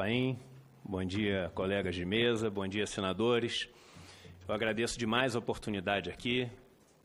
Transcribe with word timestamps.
Paim, 0.00 0.38
bom 0.82 1.04
dia, 1.04 1.52
colegas 1.54 1.94
de 1.94 2.06
mesa, 2.06 2.48
bom 2.48 2.66
dia, 2.66 2.86
senadores. 2.86 3.68
Eu 4.48 4.54
agradeço 4.54 4.98
demais 4.98 5.36
a 5.36 5.38
oportunidade 5.38 6.08
aqui, 6.08 6.48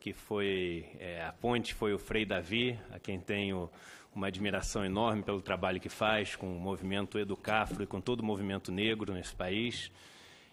que 0.00 0.14
foi 0.14 0.88
é, 0.98 1.22
a 1.22 1.30
ponte 1.30 1.74
foi 1.74 1.92
o 1.92 1.98
Frei 1.98 2.24
Davi, 2.24 2.80
a 2.90 2.98
quem 2.98 3.20
tenho 3.20 3.70
uma 4.14 4.28
admiração 4.28 4.82
enorme 4.82 5.22
pelo 5.22 5.42
trabalho 5.42 5.78
que 5.78 5.90
faz 5.90 6.36
com 6.36 6.56
o 6.56 6.58
movimento 6.58 7.18
Educafro 7.18 7.82
e 7.82 7.86
com 7.86 8.00
todo 8.00 8.20
o 8.20 8.24
movimento 8.24 8.72
negro 8.72 9.12
nesse 9.12 9.34
país. 9.34 9.92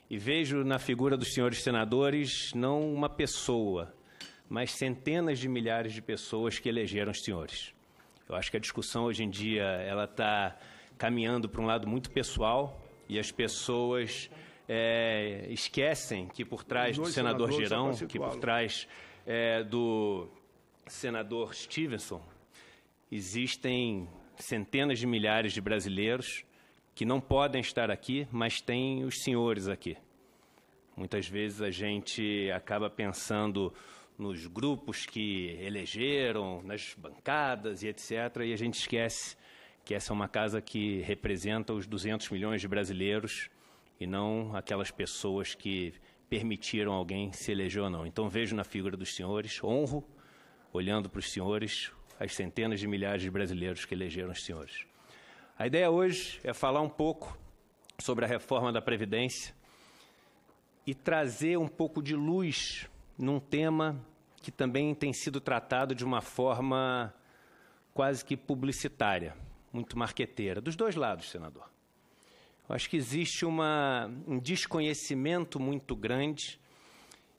E 0.10 0.18
vejo 0.18 0.66
na 0.66 0.80
figura 0.80 1.16
dos 1.16 1.34
senhores 1.34 1.64
senadores 1.64 2.52
não 2.54 2.94
uma 2.94 3.07
pessoa, 3.07 3.96
mas 4.50 4.71
centenas 4.71 5.39
de 5.39 5.48
milhares 5.48 5.94
de 5.94 6.02
pessoas 6.02 6.60
que 6.60 6.68
elegeram 6.68 7.14
os 7.14 7.23
senhores. 7.23 7.73
Eu 8.28 8.36
acho 8.36 8.52
que 8.52 8.57
a 8.57 8.60
discussão 8.60 9.05
hoje 9.05 9.23
em 9.23 9.30
dia 9.30 9.64
ela 9.64 10.04
está 10.04 10.57
caminhando 10.98 11.50
para 11.50 11.62
um 11.62 11.66
lado 11.66 11.88
muito 11.88 12.09
pessoal 12.12 12.82
e 13.07 13.20
as 13.20 13.32
pessoas 13.32 14.30
é, 14.68 15.48
esquecem 15.49 16.27
que 16.27 16.45
por 16.45 16.63
trás 16.63 16.98
do 16.98 17.05
senador 17.05 17.52
Girão, 17.52 17.91
que 17.94 18.18
por 18.18 18.38
trás 18.38 18.88
é, 19.26 19.63
do 19.63 20.27
senador 20.88 21.54
Stevenson, 21.54 22.21
existem 23.12 24.08
centenas 24.35 24.99
de 24.99 25.08
milhares 25.08 25.54
de 25.54 25.62
brasileiros 25.62 26.44
que 26.96 27.05
não 27.05 27.20
podem 27.20 27.62
estar 27.62 27.90
aqui, 27.90 28.27
mas 28.32 28.62
têm 28.62 29.04
os 29.04 29.23
senhores 29.23 29.68
aqui. 29.68 29.98
Muitas 30.96 31.27
vezes 31.27 31.62
a 31.62 31.71
gente 31.71 32.52
acaba 32.52 32.90
pensando 32.90 33.73
nos 34.18 34.46
grupos 34.46 35.05
que 35.05 35.57
elegeram, 35.60 36.62
nas 36.63 36.94
bancadas 36.96 37.82
e 37.82 37.88
etc., 37.88 38.12
e 38.46 38.54
a 38.54 38.57
gente 38.57 38.76
esquece 38.80 39.35
que 39.84 39.94
essa 39.94 40.12
é 40.12 40.14
uma 40.14 40.28
casa 40.28 40.62
que 40.62 41.02
representa 41.02 41.73
os 41.73 41.86
200 41.86 42.30
milhões 42.30 42.62
de 42.62 42.68
brasileiros 42.68 43.50
e 44.00 44.08
não 44.08 44.55
aquelas 44.55 44.91
pessoas 44.91 45.54
que 45.54 45.94
permitiram 46.30 46.94
alguém 46.94 47.32
se 47.32 47.52
eleger 47.52 47.84
ou 47.84 47.90
não. 47.90 48.05
Então 48.05 48.30
vejo 48.30 48.55
na 48.55 48.63
figura 48.63 48.98
dos 48.98 49.13
senhores, 49.13 49.63
honro, 49.63 50.04
olhando 50.72 51.10
para 51.10 51.20
os 51.20 51.32
senhores, 51.32 51.91
as 52.20 52.34
centenas 52.34 52.80
de 52.80 52.88
milhares 52.88 53.22
de 53.22 53.30
brasileiros 53.30 53.85
que 53.85 53.94
elegeram 53.94 54.32
os 54.32 54.44
senhores. 54.44 54.85
A 55.57 55.68
ideia 55.68 55.91
hoje 55.91 56.40
é 56.44 56.54
falar 56.54 56.82
um 56.82 56.90
pouco 56.90 57.38
sobre 58.00 58.26
a 58.26 58.27
reforma 58.27 58.72
da 58.72 58.82
Previdência 58.82 59.54
e 60.85 60.96
trazer 60.96 61.57
um 61.57 61.68
pouco 61.68 62.02
de 62.02 62.16
luz 62.16 62.90
num 63.18 63.40
tema 63.40 64.03
que 64.41 64.52
também 64.52 64.94
tem 64.96 65.13
sido 65.13 65.40
tratado 65.40 65.94
de 65.94 66.03
uma 66.03 66.22
forma 66.22 67.13
quase 67.94 68.25
que 68.25 68.35
publicitária, 68.35 69.35
muito 69.74 69.97
marqueteira, 69.97 70.62
dos 70.62 70.75
dois 70.75 70.96
lados, 70.96 71.29
senador. 71.29 71.69
Eu 72.69 72.75
acho 72.75 72.90
que 72.90 72.96
existe 72.96 73.44
uma, 73.44 74.09
um 74.25 74.40
desconhecimento 74.40 75.59
muito 75.59 75.96
grande 75.96 76.59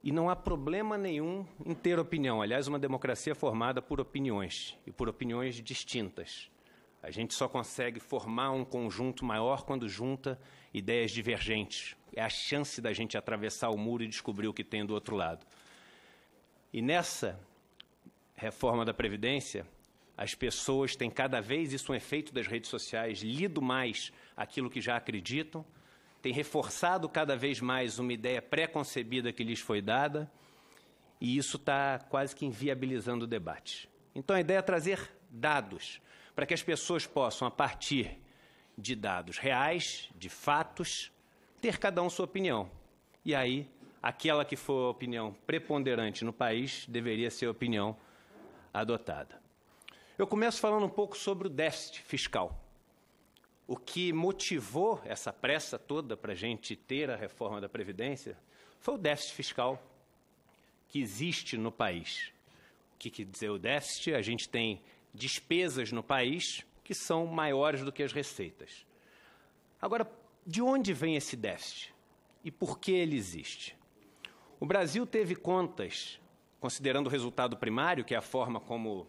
e 0.02 0.12
não 0.12 0.28
há 0.28 0.36
problema 0.36 0.98
nenhum 0.98 1.46
em 1.64 1.72
ter 1.72 1.98
opinião. 1.98 2.42
Aliás, 2.42 2.68
uma 2.68 2.78
democracia 2.78 3.32
é 3.32 3.34
formada 3.34 3.80
por 3.80 4.00
opiniões 4.00 4.76
e 4.86 4.92
por 4.92 5.08
opiniões 5.08 5.62
distintas. 5.62 6.50
A 7.02 7.10
gente 7.10 7.32
só 7.32 7.48
consegue 7.48 8.00
formar 8.00 8.50
um 8.50 8.64
conjunto 8.64 9.24
maior 9.24 9.64
quando 9.64 9.88
junta 9.88 10.38
ideias 10.74 11.10
divergentes. 11.10 11.96
É 12.14 12.22
a 12.22 12.28
chance 12.28 12.80
da 12.80 12.92
gente 12.92 13.16
atravessar 13.16 13.70
o 13.70 13.78
muro 13.78 14.02
e 14.02 14.08
descobrir 14.08 14.48
o 14.48 14.52
que 14.52 14.64
tem 14.64 14.84
do 14.84 14.92
outro 14.92 15.16
lado. 15.16 15.46
E 16.72 16.82
nessa 16.82 17.40
reforma 18.34 18.84
da 18.84 18.92
Previdência, 18.92 19.66
as 20.16 20.34
pessoas 20.34 20.94
têm 20.94 21.10
cada 21.10 21.40
vez, 21.40 21.72
isso 21.72 21.92
é 21.92 21.94
um 21.94 21.96
efeito 21.96 22.32
das 22.32 22.46
redes 22.46 22.70
sociais, 22.70 23.20
lido 23.20 23.60
mais 23.60 24.12
aquilo 24.36 24.70
que 24.70 24.80
já 24.80 24.96
acreditam, 24.96 25.64
têm 26.22 26.32
reforçado 26.32 27.08
cada 27.08 27.36
vez 27.36 27.60
mais 27.60 27.98
uma 27.98 28.12
ideia 28.12 28.40
pré-concebida 28.40 29.32
que 29.32 29.44
lhes 29.44 29.60
foi 29.60 29.82
dada, 29.82 30.30
e 31.20 31.36
isso 31.36 31.56
está 31.56 31.98
quase 32.08 32.34
que 32.34 32.46
inviabilizando 32.46 33.24
o 33.24 33.28
debate. 33.28 33.88
Então 34.14 34.36
a 34.36 34.40
ideia 34.40 34.58
é 34.58 34.62
trazer 34.62 35.00
dados 35.28 36.00
para 36.34 36.46
que 36.46 36.54
as 36.54 36.62
pessoas 36.62 37.06
possam, 37.06 37.46
a 37.46 37.50
partir 37.50 38.18
de 38.76 38.94
dados 38.94 39.38
reais, 39.38 40.08
de 40.16 40.28
fatos, 40.28 41.12
ter 41.60 41.78
cada 41.78 42.02
um 42.02 42.10
sua 42.10 42.24
opinião. 42.24 42.70
E 43.24 43.34
aí, 43.34 43.68
aquela 44.02 44.44
que 44.44 44.56
for 44.56 44.86
a 44.86 44.90
opinião 44.90 45.34
preponderante 45.46 46.24
no 46.24 46.32
país 46.32 46.86
deveria 46.88 47.30
ser 47.30 47.46
a 47.46 47.50
opinião 47.50 47.96
adotada. 48.72 49.43
Eu 50.16 50.28
começo 50.28 50.60
falando 50.60 50.86
um 50.86 50.88
pouco 50.88 51.18
sobre 51.18 51.48
o 51.48 51.50
déficit 51.50 52.00
fiscal. 52.02 52.56
O 53.66 53.76
que 53.76 54.12
motivou 54.12 55.02
essa 55.04 55.32
pressa 55.32 55.76
toda 55.76 56.16
para 56.16 56.34
a 56.34 56.36
gente 56.36 56.76
ter 56.76 57.10
a 57.10 57.16
reforma 57.16 57.60
da 57.60 57.68
Previdência 57.68 58.38
foi 58.78 58.94
o 58.94 58.98
déficit 58.98 59.34
fiscal 59.34 59.82
que 60.88 61.00
existe 61.00 61.56
no 61.56 61.72
país. 61.72 62.32
O 62.94 62.98
que 63.00 63.10
quer 63.10 63.24
dizer 63.24 63.50
o 63.50 63.58
déficit? 63.58 64.14
A 64.14 64.22
gente 64.22 64.48
tem 64.48 64.80
despesas 65.12 65.90
no 65.90 66.02
país 66.02 66.64
que 66.84 66.94
são 66.94 67.26
maiores 67.26 67.82
do 67.82 67.90
que 67.90 68.04
as 68.04 68.12
receitas. 68.12 68.86
Agora, 69.82 70.08
de 70.46 70.62
onde 70.62 70.92
vem 70.92 71.16
esse 71.16 71.34
déficit 71.34 71.92
e 72.44 72.52
por 72.52 72.78
que 72.78 72.92
ele 72.92 73.16
existe? 73.16 73.76
O 74.60 74.66
Brasil 74.66 75.04
teve 75.06 75.34
contas, 75.34 76.20
considerando 76.60 77.08
o 77.08 77.10
resultado 77.10 77.56
primário, 77.56 78.04
que 78.04 78.14
é 78.14 78.18
a 78.18 78.22
forma 78.22 78.60
como 78.60 79.08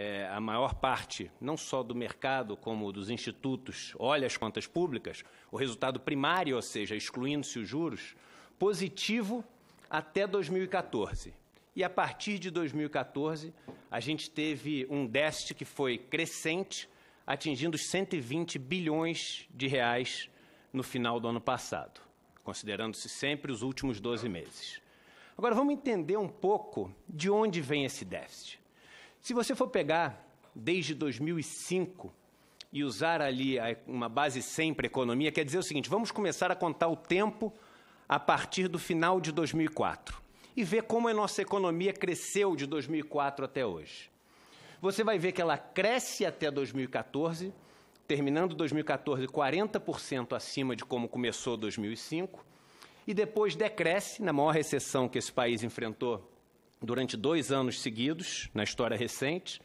é, 0.00 0.26
a 0.28 0.40
maior 0.40 0.76
parte, 0.76 1.30
não 1.38 1.58
só 1.58 1.82
do 1.82 1.94
mercado, 1.94 2.56
como 2.56 2.90
dos 2.90 3.10
institutos, 3.10 3.94
olha 3.98 4.26
as 4.26 4.34
contas 4.34 4.66
públicas, 4.66 5.22
o 5.52 5.58
resultado 5.58 6.00
primário, 6.00 6.56
ou 6.56 6.62
seja, 6.62 6.96
excluindo-se 6.96 7.58
os 7.58 7.68
juros, 7.68 8.16
positivo 8.58 9.44
até 9.90 10.26
2014. 10.26 11.34
E 11.76 11.84
a 11.84 11.90
partir 11.90 12.38
de 12.38 12.50
2014, 12.50 13.52
a 13.90 14.00
gente 14.00 14.30
teve 14.30 14.86
um 14.88 15.06
déficit 15.06 15.52
que 15.52 15.66
foi 15.66 15.98
crescente, 15.98 16.88
atingindo 17.26 17.74
os 17.74 17.90
120 17.90 18.58
bilhões 18.58 19.46
de 19.50 19.66
reais 19.66 20.30
no 20.72 20.82
final 20.82 21.20
do 21.20 21.28
ano 21.28 21.42
passado, 21.42 22.00
considerando-se 22.42 23.06
sempre 23.06 23.52
os 23.52 23.60
últimos 23.60 24.00
12 24.00 24.30
meses. 24.30 24.80
Agora 25.36 25.54
vamos 25.54 25.74
entender 25.74 26.16
um 26.16 26.28
pouco 26.28 26.90
de 27.06 27.28
onde 27.28 27.60
vem 27.60 27.84
esse 27.84 28.02
déficit. 28.02 28.58
Se 29.20 29.34
você 29.34 29.54
for 29.54 29.68
pegar 29.68 30.26
desde 30.54 30.94
2005 30.94 32.12
e 32.72 32.82
usar 32.82 33.20
ali 33.20 33.56
uma 33.86 34.08
base 34.08 34.42
sempre 34.42 34.86
economia, 34.86 35.30
quer 35.30 35.44
dizer 35.44 35.58
o 35.58 35.62
seguinte: 35.62 35.90
vamos 35.90 36.10
começar 36.10 36.50
a 36.50 36.56
contar 36.56 36.88
o 36.88 36.96
tempo 36.96 37.52
a 38.08 38.18
partir 38.18 38.66
do 38.66 38.78
final 38.78 39.20
de 39.20 39.30
2004 39.30 40.20
e 40.56 40.64
ver 40.64 40.84
como 40.84 41.06
a 41.06 41.14
nossa 41.14 41.42
economia 41.42 41.92
cresceu 41.92 42.56
de 42.56 42.66
2004 42.66 43.44
até 43.44 43.64
hoje. 43.64 44.10
Você 44.80 45.04
vai 45.04 45.18
ver 45.18 45.32
que 45.32 45.42
ela 45.42 45.58
cresce 45.58 46.24
até 46.24 46.50
2014, 46.50 47.52
terminando 48.08 48.54
2014 48.54 49.26
40% 49.26 50.34
acima 50.34 50.74
de 50.74 50.84
como 50.84 51.08
começou 51.08 51.56
2005, 51.58 52.44
e 53.06 53.12
depois 53.12 53.54
decresce, 53.54 54.22
na 54.22 54.32
maior 54.32 54.52
recessão 54.52 55.08
que 55.08 55.18
esse 55.18 55.30
país 55.30 55.62
enfrentou 55.62 56.29
durante 56.80 57.16
dois 57.16 57.52
anos 57.52 57.80
seguidos, 57.80 58.48
na 58.54 58.64
história 58.64 58.96
recente, 58.96 59.60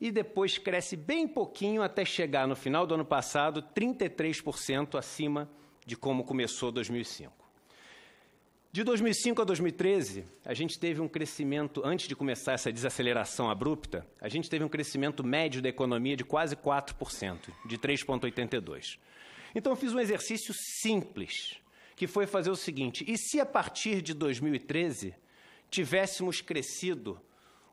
e 0.00 0.10
depois 0.10 0.58
cresce 0.58 0.96
bem 0.96 1.26
pouquinho 1.26 1.82
até 1.82 2.04
chegar 2.04 2.46
no 2.46 2.54
final 2.54 2.86
do 2.86 2.94
ano 2.94 3.04
passado 3.04 3.62
33% 3.74 4.98
acima 4.98 5.48
de 5.86 5.96
como 5.96 6.24
começou 6.24 6.70
2005. 6.70 7.44
De 8.74 8.82
2005 8.82 9.40
a 9.40 9.44
2013, 9.44 10.24
a 10.44 10.52
gente 10.52 10.78
teve 10.80 11.00
um 11.00 11.06
crescimento, 11.06 11.80
antes 11.84 12.08
de 12.08 12.16
começar 12.16 12.54
essa 12.54 12.72
desaceleração 12.72 13.48
abrupta, 13.48 14.04
a 14.20 14.28
gente 14.28 14.50
teve 14.50 14.64
um 14.64 14.68
crescimento 14.68 15.22
médio 15.22 15.62
da 15.62 15.68
economia 15.68 16.16
de 16.16 16.24
quase 16.24 16.56
4%, 16.56 17.52
de 17.64 17.78
3,82%. 17.78 18.98
Então, 19.54 19.70
eu 19.70 19.76
fiz 19.76 19.94
um 19.94 20.00
exercício 20.00 20.52
simples, 20.52 21.56
que 21.94 22.08
foi 22.08 22.26
fazer 22.26 22.50
o 22.50 22.56
seguinte: 22.56 23.04
e 23.06 23.16
se 23.16 23.38
a 23.38 23.46
partir 23.46 24.02
de 24.02 24.12
2013 24.12 25.14
tivéssemos 25.74 26.40
crescido 26.40 27.20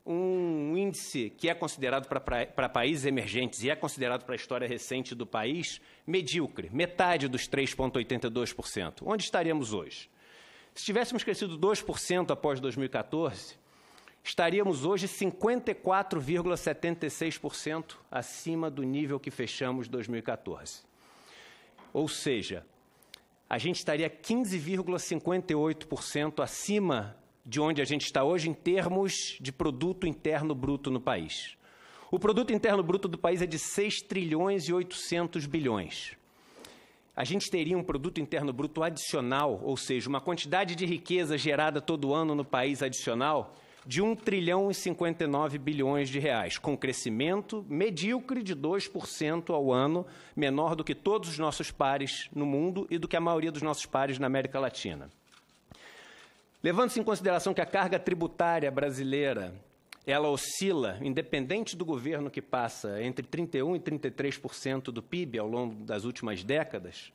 um 0.03 0.75
índice 0.75 1.29
que 1.29 1.47
é 1.47 1.53
considerado 1.53 2.07
para 2.07 2.67
países 2.67 3.05
emergentes 3.05 3.63
e 3.63 3.69
é 3.69 3.75
considerado 3.75 4.25
para 4.25 4.33
a 4.33 4.35
história 4.35 4.67
recente 4.67 5.13
do 5.13 5.27
país 5.27 5.79
medíocre, 6.07 6.71
metade 6.71 7.27
dos 7.27 7.47
3,82%, 7.47 9.03
onde 9.03 9.23
estaríamos 9.23 9.71
hoje? 9.73 10.09
Se 10.73 10.83
tivéssemos 10.83 11.23
crescido 11.23 11.59
2% 11.59 12.31
após 12.31 12.59
2014, 12.59 13.59
estaríamos 14.23 14.83
hoje 14.83 15.07
54,76% 15.07 17.97
acima 18.09 18.71
do 18.71 18.81
nível 18.81 19.19
que 19.19 19.29
fechamos 19.29 19.87
2014. 19.87 20.81
Ou 21.93 22.07
seja, 22.07 22.65
a 23.47 23.59
gente 23.59 23.75
estaria 23.75 24.09
15,58% 24.09 26.41
acima 26.41 27.20
de 27.45 27.59
onde 27.59 27.81
a 27.81 27.85
gente 27.85 28.05
está 28.05 28.23
hoje 28.23 28.49
em 28.49 28.53
termos 28.53 29.37
de 29.39 29.51
produto 29.51 30.07
interno 30.07 30.53
bruto 30.53 30.91
no 30.91 31.01
país. 31.01 31.57
O 32.11 32.19
produto 32.19 32.51
interno 32.51 32.83
bruto 32.83 33.07
do 33.07 33.17
país 33.17 33.41
é 33.41 33.45
de 33.45 33.57
6 33.57 34.01
trilhões 34.01 34.67
e 34.67 34.73
800 34.73 35.45
bilhões. 35.45 36.17
a 37.15 37.23
gente 37.23 37.51
teria 37.51 37.77
um 37.77 37.83
produto 37.83 38.19
interno 38.19 38.51
bruto 38.51 38.81
adicional, 38.81 39.61
ou 39.63 39.77
seja, 39.77 40.09
uma 40.09 40.21
quantidade 40.21 40.75
de 40.75 40.85
riqueza 40.85 41.37
gerada 41.37 41.81
todo 41.81 42.13
ano 42.13 42.33
no 42.33 42.45
país 42.45 42.81
adicional 42.81 43.53
de 43.85 44.01
1 44.01 44.15
trilhão 44.15 44.69
e 44.69 44.73
59 44.73 45.57
bilhões 45.57 46.09
de 46.09 46.19
reais, 46.19 46.57
com 46.57 46.77
crescimento 46.77 47.65
medíocre 47.67 48.43
de 48.43 48.55
2% 48.55 49.53
ao 49.53 49.71
ano, 49.71 50.05
menor 50.35 50.75
do 50.75 50.83
que 50.83 50.93
todos 50.93 51.29
os 51.29 51.39
nossos 51.39 51.71
pares 51.71 52.29
no 52.33 52.45
mundo 52.45 52.85
e 52.89 52.97
do 52.97 53.07
que 53.07 53.17
a 53.17 53.21
maioria 53.21 53.51
dos 53.51 53.61
nossos 53.61 53.85
pares 53.85 54.19
na 54.19 54.27
América 54.27 54.59
Latina. 54.59 55.09
Levando-se 56.63 56.99
em 56.99 57.03
consideração 57.03 57.53
que 57.53 57.61
a 57.61 57.65
carga 57.65 57.97
tributária 57.97 58.69
brasileira 58.69 59.53
ela 60.05 60.29
oscila, 60.29 60.97
independente 61.01 61.75
do 61.75 61.85
governo 61.85 62.29
que 62.29 62.41
passa, 62.41 63.01
entre 63.01 63.25
31% 63.25 63.75
e 63.75 63.79
33% 63.79 64.85
do 64.85 65.01
PIB 65.01 65.39
ao 65.39 65.47
longo 65.47 65.83
das 65.83 66.05
últimas 66.05 66.43
décadas, 66.43 67.11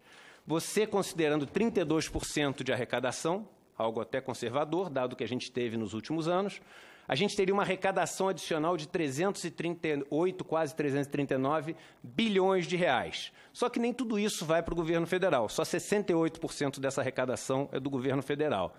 você 0.47 0.87
considerando 0.87 1.47
32% 1.47 2.63
de 2.63 2.73
arrecadação, 2.73 3.49
algo 3.77 4.01
até 4.01 4.21
conservador, 4.21 4.89
dado 4.89 5.17
que 5.17 5.25
a 5.25 5.29
gente 5.29 5.51
teve 5.51 5.77
nos 5.77 5.95
últimos 5.95 6.29
anos, 6.29 6.61
a 7.09 7.15
gente 7.15 7.37
teria 7.37 7.55
uma 7.55 7.63
arrecadação 7.63 8.29
adicional 8.29 8.77
de 8.77 8.89
338, 8.89 10.45
quase 10.45 10.75
339 10.75 11.77
bilhões 12.03 12.67
de 12.67 12.77
reais. 12.77 13.33
Só 13.53 13.69
que 13.69 13.79
nem 13.79 13.93
tudo 13.93 14.19
isso 14.19 14.45
vai 14.45 14.63
para 14.63 14.73
o 14.73 14.77
governo 14.77 15.07
federal, 15.07 15.49
só 15.49 15.63
68% 15.63 16.81
dessa 16.81 17.01
arrecadação 17.01 17.69
é 17.73 17.79
do 17.79 17.91
governo 17.91 18.23
federal. 18.23 18.77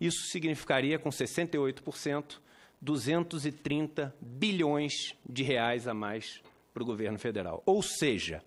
Isso 0.00 0.26
significaria, 0.26 0.98
com 0.98 1.10
68%, 1.10 2.38
230 2.80 4.14
bilhões 4.20 4.92
de 5.28 5.42
reais 5.42 5.88
a 5.88 5.94
mais 5.94 6.42
para 6.74 6.82
o 6.82 6.86
governo 6.86 7.18
federal. 7.18 7.62
Ou 7.64 7.82
seja, 7.82 8.42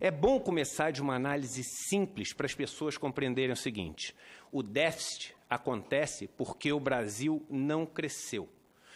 é 0.00 0.10
bom 0.10 0.40
começar 0.40 0.90
de 0.90 1.02
uma 1.02 1.14
análise 1.14 1.62
simples 1.62 2.32
para 2.32 2.46
as 2.46 2.54
pessoas 2.54 2.96
compreenderem 2.96 3.52
o 3.52 3.56
seguinte: 3.56 4.14
o 4.50 4.62
déficit 4.62 5.34
acontece 5.48 6.28
porque 6.28 6.72
o 6.72 6.80
Brasil 6.80 7.44
não 7.50 7.84
cresceu. 7.84 8.48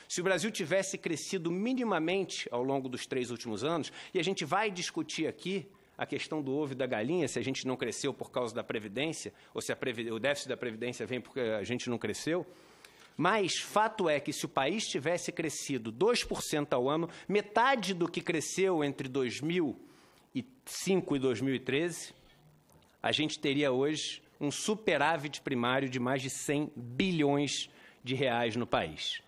Se 0.08 0.22
o 0.22 0.24
Brasil 0.24 0.50
tivesse 0.50 0.96
crescido 0.96 1.50
minimamente 1.50 2.48
ao 2.50 2.62
longo 2.62 2.88
dos 2.88 3.06
três 3.06 3.30
últimos 3.30 3.62
anos, 3.62 3.92
e 4.14 4.18
a 4.18 4.22
gente 4.22 4.42
vai 4.44 4.70
discutir 4.70 5.26
aqui 5.26 5.68
a 5.98 6.06
questão 6.06 6.40
do 6.40 6.54
ovo 6.54 6.72
e 6.72 6.76
da 6.76 6.86
galinha, 6.86 7.26
se 7.26 7.40
a 7.40 7.42
gente 7.42 7.66
não 7.66 7.76
cresceu 7.76 8.14
por 8.14 8.30
causa 8.30 8.54
da 8.54 8.62
Previdência, 8.62 9.34
ou 9.52 9.60
se 9.60 9.72
o 9.72 10.20
déficit 10.20 10.48
da 10.48 10.56
Previdência 10.56 11.04
vem 11.04 11.20
porque 11.20 11.40
a 11.40 11.64
gente 11.64 11.90
não 11.90 11.98
cresceu. 11.98 12.46
Mas 13.16 13.58
fato 13.58 14.08
é 14.08 14.20
que 14.20 14.32
se 14.32 14.46
o 14.46 14.48
país 14.48 14.86
tivesse 14.86 15.32
crescido 15.32 15.92
2% 15.92 16.72
ao 16.72 16.88
ano, 16.88 17.10
metade 17.28 17.92
do 17.92 18.08
que 18.08 18.20
cresceu 18.20 18.84
entre 18.84 19.08
2005 19.08 21.16
e 21.16 21.18
2013, 21.18 22.14
a 23.02 23.10
gente 23.10 23.40
teria 23.40 23.72
hoje 23.72 24.22
um 24.40 24.52
superávit 24.52 25.40
primário 25.40 25.88
de 25.88 25.98
mais 25.98 26.22
de 26.22 26.30
100 26.30 26.70
bilhões 26.76 27.68
de 28.04 28.14
reais 28.14 28.54
no 28.54 28.68
país. 28.68 29.20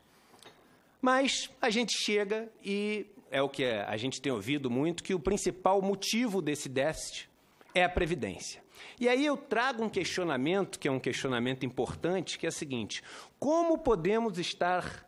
Mas 1.03 1.51
a 1.61 1.69
gente 1.69 1.93
chega 1.93 2.49
e 2.65 3.07
é 3.31 3.41
o 3.41 3.49
que 3.49 3.65
a 3.65 3.97
gente 3.97 4.21
tem 4.21 4.33
ouvido 4.33 4.71
muito, 4.71 5.03
que 5.03 5.15
o 5.15 5.21
principal 5.21 5.81
motivo 5.81 6.43
desse 6.43 6.69
déficit 6.69 7.31
é 7.75 7.85
a 7.85 7.89
Previdência. 7.89 8.63
E 8.99 9.09
aí 9.09 9.25
eu 9.25 9.37
trago 9.37 9.85
um 9.85 9.89
questionamento, 9.89 10.79
que 10.79 10.89
é 10.89 10.91
um 10.91 10.99
questionamento 10.99 11.65
importante, 11.65 12.39
que 12.39 12.47
é 12.47 12.49
o 12.49 12.53
seguinte: 12.53 13.03
como 13.39 13.79
podemos 13.79 14.39
estar 14.39 15.07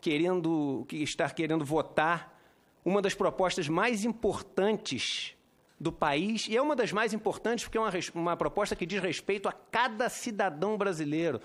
querendo, 0.00 0.86
estar 0.92 1.34
querendo 1.34 1.64
votar 1.64 2.38
uma 2.84 3.02
das 3.02 3.14
propostas 3.14 3.68
mais 3.68 4.04
importantes 4.04 5.34
do 5.78 5.90
país, 5.90 6.46
e 6.48 6.56
é 6.56 6.62
uma 6.62 6.76
das 6.76 6.92
mais 6.92 7.12
importantes 7.12 7.64
porque 7.64 7.76
é 7.76 7.80
uma, 7.80 7.90
uma 8.14 8.36
proposta 8.36 8.76
que 8.76 8.86
diz 8.86 9.02
respeito 9.02 9.48
a 9.48 9.52
cada 9.52 10.08
cidadão 10.08 10.76
brasileiro. 10.76 11.40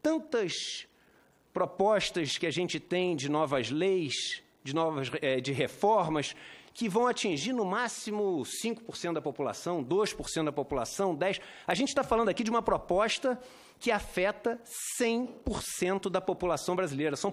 Tantas 0.00 0.86
propostas 1.52 2.38
que 2.38 2.46
a 2.46 2.50
gente 2.50 2.78
tem 2.78 3.14
de 3.16 3.28
novas 3.28 3.70
leis, 3.70 4.43
de 4.64 4.74
novas 4.74 5.10
é, 5.20 5.40
de 5.40 5.52
reformas, 5.52 6.34
que 6.72 6.88
vão 6.88 7.06
atingir 7.06 7.52
no 7.52 7.64
máximo 7.64 8.42
5% 8.42 9.12
da 9.12 9.20
população, 9.20 9.84
2% 9.84 10.44
da 10.44 10.52
população, 10.52 11.14
10%. 11.14 11.40
A 11.66 11.74
gente 11.74 11.88
está 11.88 12.02
falando 12.02 12.30
aqui 12.30 12.42
de 12.42 12.50
uma 12.50 12.62
proposta 12.62 13.38
que 13.78 13.92
afeta 13.92 14.58
100% 14.98 16.08
da 16.10 16.20
população 16.20 16.74
brasileira. 16.74 17.14
São 17.14 17.32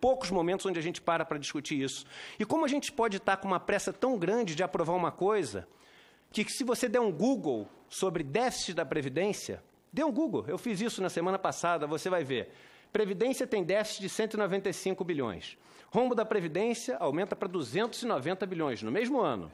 poucos 0.00 0.30
momentos 0.30 0.64
onde 0.64 0.78
a 0.78 0.82
gente 0.82 1.02
para 1.02 1.24
para 1.24 1.36
discutir 1.36 1.82
isso. 1.82 2.06
E 2.38 2.44
como 2.44 2.64
a 2.64 2.68
gente 2.68 2.92
pode 2.92 3.16
estar 3.16 3.36
com 3.36 3.48
uma 3.48 3.60
pressa 3.60 3.92
tão 3.92 4.16
grande 4.16 4.54
de 4.54 4.62
aprovar 4.62 4.94
uma 4.94 5.10
coisa, 5.10 5.68
que 6.32 6.44
se 6.48 6.64
você 6.64 6.88
der 6.88 7.00
um 7.00 7.12
Google 7.12 7.68
sobre 7.88 8.22
déficit 8.22 8.74
da 8.74 8.86
Previdência, 8.86 9.62
dê 9.92 10.02
um 10.02 10.12
Google, 10.12 10.44
eu 10.48 10.56
fiz 10.56 10.80
isso 10.80 11.02
na 11.02 11.10
semana 11.10 11.38
passada, 11.38 11.86
você 11.86 12.08
vai 12.08 12.24
ver. 12.24 12.50
Previdência 12.92 13.46
tem 13.46 13.64
déficit 13.64 14.00
de 14.02 14.08
195 14.08 15.04
bilhões. 15.04 15.58
Rombo 15.92 16.14
da 16.14 16.24
Previdência 16.24 16.96
aumenta 16.96 17.36
para 17.36 17.46
290 17.46 18.46
bilhões 18.46 18.82
no 18.82 18.90
mesmo 18.90 19.20
ano. 19.20 19.52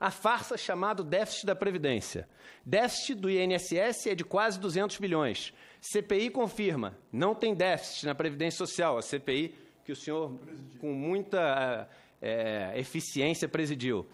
A 0.00 0.10
farsa 0.10 0.56
chamada 0.56 1.04
déficit 1.04 1.44
da 1.44 1.54
Previdência. 1.54 2.26
Déficit 2.64 3.16
do 3.16 3.28
INSS 3.30 4.06
é 4.06 4.14
de 4.14 4.24
quase 4.24 4.58
200 4.58 4.96
bilhões. 4.96 5.52
CPI 5.78 6.30
confirma, 6.30 6.96
não 7.12 7.34
tem 7.34 7.54
déficit 7.54 8.06
na 8.06 8.14
Previdência 8.14 8.56
Social. 8.56 8.96
A 8.96 9.02
CPI 9.02 9.54
que 9.84 9.92
o 9.92 9.96
senhor, 9.96 10.32
com 10.80 10.94
muita 10.94 11.86
é, 12.22 12.72
eficiência, 12.76 13.46
presidiu. 13.46 14.06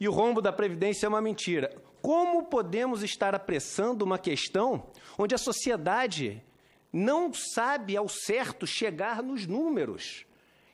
E 0.00 0.08
o 0.08 0.12
rombo 0.12 0.40
da 0.40 0.50
Previdência 0.50 1.04
é 1.04 1.10
uma 1.10 1.20
mentira. 1.20 1.76
Como 2.00 2.44
podemos 2.44 3.02
estar 3.02 3.34
apressando 3.34 4.02
uma 4.02 4.18
questão 4.18 4.86
onde 5.18 5.34
a 5.34 5.38
sociedade 5.38 6.42
não 6.90 7.30
sabe 7.34 7.98
ao 7.98 8.08
certo 8.08 8.66
chegar 8.66 9.22
nos 9.22 9.46
números? 9.46 10.24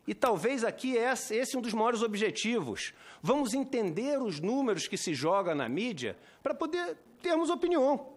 E 0.07 0.15
talvez 0.15 0.63
aqui 0.63 0.97
esse 0.97 1.57
é 1.57 1.59
um 1.59 1.63
dos 1.63 1.75
maiores 1.75 2.03
objetivos. 2.03 2.95
Vamos 3.21 3.55
entender 3.55 4.21
os 4.23 4.39
números 4.39 4.87
que 4.87 4.97
se 4.97 5.13
jogam 5.15 5.55
na 5.55 5.69
mídia 5.69 6.17
para 6.43 6.55
poder 6.55 6.97
termos 7.21 7.51
opinião. 7.51 8.09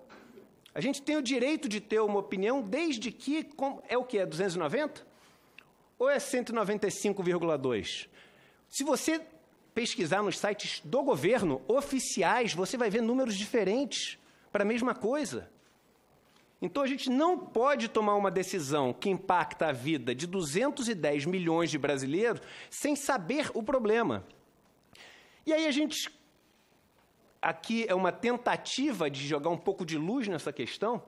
A 0.73 0.81
gente 0.81 1.01
tem 1.01 1.17
o 1.17 1.21
direito 1.21 1.67
de 1.67 1.81
ter 1.81 1.99
uma 1.99 2.19
opinião 2.19 2.61
desde 2.61 3.11
que 3.11 3.49
é 3.87 3.97
o 3.97 4.03
que 4.03 4.19
é 4.19 4.25
290 4.25 5.07
ou 5.97 6.09
é 6.09 6.17
195,2? 6.17 8.07
Se 8.69 8.83
você 8.83 9.19
pesquisar 9.73 10.21
nos 10.21 10.37
sites 10.37 10.81
do 10.83 11.01
governo 11.01 11.61
oficiais, 11.67 12.53
você 12.53 12.77
vai 12.77 12.89
ver 12.89 13.01
números 13.01 13.35
diferentes 13.35 14.19
para 14.51 14.63
a 14.63 14.65
mesma 14.65 14.93
coisa. 14.93 15.49
Então 16.61 16.83
a 16.83 16.87
gente 16.87 17.09
não 17.09 17.37
pode 17.37 17.87
tomar 17.87 18.15
uma 18.15 18.29
decisão 18.29 18.91
que 18.93 19.09
impacta 19.09 19.67
a 19.67 19.71
vida 19.71 20.13
de 20.13 20.27
210 20.27 21.25
milhões 21.25 21.71
de 21.71 21.77
brasileiros 21.77 22.41
sem 22.69 22.95
saber 22.95 23.49
o 23.53 23.63
problema. 23.63 24.25
E 25.45 25.53
aí 25.53 25.65
a 25.65 25.71
gente 25.71 26.11
aqui 27.41 27.85
é 27.87 27.95
uma 27.95 28.11
tentativa 28.11 29.09
de 29.09 29.25
jogar 29.25 29.49
um 29.49 29.57
pouco 29.57 29.85
de 29.85 29.97
luz 29.97 30.27
nessa 30.27 30.51
questão. 30.51 31.01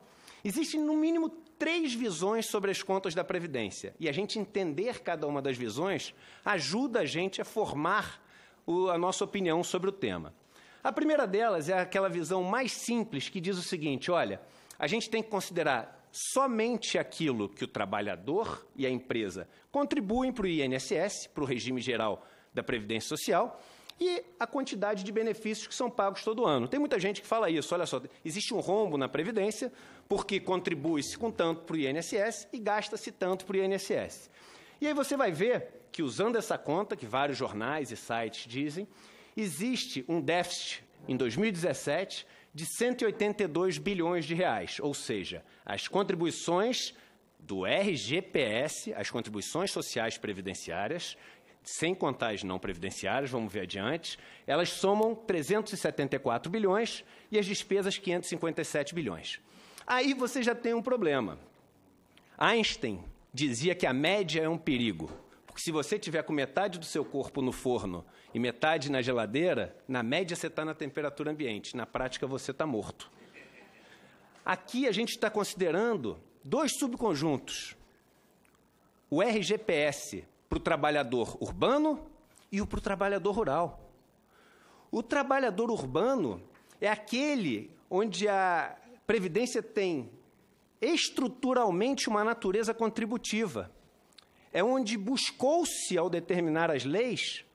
Existem 0.44 0.80
no 0.80 0.96
mínimo 0.96 1.30
três 1.60 1.94
visões 1.94 2.48
sobre 2.48 2.72
as 2.72 2.82
contas 2.82 3.14
da 3.14 3.24
previdência, 3.24 3.94
e 4.00 4.10
a 4.10 4.12
gente 4.12 4.40
entender 4.40 5.04
cada 5.04 5.28
uma 5.28 5.42
das 5.42 5.56
visões 5.56 6.16
ajuda 6.44 7.02
a 7.02 7.06
gente 7.06 7.40
a 7.40 7.46
formar 7.46 8.20
o, 8.66 8.90
a 8.90 8.98
nossa 8.98 9.24
opinião 9.24 9.64
sobre 9.64 9.90
o 9.90 9.92
tema. 9.92 10.34
A 10.84 10.92
primeira 10.92 11.28
delas 11.28 11.70
é 11.70 11.80
aquela 11.80 12.10
visão 12.10 12.42
mais 12.42 12.72
simples 12.72 13.30
que 13.30 13.40
diz 13.40 13.58
o 13.58 13.62
seguinte: 13.62 14.10
olha, 14.10 14.42
a 14.82 14.88
gente 14.88 15.12
tem 15.12 15.22
que 15.22 15.30
considerar 15.30 16.10
somente 16.12 16.98
aquilo 16.98 17.48
que 17.48 17.64
o 17.64 17.68
trabalhador 17.68 18.68
e 18.76 18.84
a 18.84 18.90
empresa 18.90 19.48
contribuem 19.72 20.34
para 20.34 20.46
o 20.46 20.48
INSS, 20.48 21.28
para 21.28 21.44
o 21.44 21.46
regime 21.46 21.80
geral 21.80 22.26
da 22.52 22.64
Previdência 22.64 23.10
Social, 23.10 23.62
e 24.00 24.24
a 24.40 24.48
quantidade 24.48 25.04
de 25.04 25.12
benefícios 25.12 25.68
que 25.68 25.76
são 25.76 25.88
pagos 25.88 26.24
todo 26.24 26.48
ano. 26.48 26.68
Tem 26.68 26.80
muita 26.80 27.00
gente 27.00 27.22
que 27.22 27.28
fala 27.28 27.48
isso, 27.48 27.76
olha 27.76 27.86
só, 27.86 28.02
existe 28.26 28.56
um 28.56 28.60
rombo 28.60 28.98
na 28.98 29.08
Previdência, 29.08 29.72
porque 30.10 30.40
contribui-se 30.40 31.16
com 31.16 31.30
tanto 31.30 31.62
para 31.62 31.76
o 31.76 31.80
INSS 31.80 32.48
e 32.52 32.58
gasta-se 32.58 33.12
tanto 33.12 33.46
para 33.46 33.58
o 33.58 33.64
INSS. 33.64 34.32
E 34.82 34.88
aí 34.88 34.96
você 34.96 35.16
vai 35.16 35.32
ver 35.32 35.86
que, 35.92 36.02
usando 36.02 36.38
essa 36.38 36.58
conta, 36.58 36.96
que 36.96 37.06
vários 37.06 37.38
jornais 37.38 37.92
e 37.92 37.96
sites 37.96 38.48
dizem, 38.48 38.88
existe 39.38 40.04
um 40.10 40.20
déficit 40.20 40.84
em 41.08 41.16
2017 41.16 42.26
de 42.54 42.66
182 42.66 43.78
bilhões 43.78 44.26
de 44.26 44.36
reais, 44.36 44.78
ou 44.80 44.94
seja, 44.94 45.44
as 45.66 45.88
contribuições 45.88 46.94
do 47.40 47.66
RGPS, 47.66 48.94
as 48.94 49.10
contribuições 49.10 49.72
sociais 49.72 50.18
previdenciárias, 50.18 51.18
sem 51.64 51.94
contar 51.94 52.34
as 52.34 52.44
não 52.44 52.60
previdenciárias, 52.60 53.30
vamos 53.30 53.52
ver 53.52 53.62
adiante, 53.62 54.18
elas 54.46 54.70
somam 54.70 55.16
374 55.16 56.52
bilhões 56.52 57.04
e 57.32 57.38
as 57.38 57.46
despesas 57.46 57.98
557 57.98 58.94
bilhões. 58.94 59.40
Aí 59.86 60.14
você 60.14 60.42
já 60.44 60.56
tem 60.56 60.74
um 60.74 60.82
problema. 60.82 61.40
Einstein 62.38 63.04
dizia 63.34 63.76
que 63.76 63.86
a 63.86 63.94
média 63.94 64.42
é 64.42 64.50
um 64.50 64.58
perigo, 64.58 65.12
Porque 65.52 65.64
se 65.64 65.72
você 65.72 66.00
tiver 66.00 66.24
com 66.24 66.32
metade 66.32 66.80
do 66.80 66.86
seu 66.86 67.04
corpo 67.04 67.42
no 67.42 67.52
forno 67.52 68.06
e 68.34 68.40
metade 68.40 68.90
na 68.90 69.02
geladeira, 69.02 69.76
na 69.86 70.02
média 70.02 70.34
você 70.34 70.48
está 70.48 70.64
na 70.64 70.74
temperatura 70.74 71.30
ambiente, 71.30 71.76
na 71.76 71.86
prática 71.86 72.26
você 72.26 72.52
está 72.52 72.66
morto. 72.66 73.12
Aqui 74.46 74.88
a 74.88 74.94
gente 74.94 75.10
está 75.10 75.30
considerando 75.30 76.18
dois 76.42 76.78
subconjuntos: 76.80 77.76
o 79.10 79.22
RGPS 79.22 80.24
para 80.48 80.58
o 80.58 80.62
trabalhador 80.62 81.38
urbano 81.42 82.10
e 82.50 82.62
o 82.62 82.66
para 82.66 82.80
o 82.80 82.82
trabalhador 82.82 83.34
rural. 83.34 83.92
O 84.90 85.04
trabalhador 85.04 85.70
urbano 85.70 86.42
é 86.80 86.88
aquele 86.88 87.70
onde 87.90 88.26
a 88.30 88.78
Previdência 89.06 89.62
tem 89.62 90.10
estruturalmente 90.80 92.08
uma 92.08 92.24
natureza 92.24 92.74
contributiva. 92.74 93.70
É 94.54 94.64
onde 94.64 94.98
buscou-se, 94.98 95.98
ao 95.98 96.10
determinar 96.10 96.70
as 96.70 96.84
leis, 96.84 97.46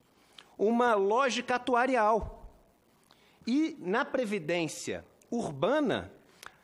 uma 0.59 0.95
lógica 0.95 1.57
atuarial. 1.57 2.51
E 3.47 3.77
na 3.79 4.05
Previdência 4.05 5.05
urbana, 5.31 6.13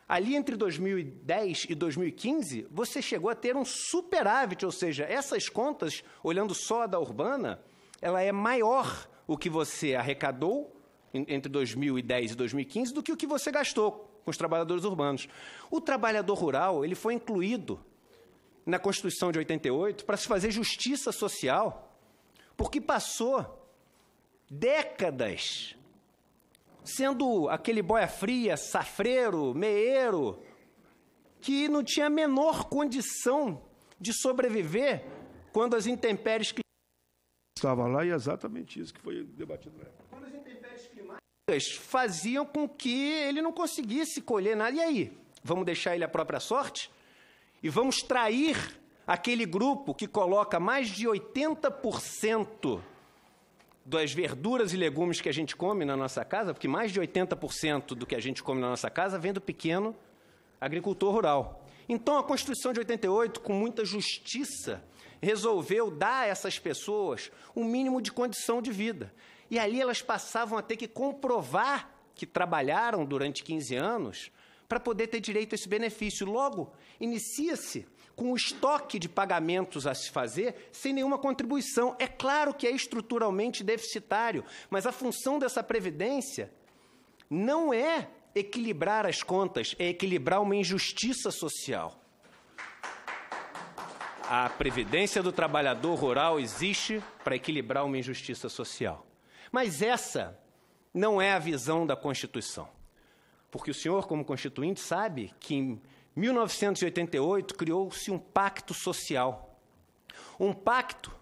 ali 0.07 0.35
entre 0.35 0.55
2010 0.55 1.67
e 1.69 1.75
2015, 1.75 2.67
você 2.71 3.01
chegou 3.01 3.29
a 3.29 3.35
ter 3.35 3.55
um 3.55 3.63
superávit, 3.65 4.65
ou 4.65 4.71
seja, 4.71 5.05
essas 5.05 5.49
contas, 5.49 6.03
olhando 6.23 6.53
só 6.53 6.83
a 6.83 6.87
da 6.87 6.99
urbana, 6.99 7.61
ela 8.01 8.21
é 8.21 8.31
maior 8.31 9.07
o 9.27 9.37
que 9.37 9.49
você 9.49 9.95
arrecadou 9.95 10.75
entre 11.13 11.49
2010 11.49 12.31
e 12.31 12.35
2015 12.35 12.93
do 12.93 13.03
que 13.03 13.11
o 13.11 13.17
que 13.17 13.27
você 13.27 13.51
gastou 13.51 14.09
com 14.25 14.31
os 14.31 14.37
trabalhadores 14.37 14.83
urbanos. 14.83 15.27
O 15.69 15.79
trabalhador 15.79 16.33
rural 16.33 16.83
ele 16.83 16.95
foi 16.95 17.13
incluído 17.13 17.79
na 18.65 18.79
Constituição 18.79 19.31
de 19.31 19.39
88 19.39 20.05
para 20.05 20.17
se 20.17 20.27
fazer 20.27 20.51
justiça 20.51 21.11
social, 21.11 21.97
porque 22.55 22.79
passou 22.79 23.67
décadas 24.49 25.75
sendo 26.83 27.47
aquele 27.49 27.81
boia 27.81 28.07
fria, 28.07 28.57
safreiro, 28.57 29.53
meeiro, 29.53 30.43
que 31.39 31.67
não 31.67 31.83
tinha 31.83 32.07
a 32.07 32.09
menor 32.09 32.65
condição 32.65 33.61
de 33.99 34.13
sobreviver 34.13 35.05
quando 35.51 35.75
as 35.75 35.87
intempéries 35.87 36.53
estava 37.57 37.87
lá 37.87 38.05
e 38.05 38.09
é 38.09 38.13
exatamente 38.13 38.79
isso 38.79 38.93
que 38.93 38.99
foi 38.99 39.23
debatido 39.23 39.77
na 39.77 39.83
época 39.83 40.03
faziam 41.77 42.45
com 42.45 42.67
que 42.67 43.11
ele 43.11 43.41
não 43.41 43.51
conseguisse 43.51 44.21
colher 44.21 44.55
nada. 44.55 44.75
E 44.75 44.79
aí? 44.79 45.17
Vamos 45.43 45.65
deixar 45.65 45.95
ele 45.95 46.03
à 46.03 46.07
própria 46.07 46.39
sorte? 46.39 46.89
E 47.63 47.69
vamos 47.69 48.03
trair 48.03 48.57
aquele 49.07 49.45
grupo 49.45 49.95
que 49.95 50.05
coloca 50.05 50.59
mais 50.59 50.89
de 50.89 51.07
80% 51.07 52.81
das 53.85 54.13
verduras 54.13 54.73
e 54.73 54.77
legumes 54.77 55.21
que 55.21 55.29
a 55.29 55.33
gente 55.33 55.55
come 55.55 55.85
na 55.85 55.95
nossa 55.95 56.25
casa, 56.25 56.53
porque 56.53 56.67
mais 56.67 56.91
de 56.91 56.99
80% 56.99 57.95
do 57.95 58.05
que 58.05 58.15
a 58.15 58.19
gente 58.19 58.43
come 58.43 58.59
na 58.59 58.69
nossa 58.69 58.89
casa 58.89 59.17
vem 59.17 59.31
do 59.31 59.39
pequeno 59.39 59.95
agricultor 60.59 61.13
rural. 61.13 61.65
Então 61.87 62.17
a 62.17 62.23
Constituição 62.23 62.73
de 62.73 62.79
88, 62.79 63.39
com 63.39 63.53
muita 63.53 63.85
justiça, 63.85 64.83
resolveu 65.21 65.89
dar 65.89 66.23
a 66.23 66.27
essas 66.27 66.59
pessoas 66.59 67.31
um 67.55 67.63
mínimo 67.63 68.01
de 68.01 68.11
condição 68.11 68.61
de 68.61 68.71
vida. 68.71 69.13
E 69.49 69.57
ali 69.57 69.79
elas 69.81 70.01
passavam 70.01 70.57
a 70.57 70.61
ter 70.61 70.75
que 70.75 70.87
comprovar 70.87 71.89
que 72.15 72.25
trabalharam 72.25 73.05
durante 73.05 73.43
15 73.43 73.75
anos 73.75 74.31
para 74.67 74.79
poder 74.79 75.07
ter 75.07 75.19
direito 75.19 75.53
a 75.53 75.55
esse 75.55 75.67
benefício. 75.67 76.25
Logo, 76.25 76.73
inicia-se 76.99 77.85
com 78.15 78.31
o 78.31 78.35
estoque 78.35 78.99
de 78.99 79.09
pagamentos 79.09 79.87
a 79.87 79.93
se 79.93 80.09
fazer 80.11 80.69
sem 80.71 80.93
nenhuma 80.93 81.17
contribuição. 81.17 81.95
É 81.99 82.07
claro 82.07 82.53
que 82.53 82.67
é 82.67 82.71
estruturalmente 82.71 83.63
deficitário, 83.63 84.43
mas 84.69 84.85
a 84.85 84.91
função 84.91 85.39
dessa 85.39 85.63
previdência 85.63 86.51
não 87.29 87.73
é 87.73 88.09
equilibrar 88.35 89.05
as 89.05 89.21
contas, 89.21 89.75
é 89.79 89.89
equilibrar 89.89 90.41
uma 90.41 90.55
injustiça 90.55 91.31
social. 91.31 91.99
A 94.29 94.49
previdência 94.49 95.21
do 95.21 95.31
trabalhador 95.31 95.95
rural 95.95 96.39
existe 96.39 97.03
para 97.23 97.35
equilibrar 97.35 97.85
uma 97.85 97.97
injustiça 97.97 98.47
social. 98.49 99.05
Mas 99.51 99.81
essa 99.81 100.39
não 100.93 101.21
é 101.21 101.33
a 101.33 101.39
visão 101.39 101.85
da 101.85 101.95
Constituição. 101.95 102.67
Porque 103.53 103.69
o 103.69 103.73
senhor, 103.73 104.07
como 104.07 104.25
constituinte, 104.25 104.79
sabe 104.79 105.31
que 105.39 105.53
em 105.53 105.79
1988 106.15 107.53
criou-se 107.53 108.09
um 108.09 108.17
pacto 108.17 108.73
social. 108.73 109.59
Um 110.39 110.51
pacto 110.51 111.15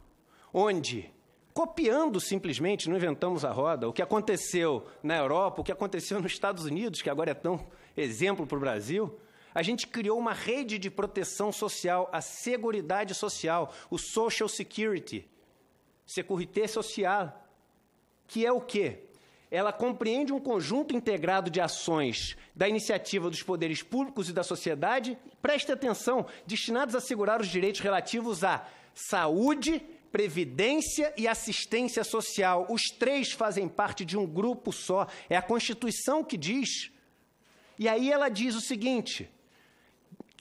onde, 0.54 1.14
copiando 1.54 2.22
simplesmente, 2.22 2.90
não 2.90 2.96
inventamos 2.96 3.44
a 3.44 3.52
roda, 3.52 3.90
o 3.90 3.92
que 3.92 4.02
aconteceu 4.02 4.88
na 5.04 5.18
Europa, 5.18 5.60
o 5.60 5.64
que 5.66 5.74
aconteceu 5.74 6.22
nos 6.22 6.32
Estados 6.32 6.64
Unidos, 6.64 7.02
que 7.02 7.10
agora 7.10 7.32
é 7.32 7.34
tão 7.34 7.68
exemplo 7.98 8.48
para 8.48 8.58
o 8.58 8.62
Brasil, 8.62 9.20
a 9.54 9.62
gente 9.62 9.86
criou 9.86 10.18
uma 10.18 10.32
rede 10.32 10.80
de 10.80 10.90
proteção 10.90 11.52
social, 11.52 12.08
a 12.14 12.22
Seguridade 12.22 13.14
Social, 13.14 13.74
o 13.90 13.98
Social 13.98 14.48
Security, 14.48 15.30
Securité 16.06 16.66
Social, 16.66 17.46
que 18.26 18.46
é 18.46 18.54
o 18.54 18.62
quê? 18.62 19.11
Ela 19.52 19.74
compreende 19.74 20.32
um 20.32 20.40
conjunto 20.40 20.96
integrado 20.96 21.52
de 21.52 21.60
ações 21.60 22.38
da 22.56 22.70
iniciativa 22.70 23.30
dos 23.30 23.44
poderes 23.44 23.84
públicos 23.84 24.30
e 24.30 24.34
da 24.34 24.44
sociedade, 24.44 25.18
preste 25.42 25.72
atenção, 25.74 26.26
destinados 26.48 26.96
a 26.96 27.00
assegurar 27.00 27.42
os 27.42 27.50
direitos 27.50 27.82
relativos 27.82 28.46
à 28.46 28.66
saúde, 28.96 29.84
previdência 30.10 31.14
e 31.18 31.28
assistência 31.28 32.04
social. 32.06 32.66
Os 32.70 32.84
três 32.98 33.34
fazem 33.34 33.68
parte 33.68 34.06
de 34.06 34.18
um 34.18 34.26
grupo 34.26 34.72
só. 34.72 35.06
É 35.30 35.36
a 35.36 35.42
Constituição 35.42 36.24
que 36.24 36.38
diz. 36.38 36.90
E 37.78 37.90
aí 37.90 38.10
ela 38.10 38.30
diz 38.30 38.56
o 38.56 38.62
seguinte: 38.62 39.30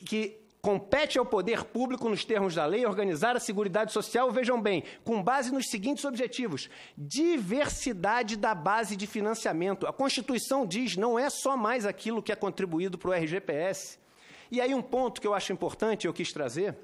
que 0.04 0.39
Compete 0.60 1.18
ao 1.18 1.24
poder 1.24 1.64
público, 1.64 2.08
nos 2.08 2.24
termos 2.24 2.54
da 2.54 2.66
lei, 2.66 2.84
organizar 2.84 3.34
a 3.34 3.40
Seguridade 3.40 3.92
Social, 3.92 4.30
vejam 4.30 4.60
bem, 4.60 4.84
com 5.02 5.22
base 5.22 5.50
nos 5.50 5.70
seguintes 5.70 6.04
objetivos: 6.04 6.68
diversidade 6.96 8.36
da 8.36 8.54
base 8.54 8.94
de 8.94 9.06
financiamento. 9.06 9.86
A 9.86 9.92
Constituição 9.92 10.66
diz 10.66 10.96
não 10.96 11.18
é 11.18 11.30
só 11.30 11.56
mais 11.56 11.86
aquilo 11.86 12.22
que 12.22 12.30
é 12.30 12.36
contribuído 12.36 12.98
para 12.98 13.10
o 13.10 13.14
RGPS. 13.14 13.98
E 14.50 14.60
aí, 14.60 14.74
um 14.74 14.82
ponto 14.82 15.20
que 15.20 15.26
eu 15.26 15.32
acho 15.32 15.52
importante, 15.52 16.06
eu 16.06 16.12
quis 16.12 16.30
trazer, 16.30 16.76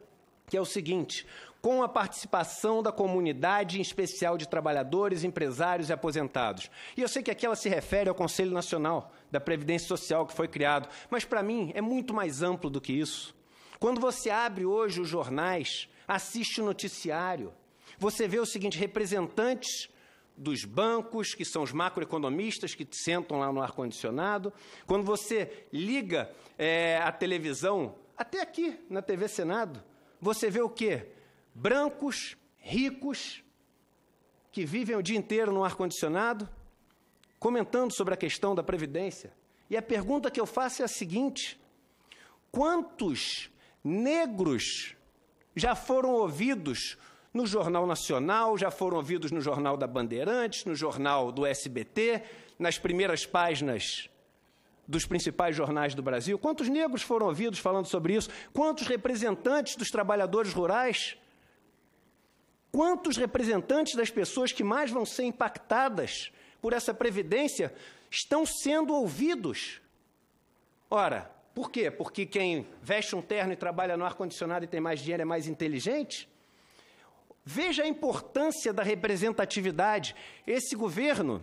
que 0.49 0.57
é 0.57 0.61
o 0.61 0.65
seguinte: 0.65 1.27
com 1.61 1.83
a 1.83 1.89
participação 1.89 2.83
da 2.83 2.91
comunidade, 2.91 3.77
em 3.77 3.83
especial 3.83 4.39
de 4.39 4.49
trabalhadores, 4.49 5.23
empresários 5.23 5.91
e 5.91 5.93
aposentados. 5.93 6.71
E 6.97 7.03
eu 7.03 7.09
sei 7.09 7.23
que 7.23 7.31
aqui 7.31 7.45
ela 7.45 7.57
se 7.57 7.69
refere 7.69 8.09
ao 8.09 8.15
Conselho 8.15 8.53
Nacional 8.53 9.13
da 9.31 9.41
Previdência 9.41 9.87
Social 9.89 10.25
que 10.27 10.33
foi 10.33 10.49
criado, 10.49 10.89
mas 11.11 11.27
para 11.27 11.43
mim 11.43 11.73
é 11.75 11.83
muito 11.83 12.15
mais 12.15 12.43
amplo 12.43 12.71
do 12.71 12.81
que 12.81 12.95
isso. 12.95 13.36
Quando 13.79 14.01
você 14.01 14.31
abre 14.31 14.65
hoje 14.65 15.01
os 15.01 15.09
jornais, 15.09 15.89
assiste 16.07 16.61
o 16.61 16.65
noticiário, 16.65 17.53
você 17.99 18.27
vê 18.27 18.39
o 18.39 18.47
seguinte: 18.47 18.79
representantes 18.79 19.89
dos 20.37 20.65
bancos, 20.65 21.35
que 21.35 21.45
são 21.45 21.63
os 21.63 21.73
macroeconomistas 21.73 22.75
que 22.75 22.87
sentam 22.93 23.39
lá 23.39 23.51
no 23.53 23.63
ar-condicionado. 23.63 24.53
Quando 24.87 25.05
você 25.05 25.67
liga 25.73 26.31
é, 26.59 26.99
a 26.99 27.11
televisão, 27.11 27.95
até 28.17 28.43
aqui 28.43 28.79
na 28.91 29.01
TV 29.01 29.29
Senado, 29.29 29.83
você 30.21 30.51
vê 30.51 30.61
o 30.61 30.69
quê? 30.69 31.09
Brancos, 31.55 32.37
ricos, 32.59 33.43
que 34.53 34.65
vivem 34.65 34.97
o 34.97 35.03
dia 35.03 35.17
inteiro 35.17 35.53
no 35.53 35.65
ar-condicionado, 35.65 36.49
comentando 37.39 37.93
sobre 37.93 38.15
a 38.15 38.17
questão 38.17 38.55
da 38.55 38.63
Previdência. 38.63 39.33
E 39.69 39.77
a 39.77 39.83
pergunta 39.83 40.31
que 40.31 40.41
eu 40.41 40.47
faço 40.47 40.83
é 40.83 40.85
a 40.85 40.89
seguinte: 40.89 41.59
quantos 42.51 43.51
negros 43.87 44.97
já 45.55 45.77
foram 45.77 46.11
ouvidos 46.11 46.99
no 47.33 47.47
Jornal 47.47 47.87
Nacional, 47.87 48.59
já 48.59 48.71
foram 48.71 48.97
ouvidos 48.97 49.31
no 49.31 49.41
Jornal 49.41 49.77
da 49.77 49.87
Bandeirantes, 49.87 50.65
no 50.65 50.75
Jornal 50.75 51.31
do 51.31 51.47
SBT, 51.47 52.23
nas 52.59 52.79
primeiras 52.79 53.25
páginas 53.25 54.11
dos 54.89 55.07
principais 55.07 55.55
jornais 55.55 55.95
do 55.95 56.03
Brasil. 56.03 56.39
Quantos 56.39 56.69
negros 56.69 57.03
foram 57.03 57.27
ouvidos 57.27 57.59
falando 57.59 57.87
sobre 57.87 58.15
isso? 58.15 58.31
Quantos 58.53 58.87
representantes 58.87 59.77
dos 59.77 59.91
trabalhadores 59.91 60.53
rurais? 60.53 61.17
Quantos 62.73 63.17
representantes 63.17 63.95
das 63.95 64.11
pessoas 64.11 64.53
que 64.53 64.65
mais 64.65 64.91
vão 64.91 65.07
ser 65.07 65.25
impactadas 65.25 66.33
por 66.61 66.73
essa 66.73 66.93
previdência 66.93 67.73
estão 68.11 68.45
sendo 68.45 68.95
ouvidos? 68.95 69.81
Ora, 70.91 71.36
por 71.57 71.71
quê? 71.71 71.91
Porque 71.91 72.27
quem 72.27 72.67
veste 72.83 73.17
um 73.17 73.23
terno 73.23 73.51
e 73.51 73.57
trabalha 73.57 73.97
no 73.97 74.05
ar-condicionado 74.05 74.67
e 74.67 74.69
tem 74.69 74.79
mais 74.79 75.01
dinheiro 75.01 75.23
é 75.23 75.25
mais 75.25 75.49
inteligente? 75.49 76.29
Veja 77.43 77.83
a 77.83 77.89
importância 77.89 78.75
da 78.75 78.83
representatividade. 78.83 80.15
Esse 80.47 80.77
governo, 80.77 81.43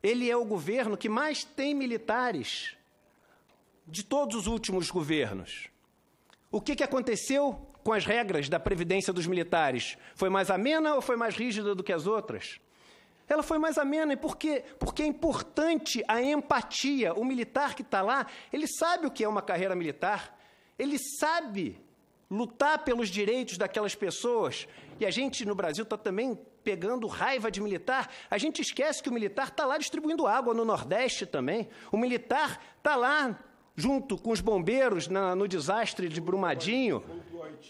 ele 0.00 0.30
é 0.30 0.36
o 0.36 0.44
governo 0.44 0.96
que 0.96 1.08
mais 1.08 1.42
tem 1.42 1.74
militares 1.74 2.76
de 3.88 4.04
todos 4.04 4.36
os 4.36 4.46
últimos 4.46 4.88
governos. 4.88 5.66
O 6.48 6.60
que, 6.60 6.76
que 6.76 6.84
aconteceu 6.84 7.54
com 7.82 7.92
as 7.92 8.06
regras 8.06 8.48
da 8.48 8.60
previdência 8.60 9.12
dos 9.12 9.26
militares? 9.26 9.98
Foi 10.14 10.30
mais 10.30 10.48
amena 10.48 10.94
ou 10.94 11.02
foi 11.02 11.16
mais 11.16 11.34
rígida 11.34 11.74
do 11.74 11.82
que 11.82 11.92
as 11.92 12.06
outras? 12.06 12.60
Ela 13.28 13.42
foi 13.42 13.58
mais 13.58 13.78
amena. 13.78 14.12
E 14.12 14.16
por 14.16 14.36
quê? 14.36 14.64
Porque 14.78 15.02
é 15.02 15.06
importante 15.06 16.02
a 16.06 16.22
empatia. 16.22 17.14
O 17.14 17.24
militar 17.24 17.74
que 17.74 17.82
está 17.82 18.02
lá, 18.02 18.26
ele 18.52 18.66
sabe 18.66 19.06
o 19.06 19.10
que 19.10 19.24
é 19.24 19.28
uma 19.28 19.42
carreira 19.42 19.74
militar. 19.74 20.38
Ele 20.78 20.98
sabe 20.98 21.80
lutar 22.30 22.78
pelos 22.84 23.08
direitos 23.08 23.58
daquelas 23.58 23.94
pessoas. 23.94 24.66
E 24.98 25.06
a 25.06 25.10
gente 25.10 25.44
no 25.44 25.54
Brasil 25.54 25.84
está 25.84 25.96
também 25.96 26.38
pegando 26.64 27.06
raiva 27.06 27.50
de 27.50 27.60
militar. 27.60 28.10
A 28.30 28.38
gente 28.38 28.62
esquece 28.62 29.02
que 29.02 29.08
o 29.08 29.12
militar 29.12 29.48
está 29.48 29.66
lá 29.66 29.76
distribuindo 29.76 30.26
água 30.26 30.54
no 30.54 30.64
Nordeste 30.64 31.26
também. 31.26 31.68
O 31.90 31.96
militar 31.96 32.60
está 32.78 32.96
lá 32.96 33.38
junto 33.74 34.16
com 34.16 34.30
os 34.30 34.40
bombeiros 34.40 35.08
na, 35.08 35.34
no 35.34 35.48
desastre 35.48 36.08
de 36.08 36.20
Brumadinho. 36.20 37.02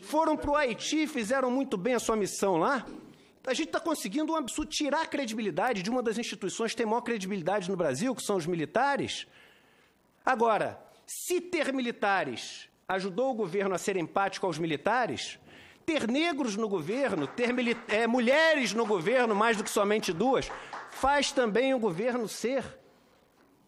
Foram 0.03 0.37
para 0.37 0.51
o 0.51 0.57
Haiti, 0.57 1.07
fizeram 1.07 1.51
muito 1.51 1.77
bem 1.77 1.95
a 1.95 2.01
sua 2.01 2.17
missão 2.17 2.57
lá. 2.57 2.87
A 3.45 3.55
gente 3.55 3.69
está 3.69 3.81
conseguindo 3.81 4.33
um 4.33 4.37
absurdo, 4.37 4.71
tirar 4.71 5.03
a 5.03 5.07
credibilidade 5.07 5.83
de 5.83 5.91
uma 5.91 6.03
das 6.03 6.17
instituições 6.17 6.71
que 6.71 6.77
tem 6.77 6.87
maior 6.87 7.01
credibilidade 7.01 7.69
no 7.69 7.77
Brasil, 7.77 8.15
que 8.15 8.23
são 8.23 8.37
os 8.37 8.47
militares. 8.47 9.27
Agora, 10.25 10.81
se 11.07 11.41
ter 11.41 11.73
militares 11.73 12.69
ajudou 12.89 13.33
o 13.33 13.35
governo 13.35 13.75
a 13.75 13.79
ser 13.79 13.97
empático 13.97 14.47
aos 14.47 14.59
militares, 14.59 15.39
ter 15.85 16.07
negros 16.07 16.57
no 16.57 16.69
governo, 16.69 17.27
ter 17.27 17.53
é, 17.89 18.07
mulheres 18.07 18.73
no 18.73 18.87
governo, 18.87 19.35
mais 19.35 19.57
do 19.57 19.65
que 19.65 19.71
somente 19.71 20.13
duas, 20.13 20.51
faz 20.91 21.33
também 21.33 21.75
o 21.75 21.79
governo 21.79 22.29
ser 22.29 22.65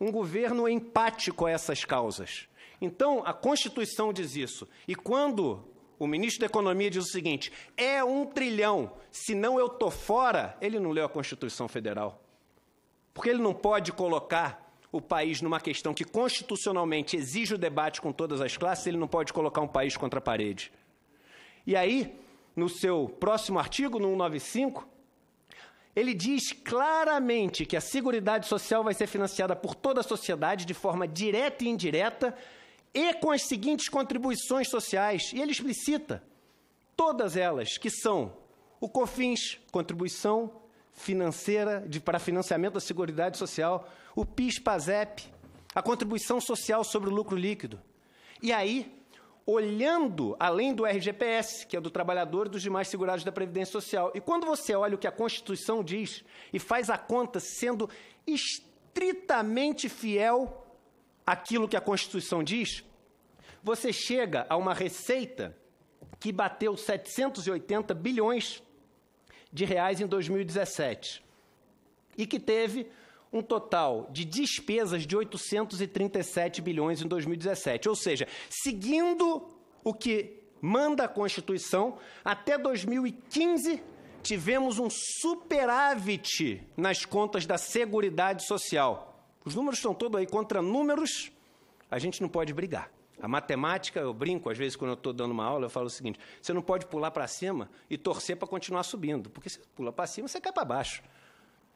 um 0.00 0.12
governo 0.12 0.68
empático 0.68 1.46
a 1.46 1.50
essas 1.50 1.84
causas. 1.84 2.48
Então, 2.80 3.22
a 3.24 3.32
Constituição 3.32 4.12
diz 4.12 4.36
isso. 4.36 4.68
E 4.86 4.94
quando 4.94 5.64
o 5.98 6.06
ministro 6.06 6.40
da 6.40 6.46
Economia 6.46 6.90
diz 6.90 7.04
o 7.04 7.10
seguinte: 7.10 7.52
é 7.76 8.02
um 8.02 8.26
trilhão, 8.26 8.92
senão 9.10 9.58
eu 9.58 9.66
estou 9.66 9.90
fora, 9.90 10.56
ele 10.60 10.78
não 10.78 10.90
leu 10.90 11.04
a 11.04 11.08
Constituição 11.08 11.68
Federal. 11.68 12.20
Porque 13.12 13.30
ele 13.30 13.42
não 13.42 13.54
pode 13.54 13.92
colocar 13.92 14.64
o 14.90 15.00
país 15.00 15.40
numa 15.40 15.60
questão 15.60 15.92
que 15.92 16.04
constitucionalmente 16.04 17.16
exige 17.16 17.54
o 17.54 17.58
debate 17.58 18.00
com 18.00 18.12
todas 18.12 18.40
as 18.40 18.56
classes, 18.56 18.86
ele 18.86 18.96
não 18.96 19.08
pode 19.08 19.32
colocar 19.32 19.60
um 19.60 19.68
país 19.68 19.96
contra 19.96 20.18
a 20.18 20.22
parede. 20.22 20.72
E 21.66 21.74
aí, 21.74 22.14
no 22.54 22.68
seu 22.68 23.08
próximo 23.08 23.58
artigo, 23.58 23.98
no 23.98 24.08
195, 24.08 24.86
ele 25.96 26.12
diz 26.12 26.52
claramente 26.52 27.64
que 27.64 27.76
a 27.76 27.80
Seguridade 27.80 28.46
Social 28.46 28.82
vai 28.82 28.94
ser 28.94 29.06
financiada 29.06 29.54
por 29.54 29.74
toda 29.74 30.00
a 30.00 30.04
sociedade 30.04 30.64
de 30.64 30.74
forma 30.74 31.06
direta 31.06 31.64
e 31.64 31.68
indireta 31.68 32.36
e 32.94 33.12
com 33.14 33.32
as 33.32 33.42
seguintes 33.42 33.88
contribuições 33.88 34.68
sociais. 34.68 35.32
E 35.34 35.40
ele 35.40 35.50
explicita 35.50 36.22
todas 36.96 37.36
elas, 37.36 37.76
que 37.76 37.90
são 37.90 38.32
o 38.80 38.88
COFINS, 38.88 39.58
contribuição 39.72 40.62
financeira 40.92 41.84
de, 41.86 41.98
para 41.98 42.20
financiamento 42.20 42.74
da 42.74 42.80
Seguridade 42.80 43.36
Social, 43.36 43.88
o 44.14 44.24
PIS-PASEP, 44.24 45.24
a 45.74 45.82
contribuição 45.82 46.40
social 46.40 46.84
sobre 46.84 47.10
o 47.10 47.12
lucro 47.12 47.36
líquido. 47.36 47.80
E 48.40 48.52
aí, 48.52 48.94
olhando 49.44 50.36
além 50.38 50.72
do 50.72 50.86
RGPS, 50.86 51.66
que 51.66 51.76
é 51.76 51.80
do 51.80 51.90
trabalhador 51.90 52.46
e 52.46 52.50
dos 52.50 52.62
demais 52.62 52.88
segurados 52.88 53.24
da 53.24 53.32
Previdência 53.32 53.72
Social. 53.72 54.12
E 54.14 54.20
quando 54.20 54.46
você 54.46 54.74
olha 54.74 54.94
o 54.94 54.98
que 54.98 55.08
a 55.08 55.12
Constituição 55.12 55.82
diz 55.82 56.24
e 56.52 56.58
faz 56.60 56.88
a 56.88 56.96
conta 56.96 57.40
sendo 57.40 57.90
estritamente 58.26 59.88
fiel 59.88 60.63
àquilo 61.26 61.68
que 61.68 61.76
a 61.76 61.80
Constituição 61.80 62.42
diz, 62.42 62.84
você 63.62 63.92
chega 63.92 64.46
a 64.48 64.56
uma 64.56 64.74
receita 64.74 65.56
que 66.20 66.32
bateu 66.32 66.76
780 66.76 67.94
bilhões 67.94 68.62
de 69.52 69.64
reais 69.64 70.00
em 70.00 70.06
2017 70.06 71.22
e 72.16 72.26
que 72.26 72.38
teve 72.38 72.86
um 73.32 73.42
total 73.42 74.08
de 74.12 74.24
despesas 74.24 75.06
de 75.06 75.16
837 75.16 76.62
bilhões 76.62 77.02
em 77.02 77.08
2017. 77.08 77.88
Ou 77.88 77.96
seja, 77.96 78.28
seguindo 78.48 79.48
o 79.82 79.92
que 79.92 80.44
manda 80.60 81.04
a 81.04 81.08
Constituição, 81.08 81.98
até 82.24 82.56
2015 82.56 83.82
tivemos 84.22 84.78
um 84.78 84.88
superávit 84.88 86.66
nas 86.76 87.04
contas 87.04 87.44
da 87.44 87.58
Seguridade 87.58 88.46
Social. 88.46 89.13
Os 89.44 89.54
números 89.54 89.78
estão 89.78 89.94
todos 89.94 90.18
aí 90.18 90.26
contra 90.26 90.62
números, 90.62 91.30
a 91.90 91.98
gente 91.98 92.22
não 92.22 92.28
pode 92.28 92.52
brigar. 92.54 92.90
A 93.20 93.28
matemática, 93.28 94.00
eu 94.00 94.12
brinco, 94.12 94.50
às 94.50 94.58
vezes, 94.58 94.74
quando 94.74 94.90
eu 94.90 94.94
estou 94.94 95.12
dando 95.12 95.30
uma 95.30 95.44
aula, 95.44 95.66
eu 95.66 95.70
falo 95.70 95.86
o 95.86 95.90
seguinte: 95.90 96.18
você 96.40 96.52
não 96.52 96.62
pode 96.62 96.86
pular 96.86 97.10
para 97.10 97.26
cima 97.26 97.70
e 97.88 97.96
torcer 97.96 98.36
para 98.36 98.48
continuar 98.48 98.82
subindo, 98.82 99.30
porque 99.30 99.48
se 99.48 99.60
pula 99.76 99.92
para 99.92 100.06
cima, 100.06 100.26
você 100.26 100.40
cai 100.40 100.52
para 100.52 100.64
baixo. 100.64 101.02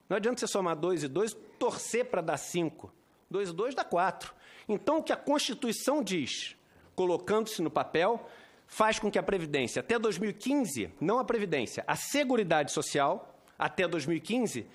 Não 0.08 0.16
adianta 0.16 0.40
você 0.40 0.46
somar 0.46 0.74
2 0.74 1.04
e 1.04 1.08
2, 1.08 1.36
torcer 1.58 2.06
para 2.06 2.22
dar 2.22 2.38
5. 2.38 2.90
2 3.30 3.50
e 3.50 3.52
2 3.52 3.74
dá 3.74 3.84
4. 3.84 4.34
Então, 4.68 4.98
o 4.98 5.02
que 5.02 5.12
a 5.12 5.16
Constituição 5.16 6.02
diz, 6.02 6.56
colocando-se 6.96 7.60
no 7.60 7.70
papel, 7.70 8.26
faz 8.66 8.98
com 8.98 9.10
que 9.10 9.18
a 9.18 9.22
Previdência, 9.22 9.80
até 9.80 9.98
2015, 9.98 10.90
não 11.00 11.18
a 11.18 11.24
Previdência, 11.24 11.84
a 11.86 11.94
Seguridade 11.94 12.72
Social, 12.72 13.38
até 13.58 13.86
2015, 13.86 14.66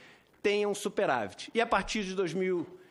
tenha 0.41 0.69
um 0.69 0.75
superávit. 0.75 1.49
E 1.53 1.59
a 1.59 1.65
partir 1.65 2.03
de 2.03 2.13
2015, 2.13 2.82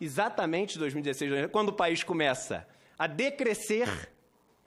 exatamente 0.00 0.78
2016, 0.78 1.50
quando 1.50 1.70
o 1.70 1.72
país 1.72 2.02
começa 2.02 2.66
a 2.98 3.06
decrescer, 3.06 3.88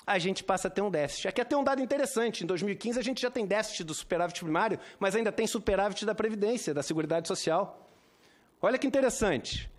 a 0.06 0.19
gente 0.19 0.43
passa 0.43 0.67
a 0.67 0.72
ter 0.72 0.82
um 0.82 0.91
déficit. 0.91 1.28
Aqui 1.28 1.41
até 1.41 1.56
um 1.56 1.63
dado 1.63 1.82
interessante. 1.82 2.43
Em 2.43 2.48
2015, 2.48 3.00
a 3.00 3.04
gente 3.04 3.22
já 3.22 3.32
tem 3.32 3.46
déficit 3.46 3.84
do 3.84 3.93
superávit 3.93 4.39
primário, 4.41 4.80
mas 5.00 5.15
ainda 5.15 5.32
tem 5.32 5.48
superávit 5.48 6.06
da 6.06 6.13
Previdência, 6.13 6.74
da 6.74 6.84
Seguridade 6.84 7.28
Social. 7.28 7.89
Olha 8.62 8.78
que 8.78 8.88
interessante. 8.88 9.69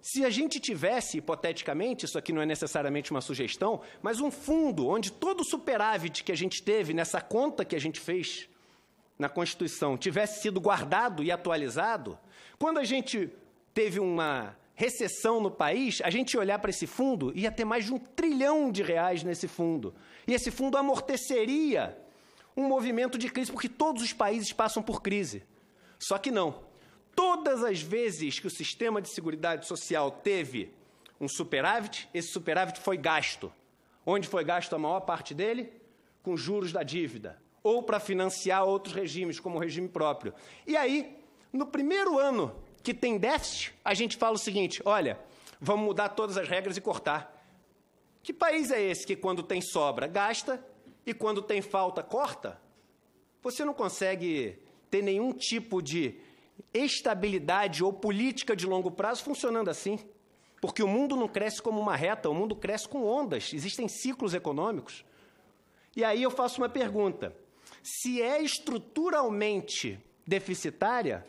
Se 0.00 0.24
a 0.24 0.30
gente 0.30 0.60
tivesse, 0.60 1.18
hipoteticamente, 1.18 2.04
isso 2.04 2.16
aqui 2.16 2.32
não 2.32 2.40
é 2.40 2.46
necessariamente 2.46 3.10
uma 3.10 3.20
sugestão, 3.20 3.80
mas 4.00 4.20
um 4.20 4.30
fundo 4.30 4.88
onde 4.88 5.10
todo 5.10 5.40
o 5.40 5.44
superávit 5.44 6.22
que 6.22 6.30
a 6.30 6.36
gente 6.36 6.62
teve 6.62 6.94
nessa 6.94 7.20
conta 7.20 7.64
que 7.64 7.74
a 7.74 7.80
gente 7.80 7.98
fez 7.98 8.48
na 9.18 9.28
Constituição 9.28 9.96
tivesse 9.96 10.42
sido 10.42 10.60
guardado 10.60 11.24
e 11.24 11.32
atualizado, 11.32 12.18
quando 12.58 12.78
a 12.78 12.84
gente 12.84 13.32
teve 13.76 14.00
uma 14.00 14.56
recessão 14.74 15.38
no 15.38 15.50
país, 15.50 16.00
a 16.02 16.08
gente 16.08 16.34
olhar 16.38 16.58
para 16.58 16.70
esse 16.70 16.86
fundo, 16.86 17.30
ia 17.36 17.52
ter 17.52 17.66
mais 17.66 17.84
de 17.84 17.92
um 17.92 17.98
trilhão 17.98 18.72
de 18.72 18.82
reais 18.82 19.22
nesse 19.22 19.46
fundo. 19.46 19.94
E 20.26 20.32
esse 20.32 20.50
fundo 20.50 20.78
amorteceria 20.78 21.94
um 22.56 22.66
movimento 22.66 23.18
de 23.18 23.28
crise, 23.28 23.52
porque 23.52 23.68
todos 23.68 24.02
os 24.02 24.14
países 24.14 24.50
passam 24.50 24.82
por 24.82 25.02
crise. 25.02 25.44
Só 25.98 26.16
que 26.16 26.30
não. 26.30 26.64
Todas 27.14 27.62
as 27.62 27.82
vezes 27.82 28.38
que 28.40 28.46
o 28.46 28.50
sistema 28.50 29.02
de 29.02 29.10
seguridade 29.10 29.66
social 29.66 30.10
teve 30.10 30.72
um 31.20 31.28
superávit, 31.28 32.08
esse 32.14 32.28
superávit 32.28 32.80
foi 32.80 32.96
gasto. 32.96 33.52
Onde 34.06 34.26
foi 34.26 34.42
gasto 34.42 34.74
a 34.74 34.78
maior 34.78 35.00
parte 35.00 35.34
dele? 35.34 35.70
Com 36.22 36.34
juros 36.34 36.72
da 36.72 36.82
dívida. 36.82 37.38
Ou 37.62 37.82
para 37.82 38.00
financiar 38.00 38.64
outros 38.64 38.94
regimes, 38.94 39.38
como 39.38 39.56
o 39.56 39.60
regime 39.60 39.88
próprio. 39.88 40.32
E 40.66 40.78
aí, 40.78 41.14
no 41.52 41.66
primeiro 41.66 42.18
ano 42.18 42.64
que 42.86 42.94
tem 42.94 43.18
déficit, 43.18 43.74
a 43.84 43.94
gente 43.94 44.16
fala 44.16 44.36
o 44.36 44.38
seguinte: 44.38 44.80
olha, 44.84 45.18
vamos 45.60 45.84
mudar 45.84 46.10
todas 46.10 46.36
as 46.36 46.48
regras 46.48 46.76
e 46.76 46.80
cortar. 46.80 47.44
Que 48.22 48.32
país 48.32 48.70
é 48.70 48.80
esse 48.80 49.04
que, 49.04 49.16
quando 49.16 49.42
tem 49.42 49.60
sobra, 49.60 50.06
gasta 50.06 50.64
e 51.04 51.12
quando 51.12 51.42
tem 51.42 51.60
falta, 51.60 52.00
corta? 52.00 52.60
Você 53.42 53.64
não 53.64 53.74
consegue 53.74 54.62
ter 54.88 55.02
nenhum 55.02 55.32
tipo 55.32 55.82
de 55.82 56.20
estabilidade 56.72 57.82
ou 57.82 57.92
política 57.92 58.54
de 58.54 58.66
longo 58.66 58.92
prazo 58.92 59.24
funcionando 59.24 59.68
assim. 59.68 59.98
Porque 60.60 60.80
o 60.80 60.86
mundo 60.86 61.16
não 61.16 61.26
cresce 61.26 61.60
como 61.60 61.80
uma 61.80 61.96
reta, 61.96 62.30
o 62.30 62.34
mundo 62.34 62.54
cresce 62.54 62.88
com 62.88 63.04
ondas, 63.04 63.52
existem 63.52 63.88
ciclos 63.88 64.32
econômicos. 64.32 65.04
E 65.96 66.04
aí 66.04 66.22
eu 66.22 66.30
faço 66.30 66.60
uma 66.60 66.68
pergunta: 66.68 67.36
se 67.82 68.22
é 68.22 68.40
estruturalmente 68.40 69.98
deficitária, 70.24 71.26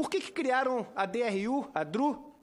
por 0.00 0.08
que, 0.08 0.18
que 0.18 0.32
criaram 0.32 0.86
a 0.96 1.04
DRU, 1.04 1.70
a 1.74 1.84
DRU, 1.84 2.34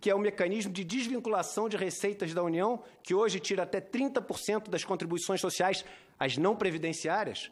que 0.00 0.08
é 0.08 0.14
o 0.14 0.20
mecanismo 0.20 0.72
de 0.72 0.84
desvinculação 0.84 1.68
de 1.68 1.76
receitas 1.76 2.32
da 2.32 2.44
União, 2.44 2.80
que 3.02 3.12
hoje 3.12 3.40
tira 3.40 3.64
até 3.64 3.80
30% 3.80 4.70
das 4.70 4.84
contribuições 4.84 5.40
sociais, 5.40 5.84
as 6.16 6.36
não 6.38 6.54
previdenciárias? 6.54 7.50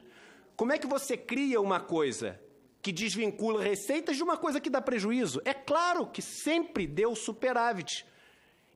Como 0.54 0.72
é 0.72 0.78
que 0.78 0.86
você 0.86 1.16
cria 1.16 1.60
uma 1.60 1.80
coisa 1.80 2.40
que 2.80 2.92
desvincula 2.92 3.60
receitas 3.60 4.16
de 4.16 4.22
uma 4.22 4.36
coisa 4.36 4.60
que 4.60 4.70
dá 4.70 4.80
prejuízo? 4.80 5.42
É 5.44 5.52
claro 5.52 6.06
que 6.06 6.22
sempre 6.22 6.86
deu 6.86 7.16
superávit 7.16 8.06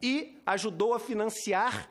e 0.03 0.43
ajudou 0.45 0.93
a 0.93 0.99
financiar 0.99 1.89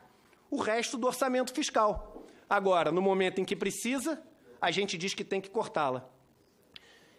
o 0.50 0.58
resto 0.60 0.98
do 0.98 1.06
orçamento 1.06 1.54
fiscal. 1.54 2.22
Agora, 2.50 2.92
no 2.92 3.00
momento 3.00 3.40
em 3.40 3.46
que 3.46 3.56
precisa, 3.56 4.22
a 4.60 4.70
gente 4.70 4.98
diz 4.98 5.14
que 5.14 5.24
tem 5.24 5.40
que 5.40 5.48
cortá-la. 5.48 6.13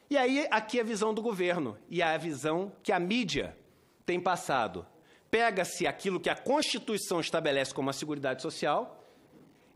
E 0.08 0.18
aí, 0.18 0.48
aqui 0.52 0.78
é 0.78 0.82
a 0.82 0.86
visão 0.86 1.14
do 1.14 1.22
governo 1.22 1.78
e 1.90 2.02
a 2.02 2.16
visão 2.18 2.72
que 2.84 2.92
a 2.92 3.00
mídia 3.00 3.58
tem 4.06 4.20
passado. 4.20 4.86
Pega-se 5.32 5.88
aquilo 5.88 6.20
que 6.20 6.30
a 6.30 6.36
Constituição 6.36 7.20
estabelece 7.20 7.74
como 7.74 7.90
a 7.90 7.94
Seguridade 7.94 8.42
Social 8.42 9.04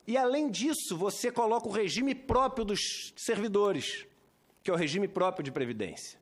E, 0.07 0.17
além 0.17 0.49
disso, 0.49 0.97
você 0.97 1.31
coloca 1.31 1.67
o 1.67 1.71
regime 1.71 2.15
próprio 2.15 2.65
dos 2.65 3.13
servidores, 3.15 4.07
que 4.63 4.71
é 4.71 4.73
o 4.73 4.77
regime 4.77 5.07
próprio 5.07 5.43
de 5.43 5.51
previdência. 5.51 6.19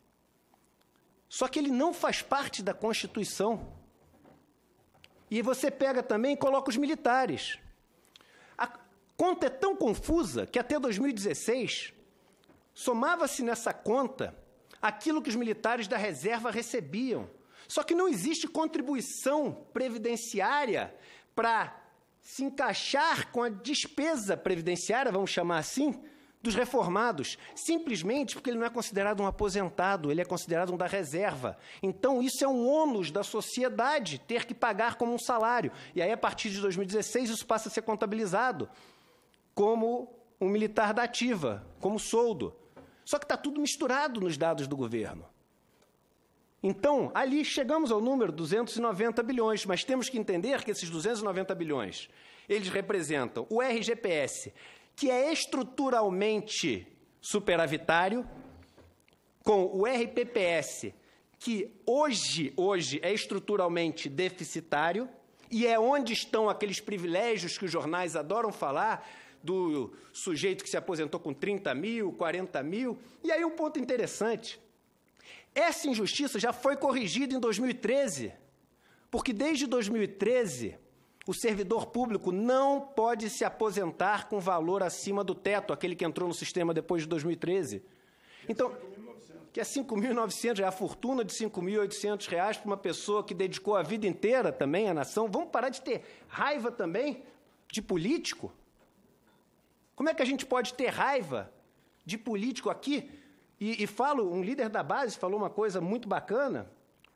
Só 1.30 1.48
que 1.48 1.58
ele 1.58 1.72
não 1.72 1.94
faz 1.94 2.22
parte 2.22 2.62
da 2.62 2.74
Constituição. 2.74 3.74
E 5.32 5.42
você 5.42 5.72
pega 5.72 6.04
também 6.04 6.34
e 6.34 6.38
coloca 6.38 6.70
os 6.70 6.76
militares. 6.76 7.60
A 8.58 8.68
conta 9.16 9.48
é 9.48 9.50
tão 9.50 9.76
confusa 9.76 10.46
que 10.46 10.60
até 10.60 10.78
2016 10.78 11.94
somava-se 12.78 13.42
nessa 13.42 13.74
conta 13.74 14.38
aquilo 14.80 15.20
que 15.20 15.32
os 15.32 15.36
militares 15.36 15.88
da 15.88 15.98
reserva 15.98 16.52
recebiam. 16.52 17.28
Só 17.68 17.82
que 17.82 17.96
não 17.96 18.08
existe 18.08 18.48
contribuição 18.48 19.66
previdenciária 19.74 20.94
para 21.34 21.76
se 22.22 22.44
encaixar 22.44 23.32
com 23.32 23.42
a 23.42 23.50
despesa 23.50 24.38
previdenciária, 24.38 25.12
vamos 25.12 25.32
chamar 25.32 25.58
assim, 25.58 26.00
dos 26.40 26.54
reformados, 26.54 27.36
simplesmente 27.56 28.36
porque 28.36 28.52
ele 28.52 28.60
não 28.60 28.68
é 28.68 28.70
considerado 28.70 29.22
um 29.22 29.26
aposentado, 29.26 30.12
ele 30.12 30.22
é 30.22 30.26
considerado 30.26 30.72
um 30.72 30.78
da 30.78 30.86
reserva. 30.86 31.58
Então, 31.82 32.22
isso 32.22 32.46
é 32.46 32.48
um 32.48 32.68
ônus 32.68 33.10
da 33.10 33.24
sociedade 33.24 34.20
ter 34.20 34.46
que 34.46 34.54
pagar 34.54 34.98
como 34.98 35.16
um 35.16 35.20
salário. 35.20 35.72
E 35.96 36.02
aí, 36.02 36.12
a 36.12 36.18
partir 36.18 36.52
de 36.52 36.62
2016, 36.62 37.32
isso 37.32 37.46
passa 37.48 37.70
a 37.70 37.72
ser 37.72 37.82
contabilizado 37.82 38.70
como 39.56 40.16
um 40.40 40.48
militar 40.48 40.94
da 40.94 41.02
ativa, 41.02 41.66
como 41.82 42.00
soldo. 42.00 42.56
Só 43.08 43.18
que 43.18 43.24
está 43.24 43.38
tudo 43.38 43.62
misturado 43.62 44.20
nos 44.20 44.38
dados 44.38 44.68
do 44.68 44.76
governo. 44.76 45.26
Então, 46.62 47.10
ali 47.16 47.46
chegamos 47.46 47.90
ao 47.90 48.02
número 48.02 48.34
290 48.34 49.24
bilhões, 49.24 49.66
mas 49.66 49.86
temos 49.86 50.10
que 50.10 50.18
entender 50.18 50.62
que 50.62 50.72
esses 50.72 50.90
290 50.90 51.56
bilhões, 51.56 52.10
eles 52.50 52.68
representam 52.68 53.48
o 53.50 53.62
RGPS, 53.62 54.54
que 54.94 55.10
é 55.10 55.32
estruturalmente 55.32 56.86
superavitário, 57.22 58.28
com 59.42 59.64
o 59.68 59.86
RPPS, 59.86 60.94
que 61.40 61.80
hoje, 61.86 62.52
hoje 62.58 63.00
é 63.02 63.14
estruturalmente 63.14 64.10
deficitário, 64.10 65.08
e 65.50 65.66
é 65.66 65.80
onde 65.80 66.12
estão 66.12 66.50
aqueles 66.50 66.82
privilégios 66.82 67.58
que 67.58 67.64
os 67.64 67.72
jornais 67.72 68.18
adoram 68.18 68.52
falar, 68.52 69.08
do 69.56 69.94
sujeito 70.12 70.64
que 70.64 70.70
se 70.70 70.76
aposentou 70.76 71.20
com 71.20 71.34
30 71.34 71.74
mil, 71.74 72.12
40 72.12 72.62
mil. 72.64 72.98
E 73.24 73.32
aí 73.32 73.44
um 73.46 73.52
ponto 73.52 73.80
interessante. 73.80 74.60
Essa 75.56 75.88
injustiça 75.88 76.38
já 76.38 76.52
foi 76.52 76.76
corrigida 76.76 77.34
em 77.34 77.40
2013, 77.40 78.34
porque 79.10 79.32
desde 79.32 79.66
2013 79.66 80.76
o 81.26 81.34
servidor 81.34 81.88
público 81.88 82.32
não 82.32 82.80
pode 82.80 83.30
se 83.30 83.44
aposentar 83.44 84.30
com 84.30 84.40
valor 84.40 84.84
acima 84.84 85.24
do 85.24 85.34
teto, 85.34 85.74
aquele 85.74 85.96
que 85.96 86.06
entrou 86.06 86.28
no 86.28 86.34
sistema 86.34 86.74
depois 86.74 87.04
de 87.04 87.10
2013. 87.10 87.84
Então, 88.48 88.74
que 89.52 89.60
é 89.60 89.64
5.900, 89.64 90.60
é 90.60 90.64
a 90.64 90.72
fortuna 90.72 91.26
de 91.26 91.34
5.800 91.34 92.28
reais 92.28 92.58
para 92.58 92.68
uma 92.68 92.78
pessoa 92.78 93.24
que 93.24 93.34
dedicou 93.34 93.76
a 93.76 93.82
vida 93.82 94.06
inteira 94.06 94.52
também 94.52 94.88
à 94.90 94.94
nação. 94.94 95.28
Vamos 95.30 95.50
parar 95.50 95.70
de 95.70 95.82
ter 95.82 96.04
raiva 96.28 96.72
também 96.72 97.24
de 97.72 97.82
político? 97.82 98.54
Como 99.98 100.10
é 100.10 100.14
que 100.14 100.22
a 100.22 100.26
gente 100.26 100.46
pode 100.46 100.76
ter 100.76 100.90
raiva 100.90 101.52
de 102.06 102.20
político 102.20 102.70
aqui? 102.70 103.10
E, 103.60 103.84
e 103.84 103.88
falo, 103.88 104.32
um 104.32 104.44
líder 104.44 104.70
da 104.70 104.84
base 104.84 105.18
falou 105.18 105.40
uma 105.40 105.50
coisa 105.50 105.82
muito 105.82 106.08
bacana, 106.08 106.72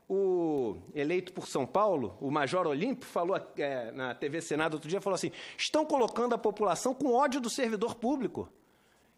o 0.08 0.76
eleito 0.92 1.32
por 1.32 1.46
São 1.46 1.64
Paulo, 1.64 2.18
o 2.20 2.28
Major 2.28 2.66
Olímpio, 2.66 3.08
falou 3.08 3.40
é, 3.56 3.92
na 3.92 4.16
TV 4.16 4.40
Senado 4.40 4.74
outro 4.74 4.88
dia, 4.88 5.00
falou 5.00 5.14
assim: 5.14 5.30
estão 5.56 5.86
colocando 5.86 6.34
a 6.34 6.38
população 6.38 6.92
com 6.92 7.14
ódio 7.14 7.40
do 7.40 7.48
servidor 7.48 7.94
público. 7.94 8.48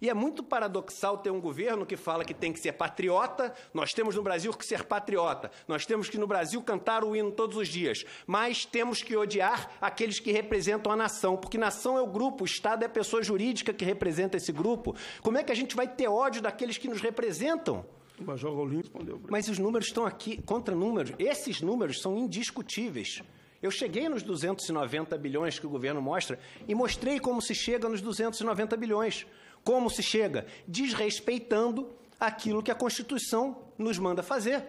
E 0.00 0.10
é 0.10 0.14
muito 0.14 0.42
paradoxal 0.42 1.18
ter 1.18 1.30
um 1.30 1.40
governo 1.40 1.86
que 1.86 1.96
fala 1.96 2.24
que 2.24 2.34
tem 2.34 2.52
que 2.52 2.58
ser 2.58 2.72
patriota. 2.72 3.54
Nós 3.72 3.92
temos 3.92 4.16
no 4.16 4.22
Brasil 4.22 4.52
que 4.52 4.66
ser 4.66 4.84
patriota. 4.84 5.50
Nós 5.66 5.86
temos 5.86 6.10
que 6.10 6.18
no 6.18 6.26
Brasil 6.26 6.60
cantar 6.62 7.04
o 7.04 7.14
hino 7.14 7.30
todos 7.30 7.56
os 7.56 7.68
dias. 7.68 8.04
Mas 8.26 8.64
temos 8.64 9.02
que 9.02 9.16
odiar 9.16 9.70
aqueles 9.80 10.18
que 10.18 10.32
representam 10.32 10.92
a 10.92 10.96
nação, 10.96 11.36
porque 11.36 11.56
nação 11.56 11.96
é 11.96 12.02
o 12.02 12.06
grupo, 12.06 12.42
o 12.42 12.46
Estado 12.46 12.82
é 12.82 12.86
a 12.86 12.90
pessoa 12.90 13.22
jurídica 13.22 13.72
que 13.72 13.84
representa 13.84 14.36
esse 14.36 14.52
grupo. 14.52 14.94
Como 15.22 15.38
é 15.38 15.44
que 15.44 15.52
a 15.52 15.56
gente 15.56 15.76
vai 15.76 15.88
ter 15.88 16.08
ódio 16.08 16.42
daqueles 16.42 16.76
que 16.76 16.88
nos 16.88 17.00
representam? 17.00 17.86
O 18.18 18.24
Major 18.24 18.54
Rolim 18.54 18.76
respondeu. 18.78 19.20
Mas 19.28 19.48
os 19.48 19.58
números 19.58 19.86
estão 19.86 20.06
aqui, 20.06 20.40
contra 20.42 20.74
números. 20.74 21.12
Esses 21.18 21.60
números 21.60 22.00
são 22.00 22.16
indiscutíveis. 22.16 23.22
Eu 23.62 23.70
cheguei 23.70 24.08
nos 24.10 24.22
290 24.22 25.16
bilhões 25.16 25.58
que 25.58 25.66
o 25.66 25.70
governo 25.70 26.02
mostra 26.02 26.38
e 26.68 26.74
mostrei 26.74 27.18
como 27.18 27.40
se 27.40 27.54
chega 27.54 27.88
nos 27.88 28.02
290 28.02 28.76
bilhões. 28.76 29.26
Como 29.64 29.88
se 29.88 30.02
chega? 30.02 30.46
Desrespeitando 30.68 31.90
aquilo 32.20 32.62
que 32.62 32.70
a 32.70 32.74
Constituição 32.74 33.64
nos 33.78 33.98
manda 33.98 34.22
fazer. 34.22 34.62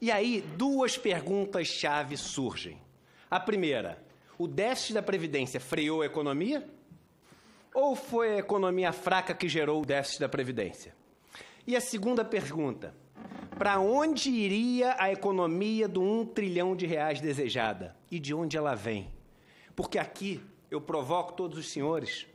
E 0.00 0.10
aí, 0.10 0.44
duas 0.56 0.98
perguntas-chave 0.98 2.16
surgem. 2.16 2.80
A 3.30 3.38
primeira, 3.38 4.02
o 4.36 4.48
déficit 4.48 4.94
da 4.94 5.02
Previdência 5.02 5.60
freou 5.60 6.02
a 6.02 6.06
economia? 6.06 6.68
Ou 7.72 7.94
foi 7.94 8.34
a 8.34 8.38
economia 8.38 8.92
fraca 8.92 9.32
que 9.32 9.48
gerou 9.48 9.82
o 9.82 9.86
déficit 9.86 10.20
da 10.20 10.28
Previdência? 10.28 10.94
E 11.66 11.76
a 11.76 11.80
segunda 11.80 12.24
pergunta: 12.24 12.94
para 13.56 13.78
onde 13.78 14.30
iria 14.30 14.96
a 14.98 15.12
economia 15.12 15.86
do 15.86 16.02
um 16.02 16.26
trilhão 16.26 16.74
de 16.74 16.86
reais 16.86 17.20
desejada? 17.20 17.94
E 18.10 18.18
de 18.18 18.34
onde 18.34 18.56
ela 18.56 18.74
vem? 18.74 19.12
Porque 19.76 19.98
aqui 19.98 20.40
eu 20.70 20.80
provoco 20.80 21.34
todos 21.34 21.58
os 21.58 21.70
senhores 21.70 22.26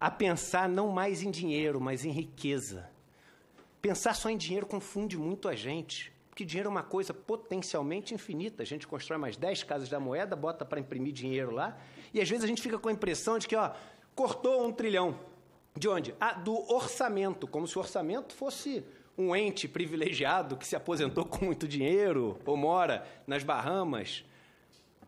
a 0.00 0.10
pensar 0.10 0.66
não 0.66 0.88
mais 0.88 1.22
em 1.22 1.30
dinheiro, 1.30 1.78
mas 1.78 2.06
em 2.06 2.10
riqueza. 2.10 2.88
Pensar 3.82 4.14
só 4.14 4.30
em 4.30 4.36
dinheiro 4.36 4.64
confunde 4.64 5.18
muito 5.18 5.46
a 5.46 5.54
gente, 5.54 6.10
porque 6.30 6.42
dinheiro 6.42 6.68
é 6.68 6.70
uma 6.70 6.82
coisa 6.82 7.12
potencialmente 7.12 8.14
infinita. 8.14 8.62
A 8.62 8.66
gente 8.66 8.86
constrói 8.86 9.18
mais 9.18 9.36
10 9.36 9.62
casas 9.64 9.90
da 9.90 10.00
moeda, 10.00 10.34
bota 10.34 10.64
para 10.64 10.80
imprimir 10.80 11.12
dinheiro 11.12 11.50
lá, 11.50 11.78
e 12.14 12.20
às 12.20 12.28
vezes 12.28 12.44
a 12.44 12.48
gente 12.48 12.62
fica 12.62 12.78
com 12.78 12.88
a 12.88 12.92
impressão 12.92 13.38
de 13.38 13.46
que, 13.46 13.54
ó, 13.54 13.72
cortou 14.14 14.66
um 14.66 14.72
trilhão. 14.72 15.20
De 15.76 15.86
onde? 15.86 16.14
Ah, 16.18 16.32
do 16.32 16.72
orçamento, 16.72 17.46
como 17.46 17.68
se 17.68 17.76
o 17.76 17.80
orçamento 17.80 18.34
fosse 18.34 18.82
um 19.18 19.36
ente 19.36 19.68
privilegiado 19.68 20.56
que 20.56 20.66
se 20.66 20.74
aposentou 20.74 21.26
com 21.26 21.44
muito 21.44 21.68
dinheiro 21.68 22.38
ou 22.46 22.56
mora 22.56 23.06
nas 23.26 23.44
Bahamas. 23.44 24.24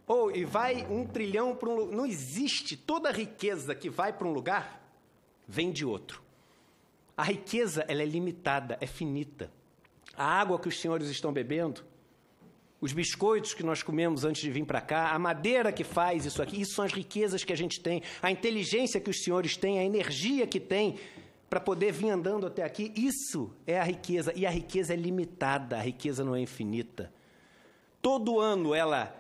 Ou 0.07 0.31
e 0.31 0.45
vai 0.45 0.87
um 0.91 1.07
trilhão 1.07 1.57
para 1.57 1.69
um 1.71 1.87
Não 1.87 2.05
existe 2.05 2.77
toda 2.77 3.09
a 3.09 3.13
riqueza 3.13 3.75
que 3.75 3.89
vai 3.89 4.13
para 4.13 4.29
um 4.29 4.33
lugar 4.33 4.82
vem 5.53 5.71
de 5.71 5.85
outro. 5.85 6.23
A 7.15 7.23
riqueza 7.23 7.85
ela 7.87 8.01
é 8.01 8.07
limitada, 8.07 8.79
é 8.81 8.87
finita. 8.87 9.53
A 10.17 10.25
água 10.25 10.59
que 10.59 10.67
os 10.67 10.81
senhores 10.81 11.09
estão 11.11 11.31
bebendo, 11.31 11.85
os 12.81 12.95
biscoitos 12.95 13.53
que 13.53 13.63
nós 13.63 13.83
comemos 13.83 14.25
antes 14.25 14.41
de 14.41 14.51
vir 14.51 14.65
para 14.65 14.81
cá, 14.81 15.13
a 15.13 15.19
madeira 15.19 15.71
que 15.71 15.85
faz 15.85 16.25
isso 16.25 16.41
aqui, 16.41 16.63
isso 16.63 16.75
são 16.75 16.87
as 16.87 16.93
riquezas 16.93 17.45
que 17.45 17.53
a 17.53 17.57
gente 17.57 17.81
tem, 17.81 18.03
a 18.23 18.31
inteligência 18.31 18.99
que 18.99 19.11
os 19.11 19.23
senhores 19.23 19.55
têm, 19.55 19.79
a 19.79 19.85
energia 19.85 20.47
que 20.47 20.59
tem 20.59 20.99
para 21.51 21.61
poder 21.61 21.93
vir 21.93 22.09
andando 22.09 22.47
até 22.47 22.63
aqui, 22.63 22.91
isso 22.97 23.55
é 23.67 23.79
a 23.79 23.85
riqueza. 23.85 24.33
E 24.35 24.47
a 24.47 24.51
riqueza 24.51 24.95
é 24.95 24.97
limitada, 24.97 25.77
a 25.77 25.83
riqueza 25.83 26.25
não 26.25 26.35
é 26.35 26.41
infinita. 26.41 27.13
Todo 28.01 28.41
ano 28.41 28.75
ela 28.75 29.15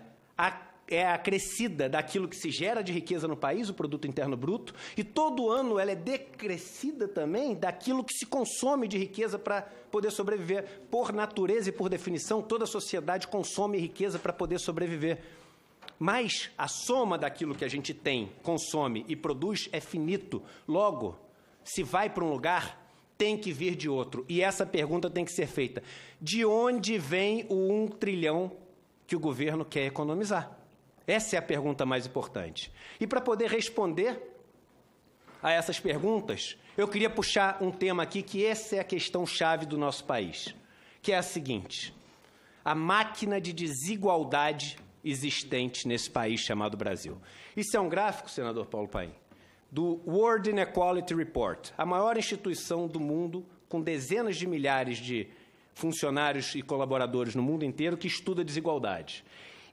é 0.94 1.10
acrescida 1.10 1.88
daquilo 1.88 2.28
que 2.28 2.36
se 2.36 2.50
gera 2.50 2.82
de 2.82 2.92
riqueza 2.92 3.26
no 3.26 3.36
país, 3.36 3.68
o 3.68 3.74
produto 3.74 4.06
interno 4.06 4.36
bruto, 4.36 4.74
e 4.96 5.02
todo 5.02 5.50
ano 5.50 5.78
ela 5.78 5.92
é 5.92 5.96
decrescida 5.96 7.08
também 7.08 7.54
daquilo 7.54 8.04
que 8.04 8.14
se 8.14 8.26
consome 8.26 8.86
de 8.86 8.98
riqueza 8.98 9.38
para 9.38 9.62
poder 9.90 10.10
sobreviver. 10.10 10.82
Por 10.90 11.12
natureza 11.12 11.68
e 11.68 11.72
por 11.72 11.88
definição, 11.88 12.42
toda 12.42 12.66
sociedade 12.66 13.28
consome 13.28 13.78
riqueza 13.78 14.18
para 14.18 14.32
poder 14.32 14.58
sobreviver. 14.58 15.22
Mas 15.98 16.50
a 16.58 16.66
soma 16.66 17.16
daquilo 17.16 17.54
que 17.54 17.64
a 17.64 17.68
gente 17.68 17.94
tem, 17.94 18.32
consome 18.42 19.04
e 19.08 19.14
produz 19.14 19.68
é 19.72 19.80
finito. 19.80 20.42
Logo, 20.66 21.16
se 21.62 21.82
vai 21.82 22.10
para 22.10 22.24
um 22.24 22.30
lugar, 22.30 22.82
tem 23.16 23.38
que 23.38 23.52
vir 23.52 23.76
de 23.76 23.88
outro. 23.88 24.24
E 24.28 24.42
essa 24.42 24.66
pergunta 24.66 25.08
tem 25.08 25.24
que 25.24 25.32
ser 25.32 25.46
feita: 25.46 25.82
de 26.20 26.44
onde 26.44 26.98
vem 26.98 27.46
o 27.48 27.72
um 27.72 27.86
trilhão 27.86 28.50
que 29.06 29.14
o 29.14 29.20
governo 29.20 29.64
quer 29.64 29.86
economizar? 29.86 30.61
Essa 31.06 31.36
é 31.36 31.38
a 31.38 31.42
pergunta 31.42 31.84
mais 31.84 32.06
importante. 32.06 32.72
E 33.00 33.06
para 33.06 33.20
poder 33.20 33.50
responder 33.50 34.20
a 35.42 35.50
essas 35.50 35.80
perguntas, 35.80 36.56
eu 36.76 36.86
queria 36.86 37.10
puxar 37.10 37.58
um 37.60 37.70
tema 37.70 38.04
aqui 38.04 38.22
que 38.22 38.44
essa 38.44 38.76
é 38.76 38.80
a 38.80 38.84
questão 38.84 39.26
chave 39.26 39.66
do 39.66 39.76
nosso 39.76 40.04
país, 40.04 40.54
que 41.02 41.12
é 41.12 41.18
a 41.18 41.22
seguinte: 41.22 41.94
a 42.64 42.74
máquina 42.74 43.40
de 43.40 43.52
desigualdade 43.52 44.78
existente 45.04 45.88
nesse 45.88 46.08
país 46.08 46.40
chamado 46.40 46.76
Brasil. 46.76 47.20
Isso 47.56 47.76
é 47.76 47.80
um 47.80 47.88
gráfico, 47.88 48.30
senador 48.30 48.66
Paulo 48.66 48.88
Paim, 48.88 49.12
do 49.70 50.00
World 50.06 50.50
Inequality 50.50 51.14
Report, 51.14 51.70
a 51.76 51.84
maior 51.84 52.16
instituição 52.16 52.86
do 52.86 53.00
mundo 53.00 53.44
com 53.68 53.80
dezenas 53.80 54.36
de 54.36 54.46
milhares 54.46 54.98
de 54.98 55.28
funcionários 55.74 56.54
e 56.54 56.62
colaboradores 56.62 57.34
no 57.34 57.42
mundo 57.42 57.64
inteiro 57.64 57.96
que 57.96 58.06
estuda 58.06 58.44
desigualdade. 58.44 59.24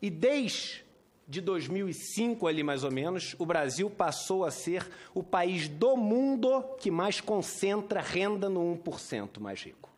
E 0.02 0.10
desde 0.10 0.84
de 1.30 1.42
2005 1.42 2.48
ali 2.48 2.64
mais 2.64 2.84
ou 2.84 2.92
menos, 2.92 3.36
o 3.38 3.46
Brasil 3.46 3.88
passou 3.88 4.44
a 4.44 4.50
ser 4.50 4.90
o 5.14 5.22
país 5.22 5.70
do 5.70 5.96
mundo 5.96 6.64
que 6.80 6.90
mais 6.90 7.22
concentra 7.22 8.02
renda 8.02 8.50
no 8.50 8.76
1% 8.84 9.40
mais 9.40 9.62
rico. 9.62 9.92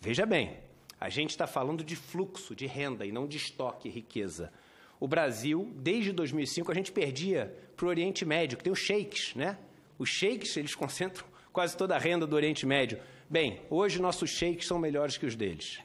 Veja 0.00 0.26
bem, 0.26 0.58
a 1.00 1.08
gente 1.08 1.30
está 1.30 1.46
falando 1.46 1.84
de 1.84 1.94
fluxo 1.94 2.52
de 2.52 2.66
renda 2.66 3.06
e 3.06 3.12
não 3.12 3.28
de 3.28 3.36
estoque 3.36 3.88
e 3.88 3.92
riqueza. 3.92 4.52
O 4.98 5.06
Brasil, 5.06 5.70
desde 5.76 6.10
2005, 6.10 6.72
a 6.72 6.74
gente 6.74 6.90
perdia 6.90 7.56
para 7.76 7.86
o 7.86 7.88
Oriente 7.88 8.24
Médio, 8.24 8.58
que 8.58 8.64
tem 8.64 8.72
os 8.72 8.80
sheiks, 8.80 9.36
né? 9.36 9.56
Os 9.96 10.08
sheiks, 10.08 10.56
eles 10.56 10.74
concentram 10.74 11.24
quase 11.52 11.76
toda 11.76 11.94
a 11.94 11.98
renda 11.98 12.26
do 12.26 12.34
Oriente 12.34 12.66
Médio. 12.66 12.98
Bem, 13.30 13.60
hoje 13.70 14.02
nossos 14.02 14.30
sheiks 14.30 14.66
são 14.66 14.80
melhores 14.80 15.16
que 15.16 15.26
os 15.26 15.36
deles. 15.36 15.78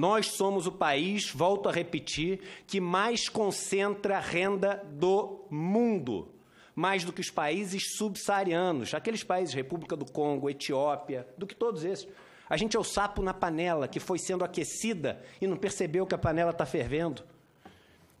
Nós 0.00 0.28
somos 0.28 0.66
o 0.66 0.72
país, 0.72 1.30
volto 1.30 1.68
a 1.68 1.72
repetir, 1.72 2.40
que 2.66 2.80
mais 2.80 3.28
concentra 3.28 4.18
renda 4.18 4.82
do 4.94 5.44
mundo, 5.50 6.26
mais 6.74 7.04
do 7.04 7.12
que 7.12 7.20
os 7.20 7.30
países 7.30 7.98
subsaarianos, 7.98 8.94
aqueles 8.94 9.22
países, 9.22 9.54
República 9.54 9.94
do 9.94 10.10
Congo, 10.10 10.48
Etiópia, 10.48 11.28
do 11.36 11.46
que 11.46 11.54
todos 11.54 11.84
esses. 11.84 12.08
A 12.48 12.56
gente 12.56 12.78
é 12.78 12.80
o 12.80 12.82
sapo 12.82 13.20
na 13.20 13.34
panela 13.34 13.86
que 13.86 14.00
foi 14.00 14.18
sendo 14.18 14.42
aquecida 14.42 15.22
e 15.38 15.46
não 15.46 15.58
percebeu 15.58 16.06
que 16.06 16.14
a 16.14 16.18
panela 16.18 16.52
está 16.52 16.64
fervendo. 16.64 17.22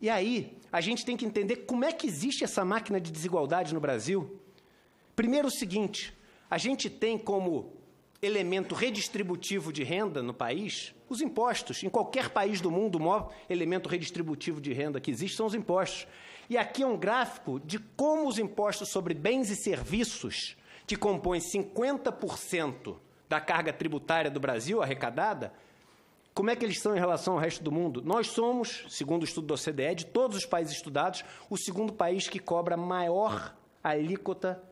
E 0.02 0.10
aí, 0.10 0.58
a 0.70 0.82
gente 0.82 1.02
tem 1.02 1.16
que 1.16 1.24
entender 1.24 1.64
como 1.64 1.86
é 1.86 1.92
que 1.92 2.06
existe 2.06 2.44
essa 2.44 2.62
máquina 2.62 3.00
de 3.00 3.10
desigualdade 3.10 3.72
no 3.72 3.80
Brasil. 3.80 4.38
Primeiro, 5.16 5.48
o 5.48 5.50
seguinte: 5.50 6.14
a 6.50 6.58
gente 6.58 6.90
tem 6.90 7.16
como 7.16 7.72
elemento 8.22 8.74
redistributivo 8.74 9.72
de 9.72 9.82
renda 9.82 10.22
no 10.22 10.34
país 10.34 10.94
os 11.08 11.20
impostos. 11.20 11.82
Em 11.82 11.88
qualquer 11.88 12.30
país 12.30 12.60
do 12.60 12.70
mundo, 12.70 12.96
o 12.96 13.00
maior 13.00 13.32
elemento 13.48 13.88
redistributivo 13.88 14.60
de 14.60 14.72
renda 14.72 15.00
que 15.00 15.10
existe 15.10 15.36
são 15.36 15.46
os 15.46 15.54
impostos. 15.54 16.06
E 16.48 16.56
aqui 16.58 16.82
é 16.82 16.86
um 16.86 16.96
gráfico 16.96 17.60
de 17.60 17.78
como 17.78 18.28
os 18.28 18.38
impostos 18.38 18.90
sobre 18.90 19.14
bens 19.14 19.50
e 19.50 19.56
serviços, 19.56 20.56
que 20.86 20.96
compõem 20.96 21.40
50% 21.40 22.96
da 23.28 23.40
carga 23.40 23.72
tributária 23.72 24.30
do 24.30 24.40
Brasil 24.40 24.82
arrecadada, 24.82 25.52
como 26.34 26.48
é 26.50 26.56
que 26.56 26.64
eles 26.64 26.76
estão 26.76 26.96
em 26.96 26.98
relação 26.98 27.34
ao 27.34 27.40
resto 27.40 27.62
do 27.62 27.72
mundo? 27.72 28.02
Nós 28.02 28.28
somos, 28.28 28.84
segundo 28.88 29.22
o 29.22 29.24
estudo 29.24 29.48
da 29.48 29.54
OCDE, 29.54 29.94
de 29.94 30.06
todos 30.06 30.36
os 30.36 30.46
países 30.46 30.74
estudados, 30.74 31.24
o 31.48 31.56
segundo 31.56 31.92
país 31.92 32.28
que 32.28 32.38
cobra 32.38 32.76
maior 32.76 33.54
alíquota 33.82 34.62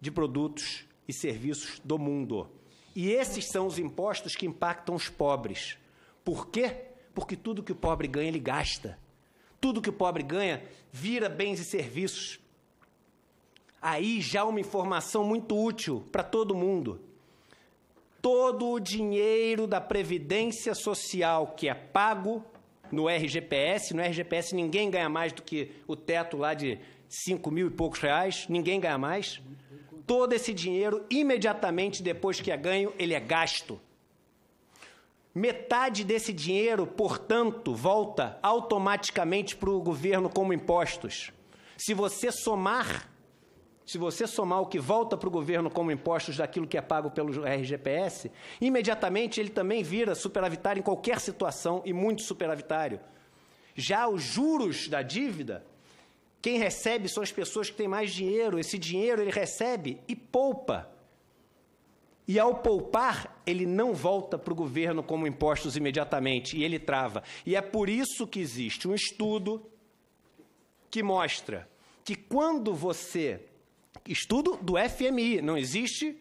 de 0.00 0.10
produtos 0.10 0.86
e 1.10 1.20
serviços 1.20 1.80
do 1.84 1.98
mundo. 1.98 2.48
E 2.94 3.10
esses 3.10 3.46
são 3.48 3.66
os 3.66 3.78
impostos 3.78 4.34
que 4.34 4.46
impactam 4.46 4.94
os 4.94 5.08
pobres. 5.08 5.76
Por 6.24 6.48
quê? 6.48 6.86
Porque 7.14 7.36
tudo 7.36 7.62
que 7.62 7.72
o 7.72 7.76
pobre 7.76 8.08
ganha, 8.08 8.28
ele 8.28 8.40
gasta. 8.40 8.98
Tudo 9.60 9.82
que 9.82 9.90
o 9.90 9.92
pobre 9.92 10.22
ganha 10.22 10.62
vira 10.90 11.28
bens 11.28 11.60
e 11.60 11.64
serviços. 11.64 12.40
Aí 13.80 14.20
já 14.20 14.44
uma 14.44 14.60
informação 14.60 15.24
muito 15.24 15.56
útil 15.56 16.06
para 16.10 16.22
todo 16.22 16.54
mundo 16.54 17.00
todo 18.22 18.68
o 18.68 18.80
dinheiro 18.80 19.66
da 19.66 19.80
Previdência 19.80 20.74
Social 20.74 21.54
que 21.56 21.68
é 21.68 21.74
pago 21.74 22.44
no 22.90 23.08
RGPS, 23.08 23.94
no 23.94 24.02
RGPS 24.02 24.54
ninguém 24.54 24.90
ganha 24.90 25.08
mais 25.08 25.32
do 25.32 25.42
que 25.42 25.70
o 25.86 25.94
teto 25.94 26.36
lá 26.36 26.54
de 26.54 26.78
5 27.08 27.50
mil 27.50 27.68
e 27.68 27.70
poucos 27.70 28.00
reais, 28.00 28.46
ninguém 28.48 28.80
ganha 28.80 28.98
mais. 28.98 29.40
Todo 30.10 30.32
esse 30.32 30.52
dinheiro, 30.52 31.06
imediatamente 31.08 32.02
depois 32.02 32.40
que 32.40 32.50
é 32.50 32.56
ganho, 32.56 32.92
ele 32.98 33.14
é 33.14 33.20
gasto. 33.20 33.80
Metade 35.32 36.02
desse 36.02 36.32
dinheiro, 36.32 36.84
portanto, 36.84 37.76
volta 37.76 38.36
automaticamente 38.42 39.54
para 39.54 39.70
o 39.70 39.80
governo 39.80 40.28
como 40.28 40.52
impostos. 40.52 41.30
Se 41.76 41.94
você 41.94 42.32
somar 42.32 43.08
se 43.86 43.98
você 43.98 44.26
somar 44.26 44.60
o 44.60 44.66
que 44.66 44.80
volta 44.80 45.16
para 45.16 45.28
o 45.28 45.32
governo 45.32 45.70
como 45.70 45.92
impostos 45.92 46.36
daquilo 46.36 46.66
que 46.66 46.76
é 46.76 46.80
pago 46.80 47.12
pelo 47.12 47.44
RGPS, 47.44 48.32
imediatamente 48.60 49.38
ele 49.38 49.50
também 49.50 49.84
vira 49.84 50.16
superavitário 50.16 50.80
em 50.80 50.82
qualquer 50.82 51.20
situação 51.20 51.82
e 51.84 51.92
muito 51.92 52.22
superavitário. 52.22 52.98
Já 53.76 54.08
os 54.08 54.22
juros 54.22 54.88
da 54.88 55.02
dívida, 55.02 55.64
quem 56.42 56.58
recebe 56.58 57.08
são 57.08 57.22
as 57.22 57.32
pessoas 57.32 57.70
que 57.70 57.76
têm 57.76 57.88
mais 57.88 58.12
dinheiro. 58.12 58.58
Esse 58.58 58.78
dinheiro 58.78 59.20
ele 59.22 59.30
recebe 59.30 60.00
e 60.08 60.16
poupa. 60.16 60.90
E 62.26 62.38
ao 62.38 62.56
poupar, 62.56 63.42
ele 63.44 63.66
não 63.66 63.92
volta 63.92 64.38
para 64.38 64.52
o 64.52 64.56
governo 64.56 65.02
como 65.02 65.26
impostos 65.26 65.76
imediatamente, 65.76 66.56
e 66.56 66.62
ele 66.62 66.78
trava. 66.78 67.24
E 67.44 67.56
é 67.56 67.60
por 67.60 67.88
isso 67.88 68.26
que 68.26 68.38
existe 68.38 68.86
um 68.86 68.94
estudo 68.94 69.66
que 70.90 71.02
mostra 71.02 71.68
que 72.04 72.14
quando 72.14 72.72
você 72.72 73.50
Estudo 74.06 74.58
do 74.60 74.74
FMI. 74.76 75.40
Não 75.40 75.56
existe 75.56 76.16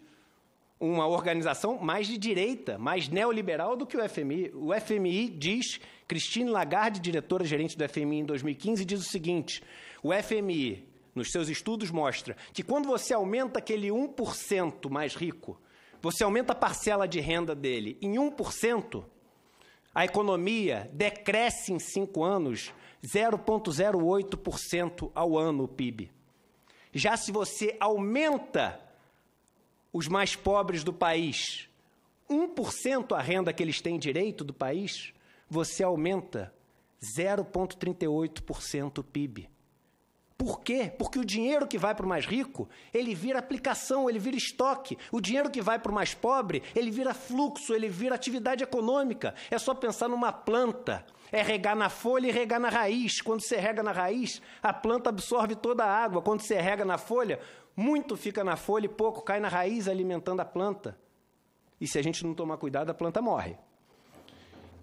uma 0.79 1.07
organização 1.07 1.77
mais 1.77 2.07
de 2.07 2.17
direita, 2.17 2.77
mais 2.77 3.09
neoliberal 3.09 3.75
do 3.75 3.85
que 3.85 3.97
o 3.97 4.09
FMI. 4.09 4.51
O 4.53 4.69
FMI 4.79 5.29
diz, 5.29 5.79
Christine 6.09 6.49
Lagarde, 6.49 6.99
diretora 6.99 7.45
gerente 7.45 7.77
do 7.77 7.87
FMI 7.87 8.21
em 8.21 8.25
2015, 8.25 8.83
diz 8.83 8.99
o 8.99 9.09
seguinte: 9.09 9.61
o 10.01 10.11
FMI, 10.11 10.89
nos 11.13 11.31
seus 11.31 11.49
estudos, 11.49 11.91
mostra 11.91 12.35
que 12.51 12.63
quando 12.63 12.87
você 12.87 13.13
aumenta 13.13 13.59
aquele 13.59 13.89
1% 13.89 14.89
mais 14.89 15.13
rico, 15.13 15.61
você 16.01 16.23
aumenta 16.23 16.53
a 16.53 16.55
parcela 16.55 17.07
de 17.07 17.19
renda 17.19 17.53
dele 17.53 17.95
em 18.01 18.15
1%, 18.15 19.05
a 19.93 20.03
economia 20.03 20.89
decresce 20.91 21.71
em 21.71 21.77
cinco 21.77 22.23
anos 22.23 22.73
0,08% 23.03 25.11
ao 25.13 25.37
ano 25.37 25.65
o 25.65 25.67
PIB. 25.67 26.11
Já 26.91 27.15
se 27.17 27.31
você 27.31 27.77
aumenta 27.79 28.81
os 29.93 30.07
mais 30.07 30.35
pobres 30.35 30.83
do 30.83 30.91
país, 30.91 31.69
1% 32.27 33.15
a 33.15 33.21
renda 33.21 33.53
que 33.53 33.61
eles 33.61 33.79
têm 33.79 33.99
direito 33.99 34.43
do 34.43 34.55
país, 34.55 35.13
você 35.49 35.83
aumenta 35.83 36.53
0,38% 37.17 38.99
o 38.99 39.03
PIB. 39.03 39.49
Por 40.39 40.61
quê? 40.61 40.89
Porque 40.97 41.19
o 41.19 41.25
dinheiro 41.25 41.67
que 41.67 41.77
vai 41.77 41.93
para 41.93 42.05
o 42.05 42.09
mais 42.09 42.25
rico, 42.25 42.69
ele 42.93 43.13
vira 43.13 43.39
aplicação, 43.39 44.09
ele 44.09 44.17
vira 44.17 44.37
estoque. 44.37 44.97
O 45.11 45.19
dinheiro 45.19 45.49
que 45.49 45.61
vai 45.61 45.77
para 45.77 45.91
o 45.91 45.93
mais 45.93 46.13
pobre, 46.13 46.63
ele 46.73 46.89
vira 46.89 47.13
fluxo, 47.13 47.73
ele 47.73 47.89
vira 47.89 48.15
atividade 48.15 48.63
econômica. 48.63 49.35
É 49.51 49.57
só 49.57 49.75
pensar 49.75 50.07
numa 50.07 50.31
planta. 50.31 51.05
É 51.29 51.41
regar 51.41 51.75
na 51.75 51.89
folha 51.89 52.27
e 52.27 52.31
regar 52.31 52.57
na 52.57 52.69
raiz. 52.69 53.21
Quando 53.21 53.41
você 53.41 53.57
rega 53.57 53.83
na 53.83 53.91
raiz, 53.91 54.41
a 54.63 54.71
planta 54.71 55.09
absorve 55.09 55.55
toda 55.55 55.83
a 55.83 55.93
água. 55.93 56.21
Quando 56.21 56.39
você 56.39 56.57
rega 56.57 56.85
na 56.85 56.97
folha, 56.97 57.41
muito 57.75 58.15
fica 58.15 58.41
na 58.41 58.55
folha 58.55 58.85
e 58.85 58.89
pouco 58.89 59.21
cai 59.21 59.41
na 59.41 59.49
raiz 59.49 59.89
alimentando 59.89 60.39
a 60.39 60.45
planta. 60.45 60.97
E 61.81 61.85
se 61.85 61.99
a 61.99 62.01
gente 62.01 62.25
não 62.25 62.33
tomar 62.33 62.55
cuidado, 62.55 62.89
a 62.89 62.93
planta 62.93 63.21
morre. 63.21 63.57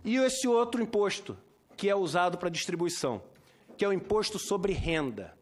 E 0.07 0.16
esse 0.19 0.47
outro 0.47 0.81
imposto, 0.81 1.37
que 1.77 1.90
é 1.90 1.97
usado 1.97 2.38
para 2.38 2.49
distribuição, 2.49 3.21
que 3.77 3.85
é 3.85 3.88
o 3.88 3.92
imposto 3.92 4.38
sobre 4.38 4.73
renda. 4.73 5.37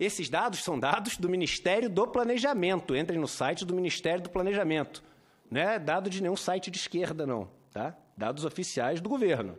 Esses 0.00 0.28
dados 0.28 0.64
são 0.64 0.76
dados 0.76 1.16
do 1.16 1.28
Ministério 1.28 1.88
do 1.88 2.04
Planejamento. 2.08 2.96
Entrem 2.96 3.20
no 3.20 3.28
site 3.28 3.64
do 3.64 3.72
Ministério 3.72 4.20
do 4.20 4.30
Planejamento. 4.30 5.00
Não 5.48 5.60
é 5.60 5.78
dado 5.78 6.10
de 6.10 6.20
nenhum 6.20 6.36
site 6.36 6.72
de 6.72 6.78
esquerda, 6.78 7.24
não. 7.24 7.48
Tá? 7.72 7.96
Dados 8.16 8.44
oficiais 8.44 9.00
do 9.00 9.08
governo. 9.08 9.56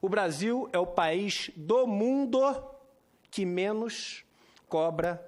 O 0.00 0.08
Brasil 0.08 0.68
é 0.72 0.78
o 0.78 0.86
país 0.86 1.50
do 1.56 1.84
mundo 1.84 2.40
que 3.28 3.44
menos 3.44 4.24
cobra 4.68 5.20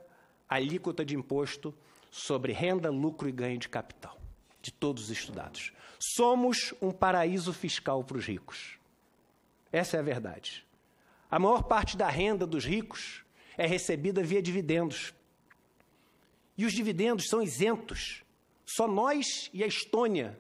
alíquota 0.49 1.05
de 1.05 1.17
imposto 1.17 1.75
sobre 2.13 2.53
renda, 2.53 2.91
lucro 2.91 3.29
e 3.29 3.33
ganho 3.33 3.59
de 3.59 3.69
capital, 3.69 4.17
de 4.63 4.73
todos 4.73 5.05
os 5.05 5.11
estudados. 5.11 5.73
Somos 5.99 6.75
um 6.81 6.91
paraíso 6.91 7.53
fiscal 7.53 8.05
para 8.05 8.19
os 8.19 8.27
ricos. 8.27 8.79
Essa 9.73 9.97
é 9.97 10.01
a 10.01 10.03
verdade. 10.03 10.67
A 11.31 11.39
maior 11.39 11.65
parte 11.65 11.97
da 11.97 12.09
renda 12.09 12.47
dos 12.47 12.65
ricos 12.65 13.25
é 13.57 13.67
recebida 13.67 14.23
via 14.23 14.41
dividendos. 14.41 15.13
E 16.57 16.65
os 16.65 16.73
dividendos 16.73 17.27
são 17.29 17.43
isentos. 17.43 18.23
Só 18.65 18.89
nós 18.89 19.51
e 19.53 19.63
a 19.63 19.67
Estônia 19.67 20.39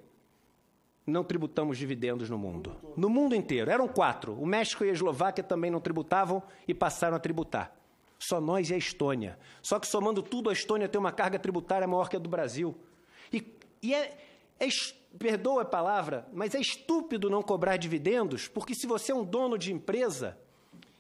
não 1.07 1.23
tributamos 1.23 1.79
dividendos 1.79 2.29
no 2.29 2.38
mundo. 2.38 2.77
No 2.97 3.09
mundo 3.09 3.35
inteiro. 3.35 3.71
Eram 3.71 3.87
quatro. 3.87 4.35
O 4.35 4.47
México 4.47 4.85
e 4.85 4.90
a 4.90 4.92
Eslováquia 4.92 5.45
também 5.45 5.71
não 5.71 5.81
tributavam 5.81 6.42
e 6.66 6.75
passaram 6.75 7.16
a 7.16 7.21
tributar. 7.21 7.75
Só 8.19 8.40
nós 8.40 8.71
e 8.71 8.75
a 8.75 8.77
Estônia. 8.77 9.38
Só 9.62 9.79
que 9.79 9.87
somando 9.87 10.23
tudo, 10.23 10.51
a 10.51 10.53
Estônia 10.53 10.88
tem 10.88 10.99
uma 10.99 11.12
carga 11.12 11.38
tributária 11.38 11.87
maior 11.87 12.09
que 12.09 12.16
a 12.16 12.19
do 12.19 12.29
Brasil. 12.29 12.75
E, 13.33 13.45
e 13.83 13.95
é, 13.95 14.16
é, 14.59 14.66
perdoa 15.19 15.62
a 15.62 15.64
palavra, 15.64 16.27
mas 16.33 16.55
é 16.55 16.61
estúpido 16.61 17.31
não 17.31 17.42
cobrar 17.42 17.77
dividendos, 17.77 18.49
porque 18.49 18.75
se 18.75 18.87
você 18.87 19.12
é 19.12 19.14
um 19.14 19.25
dono 19.25 19.57
de 19.57 19.73
empresa 19.73 20.38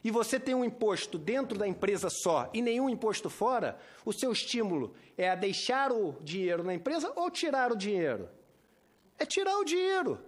e 0.02 0.10
você 0.10 0.38
tem 0.40 0.54
um 0.54 0.64
imposto 0.64 1.18
dentro 1.18 1.58
da 1.58 1.66
empresa 1.66 2.08
só 2.10 2.48
e 2.54 2.62
nenhum 2.62 2.88
imposto 2.88 3.28
fora, 3.28 3.78
o 4.04 4.12
seu 4.12 4.32
estímulo 4.32 4.94
é 5.18 5.28
a 5.28 5.34
deixar 5.34 5.92
o 5.92 6.14
dinheiro 6.22 6.62
na 6.62 6.74
empresa 6.74 7.12
ou 7.16 7.30
tirar 7.30 7.72
o 7.72 7.76
dinheiro 7.76 8.28
é 9.18 9.24
tirar 9.24 9.56
o 9.58 9.64
dinheiro. 9.64 10.18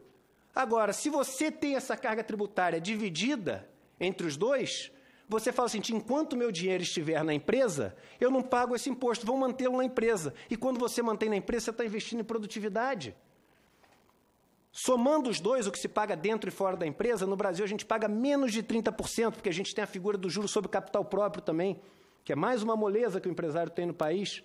Agora, 0.55 0.93
se 0.93 1.09
você 1.09 1.51
tem 1.51 1.77
essa 1.77 1.97
carga 1.97 2.25
tributária 2.25 2.81
dividida 2.81 3.69
entre 4.01 4.27
os 4.27 4.37
dois, 4.37 4.91
Você 5.31 5.53
fala 5.53 5.67
assim: 5.67 5.83
enquanto 5.93 6.39
meu 6.39 6.51
dinheiro 6.51 6.83
estiver 6.83 7.23
na 7.23 7.35
empresa, 7.35 7.95
eu 8.19 8.31
não 8.31 8.41
pago 8.41 8.75
esse 8.75 8.89
imposto, 8.89 9.27
vou 9.27 9.37
mantê-lo 9.37 9.77
na 9.77 9.85
empresa. 9.85 10.33
E 10.49 10.57
quando 10.57 10.81
você 10.81 11.03
mantém 11.03 11.29
na 11.29 11.37
empresa, 11.37 11.67
você 11.67 11.71
está 11.71 11.85
investindo 11.85 12.21
em 12.21 12.25
produtividade. 12.25 13.15
Somando 14.81 15.29
os 15.29 15.41
dois, 15.41 15.67
o 15.67 15.73
que 15.73 15.79
se 15.79 15.89
paga 15.89 16.15
dentro 16.15 16.49
e 16.49 16.53
fora 16.53 16.77
da 16.77 16.87
empresa, 16.87 17.27
no 17.27 17.35
Brasil 17.35 17.65
a 17.65 17.69
gente 17.69 17.85
paga 17.85 18.07
menos 18.07 18.53
de 18.53 18.63
30%, 18.63 19.33
porque 19.33 19.49
a 19.49 19.53
gente 19.53 19.75
tem 19.75 19.83
a 19.83 19.89
figura 19.89 20.17
do 20.17 20.31
juro 20.31 20.47
sobre 20.47 20.71
capital 20.71 21.05
próprio 21.05 21.43
também, 21.43 21.81
que 22.25 22.33
é 22.33 22.37
mais 22.37 22.63
uma 22.63 22.77
moleza 22.77 23.21
que 23.21 23.27
o 23.27 23.31
empresário 23.33 23.73
tem 23.73 23.87
no 23.87 23.93
país. 23.93 24.41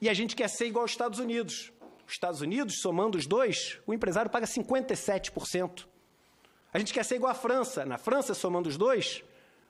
E 0.00 0.08
a 0.08 0.14
gente 0.14 0.34
quer 0.34 0.48
ser 0.48 0.64
igual 0.64 0.84
aos 0.84 0.92
Estados 0.92 1.18
Unidos. 1.18 1.70
Os 2.06 2.14
Estados 2.14 2.40
Unidos, 2.40 2.80
somando 2.80 3.18
os 3.18 3.26
dois, 3.26 3.78
o 3.86 3.92
empresário 3.92 4.30
paga 4.30 4.46
57%. 4.46 5.84
A 6.72 6.78
gente 6.78 6.94
quer 6.94 7.04
ser 7.04 7.16
igual 7.16 7.32
à 7.32 7.34
França. 7.34 7.84
Na 7.84 7.98
França, 7.98 8.32
somando 8.32 8.66
os 8.66 8.78
dois, 8.78 9.22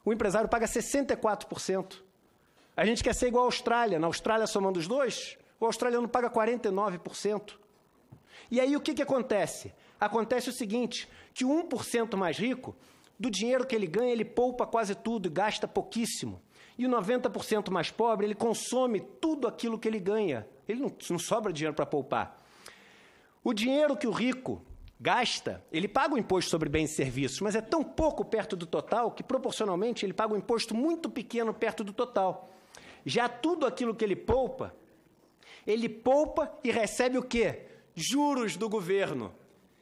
o 0.04 0.12
empresário 0.12 0.48
paga 0.48 0.66
64%. 0.66 2.00
A 2.76 2.84
gente 2.84 3.02
quer 3.02 3.12
ser 3.12 3.26
igual 3.26 3.42
à 3.42 3.48
Austrália. 3.48 3.98
Na 3.98 4.06
Austrália, 4.06 4.46
somando 4.46 4.78
os 4.78 4.86
dois, 4.86 5.36
o 5.58 5.66
australiano 5.66 6.08
paga 6.08 6.30
49%. 6.30 7.60
E 8.50 8.60
aí 8.60 8.76
o 8.76 8.80
que, 8.80 8.94
que 8.94 9.02
acontece? 9.02 9.72
Acontece 9.98 10.50
o 10.50 10.52
seguinte: 10.52 11.08
que 11.32 11.44
o 11.44 11.68
1% 11.68 12.16
mais 12.16 12.38
rico, 12.38 12.76
do 13.18 13.30
dinheiro 13.30 13.66
que 13.66 13.74
ele 13.74 13.86
ganha, 13.86 14.12
ele 14.12 14.24
poupa 14.24 14.66
quase 14.66 14.94
tudo 14.94 15.26
e 15.26 15.30
gasta 15.30 15.68
pouquíssimo. 15.68 16.42
E 16.76 16.86
o 16.86 16.90
90% 16.90 17.70
mais 17.70 17.90
pobre, 17.90 18.26
ele 18.26 18.34
consome 18.34 19.00
tudo 19.00 19.46
aquilo 19.46 19.78
que 19.78 19.86
ele 19.86 20.00
ganha. 20.00 20.46
Ele 20.68 20.80
não, 20.80 20.92
não 21.10 21.18
sobra 21.18 21.52
dinheiro 21.52 21.74
para 21.74 21.86
poupar. 21.86 22.42
O 23.44 23.52
dinheiro 23.52 23.96
que 23.96 24.06
o 24.06 24.10
rico 24.10 24.62
gasta, 24.98 25.64
ele 25.72 25.88
paga 25.88 26.14
o 26.14 26.18
imposto 26.18 26.50
sobre 26.50 26.68
bens 26.68 26.92
e 26.92 26.94
serviços, 26.94 27.40
mas 27.40 27.56
é 27.56 27.60
tão 27.60 27.82
pouco 27.82 28.24
perto 28.24 28.54
do 28.56 28.66
total 28.66 29.10
que, 29.10 29.22
proporcionalmente, 29.22 30.06
ele 30.06 30.12
paga 30.12 30.32
um 30.32 30.36
imposto 30.36 30.74
muito 30.74 31.10
pequeno 31.10 31.52
perto 31.52 31.82
do 31.82 31.92
total. 31.92 32.50
Já 33.04 33.28
tudo 33.28 33.66
aquilo 33.66 33.94
que 33.94 34.04
ele 34.04 34.14
poupa, 34.14 34.74
ele 35.66 35.88
poupa 35.88 36.56
e 36.62 36.70
recebe 36.70 37.18
o 37.18 37.22
quê? 37.22 37.66
Juros 37.94 38.56
do 38.56 38.68
governo. 38.68 39.32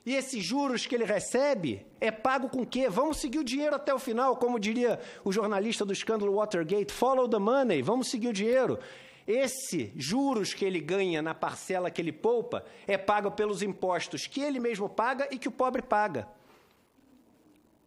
E 0.05 0.15
esses 0.15 0.43
juros 0.43 0.87
que 0.87 0.95
ele 0.95 1.05
recebe 1.05 1.87
é 2.01 2.11
pago 2.11 2.49
com 2.49 2.65
quê? 2.65 2.89
Vamos 2.89 3.19
seguir 3.19 3.39
o 3.39 3.45
dinheiro 3.45 3.77
até 3.77 3.93
o 3.93 3.99
final, 3.99 4.37
como 4.37 4.59
diria 4.59 4.99
o 5.23 5.31
jornalista 5.31 5.85
do 5.85 5.93
escândalo 5.93 6.35
Watergate, 6.35 6.93
follow 6.93 7.29
the 7.29 7.39
money, 7.39 7.83
vamos 7.83 8.09
seguir 8.09 8.29
o 8.29 8.33
dinheiro. 8.33 8.79
Esse 9.27 9.93
juros 9.95 10.55
que 10.55 10.65
ele 10.65 10.81
ganha 10.81 11.21
na 11.21 11.35
parcela 11.35 11.91
que 11.91 12.01
ele 12.01 12.13
poupa 12.13 12.65
é 12.87 12.97
pago 12.97 13.31
pelos 13.31 13.63
impostos 13.63 14.27
que 14.27 14.41
ele 14.41 14.59
mesmo 14.59 14.89
paga 14.89 15.29
e 15.31 15.39
que 15.39 15.49
o 15.49 15.53
pobre 15.53 15.83
paga. 15.83 16.27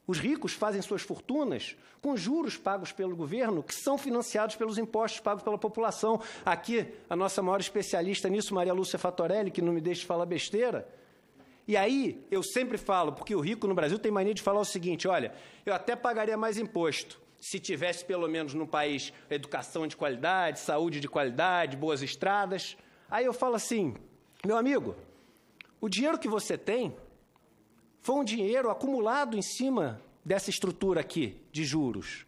Os 0.05 0.19
ricos 0.19 0.53
fazem 0.53 0.81
suas 0.81 1.01
fortunas 1.01 1.77
com 2.01 2.17
juros 2.17 2.57
pagos 2.57 2.91
pelo 2.91 3.15
governo, 3.15 3.63
que 3.63 3.73
são 3.73 3.97
financiados 3.97 4.55
pelos 4.57 4.77
impostos 4.77 5.21
pagos 5.21 5.43
pela 5.43 5.57
população. 5.57 6.21
Aqui, 6.45 6.85
a 7.09 7.15
nossa 7.15 7.41
maior 7.41 7.61
especialista 7.61 8.27
nisso, 8.27 8.53
Maria 8.53 8.73
Lúcia 8.73 8.99
Fatorelli, 8.99 9.49
que 9.49 9.61
não 9.61 9.71
me 9.71 9.79
deixe 9.79 10.05
falar 10.05 10.25
besteira. 10.25 10.87
E 11.65 11.77
aí, 11.77 12.21
eu 12.29 12.43
sempre 12.43 12.77
falo, 12.77 13.13
porque 13.13 13.33
o 13.33 13.39
rico 13.39 13.65
no 13.67 13.73
Brasil 13.73 13.97
tem 13.97 14.11
mania 14.11 14.33
de 14.33 14.41
falar 14.41 14.59
o 14.59 14.65
seguinte: 14.65 15.07
olha, 15.07 15.33
eu 15.65 15.73
até 15.73 15.95
pagaria 15.95 16.35
mais 16.35 16.57
imposto, 16.57 17.21
se 17.39 17.57
tivesse 17.57 18.03
pelo 18.03 18.27
menos 18.27 18.53
no 18.53 18.67
país 18.67 19.13
educação 19.29 19.87
de 19.87 19.95
qualidade, 19.95 20.59
saúde 20.59 20.99
de 20.99 21.07
qualidade, 21.07 21.77
boas 21.77 22.01
estradas. 22.01 22.75
Aí 23.09 23.23
eu 23.23 23.33
falo 23.33 23.55
assim, 23.55 23.95
meu 24.45 24.57
amigo, 24.57 24.95
o 25.79 25.87
dinheiro 25.87 26.19
que 26.19 26.27
você 26.27 26.57
tem 26.57 26.93
foi 28.03 28.15
um 28.15 28.23
dinheiro 28.23 28.69
acumulado 28.69 29.37
em 29.37 29.41
cima 29.41 30.01
dessa 30.25 30.49
estrutura 30.49 30.99
aqui 30.99 31.41
de 31.53 31.63
juros. 31.63 32.25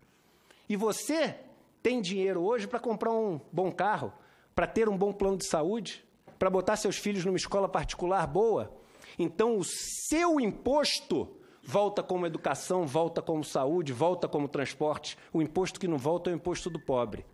E 0.69 0.77
você 0.77 1.37
tem 1.83 2.01
dinheiro 2.01 2.41
hoje 2.41 2.65
para 2.65 2.79
comprar 2.79 3.11
um 3.11 3.41
bom 3.51 3.69
carro, 3.69 4.13
para 4.55 4.65
ter 4.65 4.87
um 4.87 4.97
bom 4.97 5.11
plano 5.11 5.35
de 5.35 5.45
saúde, 5.45 6.01
para 6.39 6.49
botar 6.49 6.77
seus 6.77 6.95
filhos 6.95 7.25
numa 7.25 7.35
escola 7.35 7.67
particular 7.67 8.25
boa. 8.25 8.73
Então, 9.19 9.57
o 9.57 9.65
seu 9.65 10.39
imposto 10.39 11.29
volta 11.61 12.01
como 12.01 12.25
educação, 12.25 12.87
volta 12.87 13.21
como 13.21 13.43
saúde, 13.43 13.91
volta 13.91 14.29
como 14.29 14.47
transporte. 14.47 15.17
O 15.33 15.41
imposto 15.41 15.77
que 15.77 15.89
não 15.89 15.97
volta 15.97 16.29
é 16.29 16.33
o 16.33 16.37
imposto 16.37 16.69
do 16.69 16.79
pobre. 16.79 17.25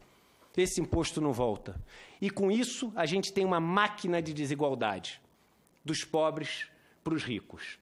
Esse 0.58 0.82
imposto 0.82 1.22
não 1.22 1.32
volta. 1.32 1.80
E 2.20 2.32
com 2.32 2.50
isso, 2.50 2.92
a 2.96 3.06
gente 3.06 3.32
tem 3.32 3.46
uma 3.46 3.60
máquina 3.60 4.20
de 4.20 4.34
desigualdade 4.34 5.22
dos 5.86 6.04
pobres 6.04 6.68
para 7.04 7.14
os 7.14 7.24
ricos. 7.24 7.80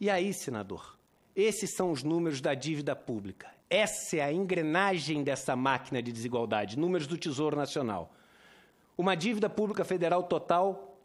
E 0.00 0.08
aí, 0.08 0.32
senador, 0.32 0.98
esses 1.36 1.74
são 1.74 1.92
os 1.92 2.02
números 2.02 2.40
da 2.40 2.54
dívida 2.54 2.96
pública. 2.96 3.50
Essa 3.68 4.16
é 4.16 4.20
a 4.22 4.32
engrenagem 4.32 5.22
dessa 5.22 5.54
máquina 5.54 6.02
de 6.02 6.10
desigualdade, 6.10 6.78
números 6.78 7.06
do 7.06 7.18
Tesouro 7.18 7.54
Nacional. 7.54 8.10
Uma 8.96 9.14
dívida 9.14 9.50
pública 9.50 9.84
federal 9.84 10.22
total 10.22 10.98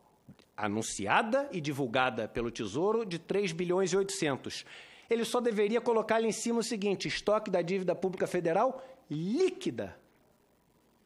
anunciada 0.55 1.49
e 1.51 1.59
divulgada 1.59 2.25
pelo 2.27 2.49
Tesouro 2.49 3.05
de 3.05 3.19
3 3.19 3.51
bilhões 3.51 3.91
e 3.91 3.97
800. 3.97 4.65
Ele 5.09 5.25
só 5.25 5.41
deveria 5.41 5.81
colocar 5.81 6.15
ali 6.15 6.29
em 6.29 6.31
cima 6.31 6.59
o 6.59 6.63
seguinte: 6.63 7.09
estoque 7.09 7.51
da 7.51 7.61
dívida 7.61 7.93
pública 7.93 8.25
federal 8.25 8.81
líquida. 9.11 9.99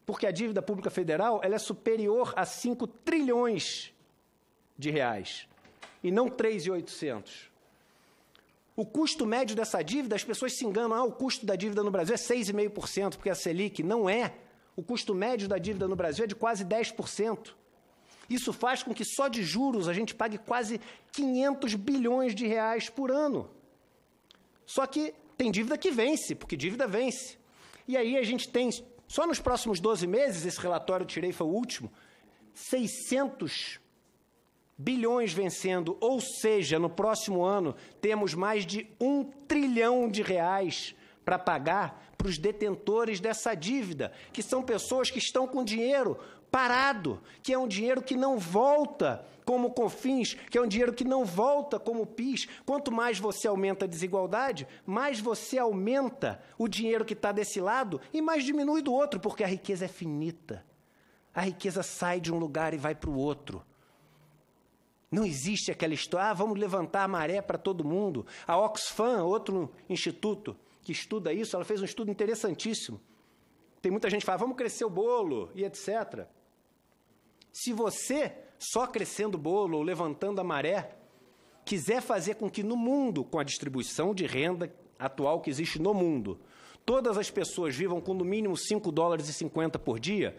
Porque 0.06 0.28
a 0.28 0.32
dívida 0.32 0.62
pública 0.62 0.92
federal 0.92 1.42
ela 1.44 1.56
é 1.56 1.60
superior 1.60 2.34
a 2.36 2.46
5 2.46 2.86
trilhões 2.86 3.92
de 4.78 4.92
reais 4.92 5.48
e 6.04 6.12
não 6.12 6.30
3,800. 6.30 7.49
O 8.80 8.86
custo 8.86 9.26
médio 9.26 9.58
dessa 9.58 9.82
dívida, 9.82 10.16
as 10.16 10.24
pessoas 10.24 10.58
se 10.58 10.66
enganam, 10.66 10.96
ah, 10.96 11.04
o 11.04 11.12
custo 11.12 11.46
da 11.46 11.58
dívida 11.58 11.84
no 11.84 11.92
Brasil 11.92 12.16
é 12.16 12.18
6,5%, 12.18 13.18
porque 13.18 13.30
a 13.30 13.36
Selic 13.36 13.84
não 13.84 14.10
é. 14.10 14.34
O 14.74 14.82
custo 14.82 15.14
médio 15.14 15.50
da 15.50 15.58
dívida 15.58 15.86
no 15.86 15.98
Brasil 15.98 16.24
é 16.24 16.28
de 16.28 16.34
quase 16.34 16.64
10%. 16.64 17.50
Isso 18.30 18.54
faz 18.54 18.82
com 18.82 18.94
que 18.94 19.04
só 19.04 19.28
de 19.28 19.44
juros 19.44 19.90
a 19.90 19.94
gente 19.94 20.16
pague 20.16 20.38
quase 20.38 20.80
500 21.12 21.76
bilhões 21.76 22.34
de 22.34 22.48
reais 22.48 22.90
por 22.90 23.12
ano. 23.12 23.50
Só 24.66 24.88
que 24.88 25.14
tem 25.36 25.52
dívida 25.52 25.78
que 25.78 25.92
vence, 25.92 26.34
porque 26.34 26.56
dívida 26.56 26.88
vence. 26.88 27.38
E 27.86 27.98
aí 27.98 28.16
a 28.16 28.24
gente 28.24 28.48
tem, 28.48 28.70
só 29.10 29.28
nos 29.28 29.42
próximos 29.42 29.82
12 29.82 30.08
meses, 30.08 30.46
esse 30.46 30.58
relatório 30.62 31.04
eu 31.04 31.08
tirei 31.08 31.34
foi 31.34 31.48
o 31.48 31.50
último, 31.50 31.92
600 32.54 33.82
bilhões 34.80 35.34
vencendo, 35.34 35.98
ou 36.00 36.22
seja, 36.22 36.80
no 36.80 36.90
próximo 36.90 37.44
ano 37.44 37.76
temos 38.00 38.34
mais 38.34 38.66
de 38.66 38.90
um 38.98 39.26
trilhão 39.26 40.10
de 40.10 40.22
reais 40.22 40.96
para 41.26 41.38
pagar 41.38 42.08
para 42.18 42.28
os 42.28 42.38
detentores 42.38 43.20
dessa 43.20 43.54
dívida, 43.54 44.12
que 44.32 44.42
são 44.42 44.64
pessoas 44.64 45.12
que 45.12 45.20
estão 45.20 45.46
com 45.46 45.64
dinheiro 45.66 46.18
parado, 46.50 47.22
que 47.44 47.54
é 47.54 47.60
um 47.60 47.68
dinheiro 47.68 48.02
que 48.02 48.16
não 48.16 48.38
volta 48.38 49.26
como 49.46 49.72
COFINS, 49.72 50.36
que 50.50 50.58
é 50.58 50.62
um 50.62 50.68
dinheiro 50.68 50.94
que 50.94 51.04
não 51.04 51.26
volta 51.26 51.80
como 51.80 52.06
PIS. 52.06 52.48
Quanto 52.66 52.92
mais 52.92 53.20
você 53.20 53.48
aumenta 53.48 53.86
a 53.86 53.88
desigualdade, 53.88 54.68
mais 54.86 55.20
você 55.20 55.58
aumenta 55.58 56.42
o 56.58 56.68
dinheiro 56.68 57.06
que 57.06 57.14
está 57.14 57.32
desse 57.32 57.60
lado 57.60 58.00
e 58.14 58.22
mais 58.22 58.44
diminui 58.44 58.82
do 58.82 58.94
outro, 58.94 59.20
porque 59.20 59.44
a 59.44 59.48
riqueza 59.48 59.86
é 59.86 59.88
finita. 59.88 60.66
A 61.34 61.42
riqueza 61.42 61.84
sai 61.84 62.20
de 62.20 62.34
um 62.34 62.38
lugar 62.38 62.74
e 62.74 62.78
vai 62.78 62.96
para 62.96 63.10
o 63.10 63.18
outro. 63.18 63.64
Não 65.12 65.26
existe 65.26 65.72
aquela 65.72 65.94
história, 65.94 66.28
ah, 66.28 66.34
vamos 66.34 66.60
levantar 66.60 67.04
a 67.04 67.08
maré 67.08 67.42
para 67.42 67.58
todo 67.58 67.84
mundo. 67.84 68.26
A 68.46 68.58
Oxfam, 68.58 69.24
outro 69.24 69.72
instituto 69.90 70.56
que 70.84 70.92
estuda 70.92 71.34
isso, 71.34 71.56
ela 71.56 71.66
fez 71.66 71.82
um 71.82 71.86
estudo 71.86 72.12
interessantíssimo. 72.12 73.02
Tem 73.82 73.92
muita 73.92 74.10
gente 74.10 74.22
que 74.22 74.26
fala, 74.26 74.38
vamos 74.38 74.58
crescer 74.58 74.86
o 74.86 74.90
bolo 74.90 75.50
e 75.56 75.64
etc. 75.64 76.28
Se 77.52 77.74
você, 77.74 78.34
só 78.60 78.86
crescendo 78.86 79.36
o 79.36 79.42
bolo 79.42 79.78
ou 79.78 79.84
levantando 79.84 80.40
a 80.40 80.44
maré, 80.44 80.96
quiser 81.66 82.02
fazer 82.02 82.36
com 82.36 82.50
que 82.50 82.62
no 82.62 82.76
mundo, 82.76 83.24
com 83.24 83.40
a 83.40 83.44
distribuição 83.44 84.14
de 84.14 84.26
renda 84.26 84.74
atual 84.98 85.42
que 85.42 85.50
existe 85.50 85.80
no 85.80 85.94
mundo, 85.94 86.40
todas 86.86 87.18
as 87.18 87.32
pessoas 87.32 87.76
vivam 87.76 88.02
com 88.02 88.14
no 88.14 88.26
mínimo 88.26 88.56
5 88.56 88.92
dólares 88.92 89.30
e 89.30 89.34
50 89.34 89.80
por 89.80 90.00
dia, 90.00 90.38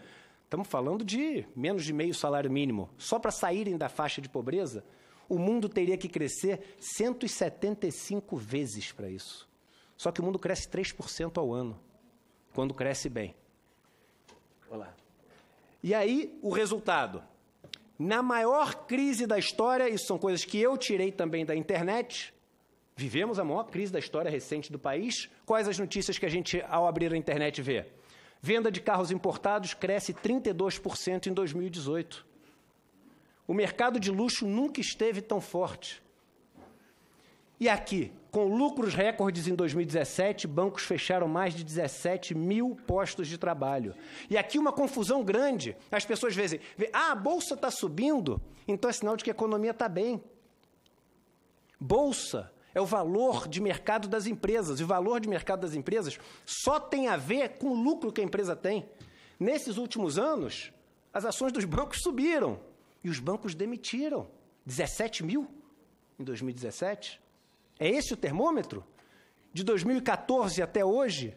estamos 0.51 0.67
falando 0.67 1.05
de 1.05 1.45
menos 1.55 1.85
de 1.85 1.93
meio 1.93 2.13
salário 2.13 2.51
mínimo. 2.51 2.89
Só 2.97 3.17
para 3.17 3.31
saírem 3.31 3.77
da 3.77 3.87
faixa 3.87 4.19
de 4.19 4.27
pobreza, 4.27 4.83
o 5.29 5.39
mundo 5.39 5.69
teria 5.69 5.97
que 5.97 6.09
crescer 6.09 6.75
175 6.77 8.35
vezes 8.35 8.91
para 8.91 9.09
isso. 9.09 9.49
Só 9.95 10.11
que 10.11 10.19
o 10.19 10.23
mundo 10.25 10.37
cresce 10.37 10.67
3% 10.67 11.37
ao 11.37 11.53
ano, 11.53 11.79
quando 12.53 12.73
cresce 12.73 13.07
bem. 13.07 13.33
Olá. 14.69 14.93
E 15.81 15.93
aí, 15.93 16.37
o 16.41 16.49
resultado. 16.49 17.23
Na 17.97 18.21
maior 18.21 18.85
crise 18.85 19.25
da 19.25 19.39
história, 19.39 19.87
isso 19.87 20.05
são 20.05 20.19
coisas 20.19 20.43
que 20.43 20.59
eu 20.59 20.77
tirei 20.77 21.13
também 21.13 21.45
da 21.45 21.55
internet, 21.55 22.33
vivemos 22.93 23.39
a 23.39 23.45
maior 23.45 23.63
crise 23.63 23.93
da 23.93 23.99
história 23.99 24.29
recente 24.29 24.69
do 24.69 24.77
país. 24.77 25.29
Quais 25.45 25.69
as 25.69 25.79
notícias 25.79 26.19
que 26.19 26.25
a 26.25 26.29
gente, 26.29 26.61
ao 26.67 26.89
abrir 26.89 27.13
a 27.13 27.17
internet, 27.17 27.61
vê? 27.61 27.85
Venda 28.41 28.71
de 28.71 28.81
carros 28.81 29.11
importados 29.11 29.73
cresce 29.75 30.13
32% 30.13 31.27
em 31.27 31.33
2018. 31.33 32.25
O 33.47 33.53
mercado 33.53 33.99
de 33.99 34.09
luxo 34.09 34.47
nunca 34.47 34.81
esteve 34.81 35.21
tão 35.21 35.39
forte. 35.39 36.01
E 37.59 37.69
aqui, 37.69 38.11
com 38.31 38.45
lucros 38.45 38.95
recordes 38.95 39.47
em 39.47 39.53
2017, 39.53 40.47
bancos 40.47 40.83
fecharam 40.83 41.27
mais 41.27 41.53
de 41.53 41.63
17 41.63 42.33
mil 42.33 42.75
postos 42.87 43.27
de 43.27 43.37
trabalho. 43.37 43.93
E 44.27 44.35
aqui 44.35 44.57
uma 44.57 44.71
confusão 44.71 45.23
grande. 45.23 45.77
As 45.91 46.03
pessoas 46.03 46.33
veem, 46.33 46.59
ah, 46.91 47.11
a 47.11 47.15
bolsa 47.15 47.53
está 47.53 47.69
subindo, 47.69 48.41
então 48.67 48.89
é 48.89 48.93
sinal 48.93 49.15
de 49.15 49.23
que 49.23 49.29
a 49.29 49.33
economia 49.33 49.69
está 49.69 49.87
bem. 49.87 50.23
Bolsa 51.79 52.51
é 52.73 52.81
o 52.81 52.85
valor 52.85 53.47
de 53.47 53.61
mercado 53.61 54.07
das 54.07 54.25
empresas. 54.25 54.79
E 54.79 54.83
o 54.83 54.87
valor 54.87 55.19
de 55.19 55.29
mercado 55.29 55.61
das 55.61 55.73
empresas 55.73 56.19
só 56.45 56.79
tem 56.79 57.07
a 57.07 57.17
ver 57.17 57.57
com 57.57 57.67
o 57.67 57.81
lucro 57.81 58.11
que 58.11 58.21
a 58.21 58.23
empresa 58.23 58.55
tem. 58.55 58.89
Nesses 59.39 59.77
últimos 59.77 60.17
anos, 60.17 60.71
as 61.13 61.25
ações 61.25 61.51
dos 61.51 61.65
bancos 61.65 62.01
subiram 62.01 62.59
e 63.03 63.09
os 63.09 63.19
bancos 63.19 63.55
demitiram 63.55 64.27
17 64.65 65.23
mil 65.23 65.47
em 66.19 66.23
2017. 66.23 67.19
É 67.79 67.89
esse 67.89 68.13
o 68.13 68.17
termômetro? 68.17 68.85
De 69.53 69.63
2014 69.63 70.61
até 70.61 70.85
hoje, 70.85 71.35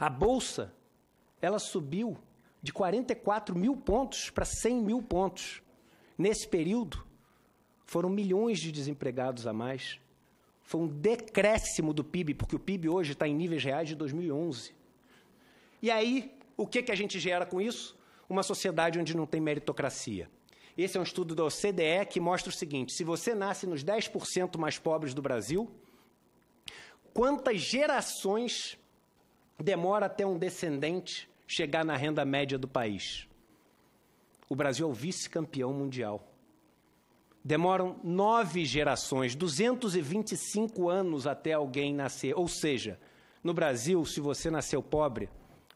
a 0.00 0.08
bolsa 0.08 0.72
ela 1.40 1.58
subiu 1.58 2.16
de 2.62 2.72
44 2.72 3.54
mil 3.54 3.76
pontos 3.76 4.30
para 4.30 4.46
100 4.46 4.82
mil 4.82 5.02
pontos. 5.02 5.62
Nesse 6.16 6.48
período, 6.48 7.06
foram 7.84 8.08
milhões 8.08 8.58
de 8.58 8.72
desempregados 8.72 9.46
a 9.46 9.52
mais. 9.52 10.00
Foi 10.64 10.80
um 10.80 10.88
decréscimo 10.88 11.92
do 11.92 12.02
PIB, 12.02 12.34
porque 12.34 12.56
o 12.56 12.58
PIB 12.58 12.88
hoje 12.88 13.12
está 13.12 13.28
em 13.28 13.34
níveis 13.34 13.62
reais 13.62 13.86
de 13.86 13.94
2011. 13.94 14.74
E 15.80 15.90
aí, 15.90 16.34
o 16.56 16.66
que, 16.66 16.82
que 16.82 16.90
a 16.90 16.94
gente 16.94 17.20
gera 17.20 17.44
com 17.44 17.60
isso? 17.60 17.96
Uma 18.28 18.42
sociedade 18.42 18.98
onde 18.98 19.14
não 19.14 19.26
tem 19.26 19.40
meritocracia. 19.40 20.28
Esse 20.76 20.96
é 20.96 21.00
um 21.00 21.04
estudo 21.04 21.34
da 21.34 21.44
OCDE 21.44 22.06
que 22.08 22.18
mostra 22.18 22.50
o 22.50 22.52
seguinte: 22.52 22.94
se 22.94 23.04
você 23.04 23.34
nasce 23.34 23.66
nos 23.66 23.84
10% 23.84 24.58
mais 24.58 24.78
pobres 24.78 25.12
do 25.12 25.20
Brasil, 25.20 25.70
quantas 27.12 27.60
gerações 27.60 28.78
demora 29.60 30.06
até 30.06 30.26
um 30.26 30.38
descendente 30.38 31.28
chegar 31.46 31.84
na 31.84 31.94
renda 31.94 32.24
média 32.24 32.58
do 32.58 32.66
país? 32.66 33.28
O 34.48 34.56
Brasil 34.56 34.88
é 34.88 34.90
o 34.90 34.94
vice-campeão 34.94 35.72
mundial. 35.74 36.33
Demoram 37.44 38.00
nove 38.02 38.64
gerações, 38.64 39.34
225 39.34 40.88
anos 40.88 41.26
até 41.26 41.52
alguém 41.52 41.92
nascer. 41.92 42.34
Ou 42.34 42.48
seja, 42.48 42.98
no 43.42 43.52
Brasil, 43.52 44.02
se 44.06 44.18
você 44.18 44.50
nasceu 44.50 44.82
pobre, 44.82 45.28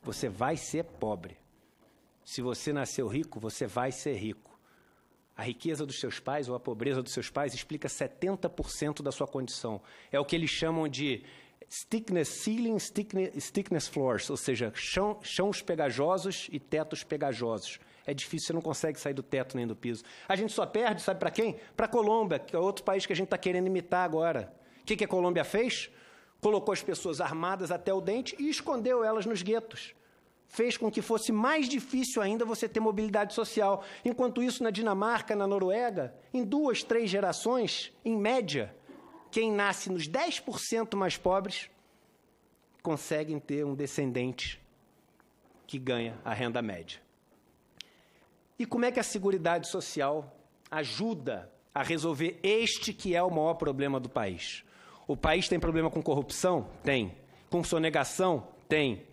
você 0.03 0.31
vai 0.31 0.57
ser 0.57 0.85
pobre. 0.85 1.37
Se 2.25 2.41
você 2.41 2.73
nasceu 2.73 3.07
rico, 3.07 3.39
você 3.39 3.67
vai 3.67 3.93
ser 3.93 4.15
rico. 4.15 4.59
A 5.37 5.43
riqueza 5.43 5.85
dos 5.85 6.01
seus 6.01 6.19
pais 6.19 6.49
ou 6.49 6.55
a 6.55 6.61
pobreza 6.61 7.03
dos 7.03 7.13
seus 7.13 7.29
pais 7.29 7.53
explica 7.53 7.87
70% 7.87 9.03
da 9.03 9.13
sua 9.13 9.27
condição. 9.27 9.83
É 10.11 10.19
o 10.19 10.25
que 10.25 10.35
eles 10.35 10.51
chamam 10.51 10.89
de 10.89 11.23
stickness 11.69 12.29
ceiling, 12.29 12.79
stickness, 12.79 13.89
floors, 13.89 14.31
ou 14.31 14.39
seja, 14.39 14.73
chão, 14.75 15.19
chãos 15.23 15.61
pegajosos 15.61 16.49
e 16.51 16.59
tetos 16.59 17.05
pegajosos 17.05 17.79
é 18.09 18.15
difícil, 18.15 18.47
você 18.47 18.53
não 18.55 18.63
consegue 18.63 18.99
sair 18.99 19.13
do 19.13 19.23
teto 19.23 19.55
nem 19.55 19.67
do 19.67 19.77
piso. 19.77 20.03
A 20.27 20.35
gente 20.35 20.51
só 20.51 20.65
perde, 20.65 21.03
sabe 21.03 21.21
para 21.21 21.31
quem? 21.31 21.61
Para 21.77 21.85
a 21.85 21.89
Colômbia, 21.89 22.39
que 22.39 22.57
é 22.57 22.59
outro 22.59 22.83
país 22.83 23.05
que 23.05 23.13
a 23.13 23.17
gente 23.17 23.27
está 23.27 23.37
querendo 23.37 23.67
imitar 23.67 24.03
agora. 24.03 24.51
O 24.81 24.85
que, 24.87 24.97
que 24.97 25.05
a 25.05 25.09
Colômbia 25.09 25.45
fez? 25.45 25.91
Colocou 26.41 26.73
as 26.73 26.83
pessoas 26.83 27.21
armadas 27.21 27.71
até 27.71 27.93
o 27.93 28.01
dente 28.01 28.35
e 28.39 28.49
escondeu 28.49 29.05
elas 29.05 29.27
nos 29.27 29.43
guetos. 29.43 29.95
Fez 30.47 30.79
com 30.79 30.91
que 30.91 31.03
fosse 31.03 31.31
mais 31.33 31.69
difícil 31.69 32.23
ainda 32.23 32.47
você 32.47 32.67
ter 32.67 32.81
mobilidade 32.81 33.35
social. 33.35 33.85
Enquanto 34.03 34.43
isso, 34.43 34.63
na 34.63 34.71
Dinamarca, 34.71 35.37
na 35.37 35.47
Noruega, 35.47 36.15
em 36.33 36.43
duas, 36.43 36.83
três 36.83 37.11
gerações, 37.11 37.93
em 38.03 38.17
média, 38.17 38.75
quem 39.31 39.53
nasce 39.53 39.93
nos 39.93 40.09
10% 40.09 40.97
mais 40.97 41.19
pobres 41.19 41.69
conseguem 42.83 43.39
ter 43.39 43.67
um 43.67 43.75
descendente 43.75 44.59
que 45.67 45.79
ganha 45.79 46.19
a 46.25 46.33
renda 46.33 46.63
média. 46.63 47.07
E 48.59 48.67
como 48.67 48.85
é 48.85 48.91
que 48.91 48.99
a 48.99 49.05
Seguridade 49.05 49.69
Social 49.69 50.37
ajuda 50.71 51.51
a 51.73 51.83
resolver 51.83 52.41
este 52.43 52.93
que 52.93 53.15
é 53.15 53.23
o 53.23 53.31
maior 53.31 53.55
problema 53.55 54.01
do 54.01 54.09
país? 54.09 54.65
O 55.07 55.17
país 55.17 55.49
tem 55.49 55.61
problema 55.61 55.91
com 55.91 56.03
corrupção? 56.03 56.69
Tem. 56.83 57.17
Com 57.49 57.63
sonegação? 57.63 58.49
Tem. 58.69 59.07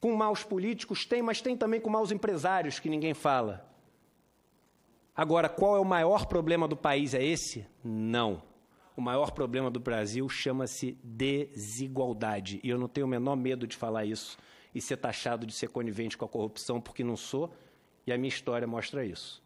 Com 0.00 0.16
maus 0.16 0.42
políticos? 0.42 1.04
Tem, 1.04 1.20
mas 1.20 1.42
tem 1.42 1.56
também 1.56 1.80
com 1.80 1.90
maus 1.90 2.10
empresários, 2.10 2.80
que 2.80 2.88
ninguém 2.88 3.12
fala. 3.12 3.70
Agora, 5.14 5.48
qual 5.48 5.76
é 5.76 5.80
o 5.80 5.84
maior 5.84 6.26
problema 6.26 6.66
do 6.66 6.76
país? 6.76 7.12
É 7.12 7.22
esse? 7.22 7.66
Não. 7.84 8.42
O 8.96 9.00
maior 9.02 9.32
problema 9.32 9.70
do 9.70 9.78
Brasil 9.78 10.26
chama-se 10.28 10.98
desigualdade. 11.04 12.58
E 12.64 12.70
eu 12.70 12.78
não 12.78 12.88
tenho 12.88 13.06
o 13.06 13.10
menor 13.10 13.36
medo 13.36 13.66
de 13.66 13.76
falar 13.76 14.06
isso 14.06 14.38
e 14.74 14.80
ser 14.80 14.96
taxado 14.96 15.46
de 15.46 15.52
ser 15.52 15.68
conivente 15.68 16.16
com 16.16 16.24
a 16.24 16.28
corrupção, 16.28 16.80
porque 16.80 17.04
não 17.04 17.16
sou 17.16 17.54
e 18.06 18.12
a 18.12 18.18
minha 18.18 18.28
história 18.28 18.66
mostra 18.66 19.04
isso. 19.04 19.42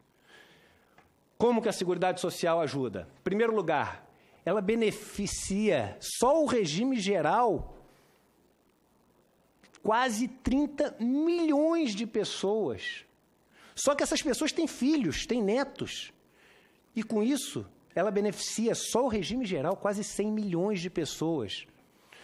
Como 1.38 1.62
que 1.62 1.68
a 1.68 1.72
Seguridade 1.72 2.20
Social 2.20 2.61
ajuda? 2.61 3.08
Em 3.20 3.22
primeiro 3.22 3.54
lugar, 3.54 4.06
ela 4.44 4.61
beneficia 4.61 5.96
só 6.00 6.42
o 6.42 6.46
regime 6.46 6.98
geral 6.98 7.76
quase 9.82 10.28
30 10.28 10.96
milhões 11.00 11.94
de 11.94 12.06
pessoas. 12.06 13.06
Só 13.74 13.94
que 13.94 14.02
essas 14.02 14.20
pessoas 14.20 14.52
têm 14.52 14.66
filhos, 14.66 15.24
têm 15.24 15.42
netos. 15.42 16.12
E 16.94 17.02
com 17.02 17.22
isso, 17.22 17.66
ela 17.94 18.11
beneficia 18.11 18.74
só 18.74 19.04
o 19.04 19.08
regime 19.08 19.46
geral 19.46 19.76
quase 19.76 20.04
100 20.04 20.30
milhões 20.30 20.80
de 20.80 20.90
pessoas. 20.90 21.66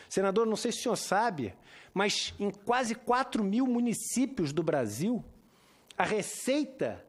Senador, 0.08 0.46
não 0.46 0.56
sei 0.56 0.70
se 0.70 0.80
o 0.80 0.82
senhor 0.82 0.96
sabe, 0.96 1.54
mas 1.94 2.34
em 2.38 2.50
quase 2.50 2.94
4 2.94 3.42
mil 3.42 3.66
municípios 3.66 4.52
do 4.52 4.62
Brasil, 4.62 5.24
a 5.96 6.04
receita 6.04 7.04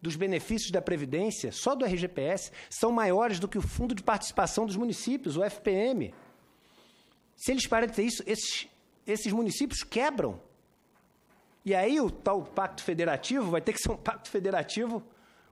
dos 0.00 0.16
benefícios 0.16 0.70
da 0.70 0.80
Previdência, 0.80 1.50
só 1.50 1.74
do 1.74 1.84
RGPS, 1.84 2.52
são 2.70 2.92
maiores 2.92 3.38
do 3.38 3.48
que 3.48 3.58
o 3.58 3.62
Fundo 3.62 3.94
de 3.94 4.02
Participação 4.02 4.64
dos 4.64 4.76
Municípios, 4.76 5.36
o 5.36 5.44
FPM. 5.44 6.14
Se 7.36 7.52
eles 7.52 7.66
pararem 7.66 7.90
de 7.90 7.96
ter 7.96 8.04
isso, 8.04 8.22
esses, 8.26 8.68
esses 9.06 9.32
municípios 9.32 9.82
quebram. 9.82 10.40
E 11.64 11.74
aí 11.74 12.00
o 12.00 12.10
tal 12.10 12.42
pacto 12.42 12.82
federativo 12.82 13.50
vai 13.50 13.60
ter 13.60 13.72
que 13.72 13.80
ser 13.80 13.90
um 13.90 13.96
pacto 13.96 14.30
federativo 14.30 15.02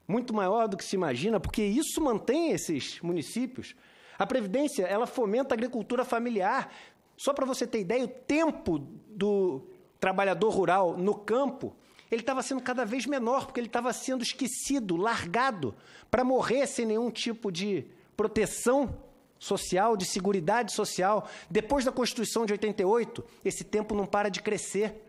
muito 0.06 0.32
maior 0.32 0.68
do 0.68 0.76
que 0.76 0.84
se 0.84 0.94
imagina, 0.94 1.40
porque 1.40 1.62
isso 1.62 2.00
mantém 2.00 2.52
esses 2.52 3.00
municípios. 3.00 3.74
A 4.16 4.26
Previdência, 4.26 4.84
ela 4.84 5.06
fomenta 5.06 5.54
a 5.54 5.56
agricultura 5.56 6.04
familiar. 6.04 6.72
Só 7.16 7.34
para 7.34 7.44
você 7.44 7.66
ter 7.66 7.80
ideia, 7.80 8.04
o 8.04 8.08
tempo 8.08 8.78
do 9.08 9.66
trabalhador 9.98 10.50
rural 10.50 10.96
no 10.96 11.14
campo 11.14 11.76
ele 12.10 12.22
estava 12.22 12.42
sendo 12.42 12.62
cada 12.62 12.84
vez 12.84 13.06
menor, 13.06 13.46
porque 13.46 13.60
ele 13.60 13.66
estava 13.66 13.92
sendo 13.92 14.22
esquecido, 14.22 14.96
largado, 14.96 15.74
para 16.10 16.22
morrer 16.22 16.66
sem 16.66 16.86
nenhum 16.86 17.10
tipo 17.10 17.50
de 17.50 17.84
proteção 18.16 18.96
social, 19.38 19.96
de 19.96 20.04
segurança 20.04 20.68
social. 20.68 21.28
Depois 21.50 21.84
da 21.84 21.92
Constituição 21.92 22.46
de 22.46 22.52
88, 22.52 23.24
esse 23.44 23.64
tempo 23.64 23.94
não 23.94 24.06
para 24.06 24.28
de 24.28 24.40
crescer. 24.40 25.02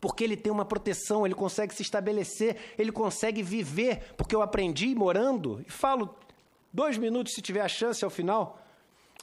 Porque 0.00 0.24
ele 0.24 0.36
tem 0.36 0.52
uma 0.52 0.64
proteção, 0.64 1.24
ele 1.24 1.34
consegue 1.34 1.74
se 1.74 1.82
estabelecer, 1.82 2.56
ele 2.76 2.90
consegue 2.90 3.42
viver. 3.42 4.12
Porque 4.16 4.34
eu 4.34 4.42
aprendi 4.42 4.94
morando, 4.94 5.62
e 5.66 5.70
falo 5.70 6.14
dois 6.72 6.98
minutos 6.98 7.34
se 7.34 7.40
tiver 7.40 7.60
a 7.60 7.68
chance 7.68 8.04
ao 8.04 8.10
final. 8.10 8.60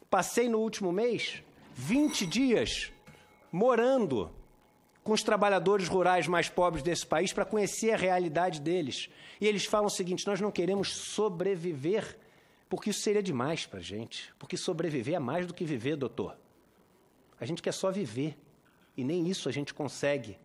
Passei 0.09 0.49
no 0.49 0.59
último 0.59 0.91
mês 0.91 1.43
20 1.75 2.25
dias 2.25 2.91
morando 3.51 4.31
com 5.09 5.13
os 5.15 5.23
trabalhadores 5.23 5.87
rurais 5.87 6.27
mais 6.27 6.49
pobres 6.49 6.83
desse 6.83 7.03
país 7.03 7.33
para 7.33 7.43
conhecer 7.43 7.89
a 7.93 7.97
realidade 7.97 8.61
deles. 8.61 9.09
E 9.41 9.47
eles 9.47 9.65
falam 9.65 9.87
o 9.87 9.89
seguinte: 9.89 10.27
nós 10.27 10.39
não 10.39 10.51
queremos 10.51 10.93
sobreviver, 10.93 12.15
porque 12.69 12.91
isso 12.91 12.99
seria 12.99 13.23
demais 13.23 13.65
para 13.65 13.79
a 13.79 13.81
gente. 13.81 14.31
Porque 14.37 14.55
sobreviver 14.55 15.15
é 15.15 15.19
mais 15.19 15.47
do 15.47 15.53
que 15.55 15.65
viver, 15.65 15.95
doutor. 15.95 16.37
A 17.39 17.45
gente 17.45 17.59
quer 17.59 17.71
só 17.71 17.89
viver. 17.89 18.37
E 18.95 19.03
nem 19.03 19.27
isso 19.27 19.49
a 19.49 19.51
gente 19.51 19.73
consegue. 19.73 20.37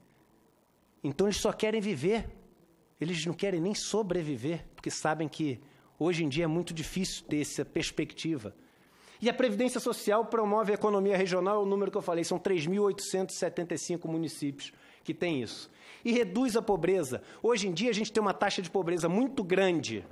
Então 1.02 1.26
eles 1.26 1.36
só 1.36 1.52
querem 1.52 1.82
viver. 1.82 2.26
Eles 2.98 3.26
não 3.26 3.34
querem 3.34 3.60
nem 3.60 3.74
sobreviver, 3.74 4.64
porque 4.74 4.90
sabem 4.90 5.28
que 5.28 5.60
hoje 5.98 6.24
em 6.24 6.28
dia 6.30 6.44
é 6.44 6.46
muito 6.46 6.72
difícil 6.72 7.22
ter 7.26 7.42
essa 7.42 7.66
perspectiva. 7.66 8.56
E 9.24 9.30
a 9.30 9.32
Previdência 9.32 9.80
Social 9.80 10.26
promove 10.26 10.72
a 10.72 10.74
economia 10.74 11.16
regional, 11.16 11.62
o 11.62 11.64
número 11.64 11.90
que 11.90 11.96
eu 11.96 12.02
falei, 12.02 12.22
são 12.24 12.38
3.875 12.38 14.04
municípios 14.04 14.70
que 15.02 15.14
têm 15.14 15.40
isso. 15.40 15.70
E 16.04 16.12
reduz 16.12 16.56
a 16.56 16.60
pobreza. 16.60 17.22
Hoje 17.42 17.66
em 17.66 17.72
dia, 17.72 17.88
a 17.88 17.94
gente 17.94 18.12
tem 18.12 18.20
uma 18.20 18.34
taxa 18.34 18.60
de 18.60 18.68
pobreza 18.68 19.08
muito 19.08 19.42
grande 19.42 20.04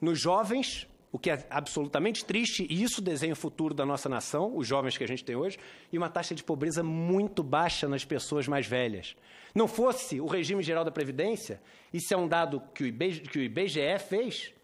nos 0.00 0.20
jovens, 0.20 0.86
o 1.10 1.18
que 1.18 1.28
é 1.28 1.44
absolutamente 1.50 2.24
triste, 2.24 2.64
e 2.70 2.80
isso 2.80 3.02
desenha 3.02 3.32
o 3.32 3.36
futuro 3.36 3.74
da 3.74 3.84
nossa 3.84 4.08
nação, 4.08 4.56
os 4.56 4.68
jovens 4.68 4.96
que 4.96 5.02
a 5.02 5.08
gente 5.08 5.24
tem 5.24 5.34
hoje, 5.34 5.58
e 5.92 5.98
uma 5.98 6.08
taxa 6.08 6.32
de 6.32 6.44
pobreza 6.44 6.80
muito 6.80 7.42
baixa 7.42 7.88
nas 7.88 8.04
pessoas 8.04 8.46
mais 8.46 8.68
velhas. 8.68 9.16
Não 9.52 9.66
fosse 9.66 10.20
o 10.20 10.26
regime 10.26 10.62
geral 10.62 10.84
da 10.84 10.92
Previdência, 10.92 11.60
isso 11.92 12.14
é 12.14 12.16
um 12.16 12.28
dado 12.28 12.62
que 12.72 12.84
o 12.84 13.42
IBGE 13.42 13.98
fez, 14.08 14.54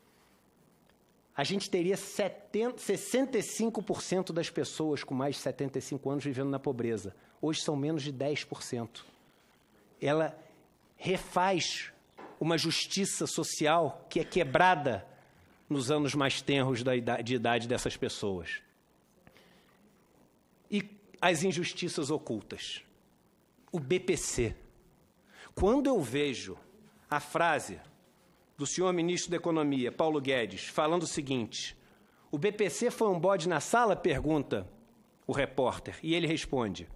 a 1.40 1.44
gente 1.44 1.70
teria 1.70 1.96
70, 1.96 2.76
65% 2.82 4.30
das 4.30 4.50
pessoas 4.50 5.02
com 5.02 5.14
mais 5.14 5.36
de 5.36 5.40
75 5.40 6.10
anos 6.10 6.22
vivendo 6.22 6.50
na 6.50 6.58
pobreza. 6.58 7.16
Hoje 7.40 7.62
são 7.62 7.74
menos 7.74 8.02
de 8.02 8.12
10%. 8.12 9.00
Ela 10.02 10.38
refaz 10.98 11.90
uma 12.38 12.58
justiça 12.58 13.26
social 13.26 14.06
que 14.10 14.20
é 14.20 14.24
quebrada 14.24 15.06
nos 15.66 15.90
anos 15.90 16.14
mais 16.14 16.42
tenros 16.42 16.82
da 16.82 16.94
idade, 16.94 17.22
de 17.22 17.36
idade 17.36 17.66
dessas 17.66 17.96
pessoas. 17.96 18.60
E 20.70 20.90
as 21.22 21.42
injustiças 21.42 22.10
ocultas. 22.10 22.82
O 23.72 23.80
BPC. 23.80 24.54
Quando 25.54 25.86
eu 25.86 26.02
vejo 26.02 26.58
a 27.08 27.18
frase 27.18 27.80
do 28.60 28.66
senhor 28.66 28.92
ministro 28.92 29.30
da 29.30 29.38
Economia, 29.38 29.90
Paulo 29.90 30.20
Guedes, 30.20 30.66
falando 30.66 31.04
o 31.04 31.06
seguinte: 31.06 31.74
o 32.30 32.36
BPC 32.36 32.90
foi 32.90 33.08
um 33.08 33.18
bode 33.18 33.48
na 33.48 33.58
sala? 33.58 33.96
pergunta 33.96 34.68
o 35.26 35.32
repórter. 35.32 35.98
E 36.02 36.14
ele 36.14 36.26
responde: 36.26 36.86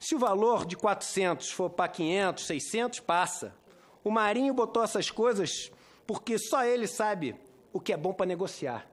se 0.00 0.16
o 0.16 0.18
valor 0.18 0.66
de 0.66 0.76
400 0.76 1.52
for 1.52 1.70
para 1.70 1.86
500, 1.86 2.44
600, 2.44 2.98
passa. 2.98 3.54
O 4.02 4.10
Marinho 4.10 4.52
botou 4.52 4.82
essas 4.82 5.12
coisas 5.12 5.70
porque 6.08 6.36
só 6.38 6.64
ele 6.64 6.88
sabe 6.88 7.36
o 7.72 7.78
que 7.78 7.92
é 7.92 7.96
bom 7.96 8.12
para 8.12 8.26
negociar. 8.26 8.90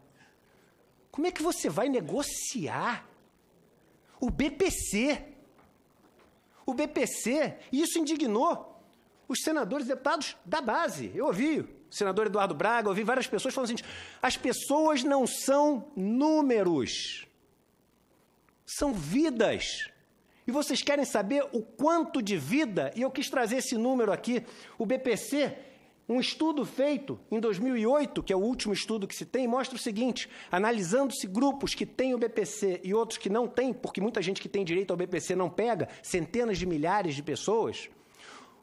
Como 1.10 1.26
é 1.26 1.32
que 1.32 1.42
você 1.42 1.68
vai 1.68 1.90
negociar? 1.90 3.10
O 4.20 4.30
BPC. 4.30 5.34
O 6.64 6.76
BPC, 6.76 7.58
e 7.72 7.82
isso 7.82 7.98
indignou 7.98 8.84
os 9.28 9.40
senadores 9.42 9.88
e 9.88 9.90
deputados 9.90 10.38
da 10.46 10.62
base. 10.62 11.12
Eu 11.16 11.26
ouvi 11.26 11.77
senador 11.90 12.28
Eduardo 12.28 12.54
Braga, 12.54 12.90
ouvi 12.90 13.04
várias 13.04 13.28
pessoas 13.28 13.54
falando 13.54 13.72
assim: 13.72 13.84
as 14.22 14.38
pessoas 14.38 15.04
não 15.04 15.26
são 15.26 15.92
números, 15.96 17.26
são 18.66 18.94
vidas. 18.94 19.90
E 20.46 20.52
vocês 20.52 20.82
querem 20.82 21.04
saber 21.04 21.46
o 21.52 21.62
quanto 21.62 22.22
de 22.22 22.38
vida? 22.38 22.94
E 22.96 23.02
eu 23.02 23.12
quis 23.12 23.30
trazer 23.30 23.58
esse 23.58 23.76
número 23.76 24.14
aqui. 24.14 24.46
O 24.78 24.86
BPC 24.86 25.54
um 26.10 26.22
estudo 26.22 26.64
feito 26.64 27.20
em 27.30 27.38
2008, 27.38 28.24
que 28.24 28.32
é 28.32 28.36
o 28.36 28.40
último 28.40 28.74
estudo 28.74 29.06
que 29.06 29.16
se 29.16 29.26
tem, 29.26 29.46
mostra 29.46 29.76
o 29.76 29.80
seguinte: 29.80 30.30
analisando-se 30.50 31.28
grupos 31.28 31.76
que 31.76 31.86
têm 31.86 32.14
o 32.14 32.18
BPC 32.18 32.80
e 32.84 32.94
outros 32.94 33.18
que 33.18 33.30
não 33.30 33.46
têm, 33.46 33.74
porque 33.74 34.00
muita 34.00 34.22
gente 34.22 34.42
que 34.42 34.48
tem 34.48 34.64
direito 34.64 34.92
ao 34.92 34.98
BPC 34.98 35.36
não 35.36 35.50
pega, 35.50 35.90
centenas 36.02 36.58
de 36.58 36.66
milhares 36.66 37.14
de 37.14 37.22
pessoas. 37.22 37.90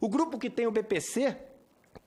O 0.00 0.08
grupo 0.08 0.38
que 0.38 0.48
tem 0.48 0.66
o 0.66 0.70
BPC 0.70 1.36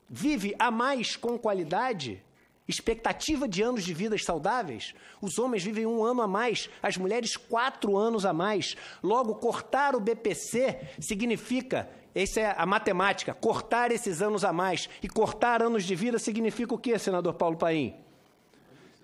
vive 0.10 0.56
a 0.58 0.72
mais 0.72 1.16
com 1.16 1.38
qualidade, 1.38 2.24
expectativa 2.68 3.48
de 3.48 3.62
anos 3.62 3.84
de 3.84 3.94
vida 3.94 4.18
saudáveis. 4.18 4.94
Os 5.22 5.40
homens 5.40 5.64
vivem 5.64 5.86
um 5.86 6.04
ano 6.04 6.22
a 6.22 6.28
mais, 6.28 6.70
as 6.82 6.98
mulheres 6.98 7.36
quatro 7.36 7.98
anos 7.98 8.26
a 8.26 8.34
mais. 8.34 8.76
Logo, 9.02 9.36
cortar 9.36 9.96
o 9.96 10.00
BPC 10.00 10.80
significa 11.00 11.90
essa 12.18 12.40
é 12.40 12.56
a 12.58 12.66
matemática. 12.66 13.32
Cortar 13.32 13.92
esses 13.92 14.24
anos 14.24 14.44
a 14.44 14.52
mais. 14.52 14.90
E 15.04 15.08
cortar 15.08 15.62
anos 15.62 15.84
de 15.84 15.94
vida 15.94 16.18
significa 16.18 16.74
o 16.74 16.78
quê, 16.78 16.98
senador 16.98 17.36
Paulo 17.36 17.58
Paim? 17.58 17.96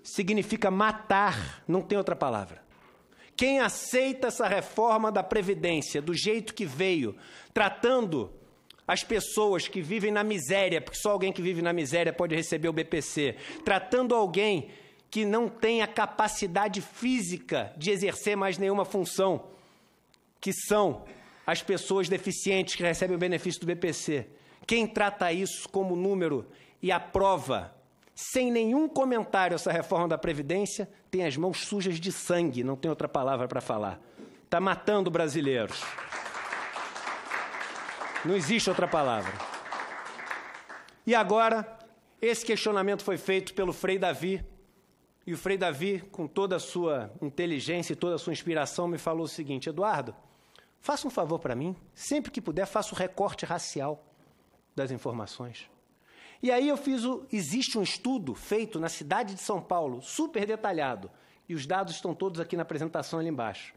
Significa 0.02 0.68
matar, 0.68 1.62
não 1.68 1.80
tem 1.80 1.96
outra 1.96 2.16
palavra. 2.16 2.60
Quem 3.36 3.60
aceita 3.60 4.26
essa 4.26 4.48
reforma 4.48 5.12
da 5.12 5.22
Previdência 5.22 6.02
do 6.02 6.12
jeito 6.12 6.54
que 6.54 6.66
veio, 6.66 7.16
tratando 7.52 8.32
as 8.86 9.02
pessoas 9.02 9.66
que 9.66 9.80
vivem 9.80 10.10
na 10.10 10.22
miséria, 10.22 10.80
porque 10.80 10.98
só 10.98 11.12
alguém 11.12 11.32
que 11.32 11.42
vive 11.42 11.62
na 11.62 11.72
miséria 11.72 12.12
pode 12.12 12.34
receber 12.34 12.68
o 12.68 12.72
BPC, 12.72 13.36
tratando 13.64 14.14
alguém 14.14 14.70
que 15.10 15.24
não 15.24 15.48
tem 15.48 15.80
a 15.80 15.86
capacidade 15.86 16.80
física 16.80 17.72
de 17.76 17.90
exercer 17.90 18.36
mais 18.36 18.58
nenhuma 18.58 18.84
função, 18.84 19.44
que 20.40 20.52
são 20.52 21.04
as 21.46 21.62
pessoas 21.62 22.08
deficientes 22.08 22.74
que 22.74 22.82
recebem 22.82 23.16
o 23.16 23.18
benefício 23.18 23.60
do 23.60 23.66
BPC. 23.66 24.26
Quem 24.66 24.86
trata 24.86 25.32
isso 25.32 25.68
como 25.68 25.94
número 25.94 26.46
e 26.82 26.90
aprova 26.90 27.74
sem 28.14 28.50
nenhum 28.50 28.88
comentário 28.88 29.54
essa 29.54 29.72
reforma 29.72 30.08
da 30.08 30.18
Previdência 30.18 30.88
tem 31.10 31.24
as 31.24 31.36
mãos 31.36 31.66
sujas 31.66 31.98
de 31.98 32.12
sangue, 32.12 32.62
não 32.62 32.76
tem 32.76 32.88
outra 32.88 33.08
palavra 33.08 33.48
para 33.48 33.60
falar. 33.60 34.00
Está 34.44 34.60
matando 34.60 35.10
brasileiros. 35.10 35.82
Não 38.24 38.34
existe 38.34 38.68
outra 38.68 38.88
palavra. 38.88 39.32
E 41.06 41.14
agora, 41.14 41.78
esse 42.20 42.44
questionamento 42.44 43.02
foi 43.04 43.16
feito 43.16 43.54
pelo 43.54 43.72
Frei 43.72 43.98
Davi, 43.98 44.44
e 45.26 45.32
o 45.32 45.38
Frei 45.38 45.56
Davi, 45.56 46.00
com 46.12 46.26
toda 46.26 46.56
a 46.56 46.60
sua 46.60 47.10
inteligência 47.20 47.94
e 47.94 47.96
toda 47.96 48.14
a 48.14 48.18
sua 48.18 48.32
inspiração, 48.32 48.86
me 48.86 48.98
falou 48.98 49.24
o 49.24 49.28
seguinte: 49.28 49.68
Eduardo, 49.68 50.14
Faça 50.84 51.06
um 51.08 51.10
favor 51.10 51.38
para 51.38 51.54
mim, 51.54 51.74
sempre 51.94 52.30
que 52.30 52.42
puder, 52.42 52.66
faça 52.66 52.94
o 52.94 52.98
recorte 52.98 53.46
racial 53.46 54.04
das 54.76 54.90
informações. 54.90 55.66
E 56.42 56.52
aí 56.52 56.68
eu 56.68 56.76
fiz 56.76 57.04
o. 57.04 57.24
Existe 57.32 57.78
um 57.78 57.82
estudo 57.82 58.34
feito 58.34 58.78
na 58.78 58.90
cidade 58.90 59.34
de 59.34 59.40
São 59.40 59.62
Paulo, 59.62 60.02
super 60.02 60.44
detalhado, 60.44 61.10
e 61.48 61.54
os 61.54 61.64
dados 61.64 61.94
estão 61.94 62.14
todos 62.14 62.38
aqui 62.38 62.54
na 62.54 62.64
apresentação 62.64 63.18
ali 63.18 63.30
embaixo. 63.30 63.72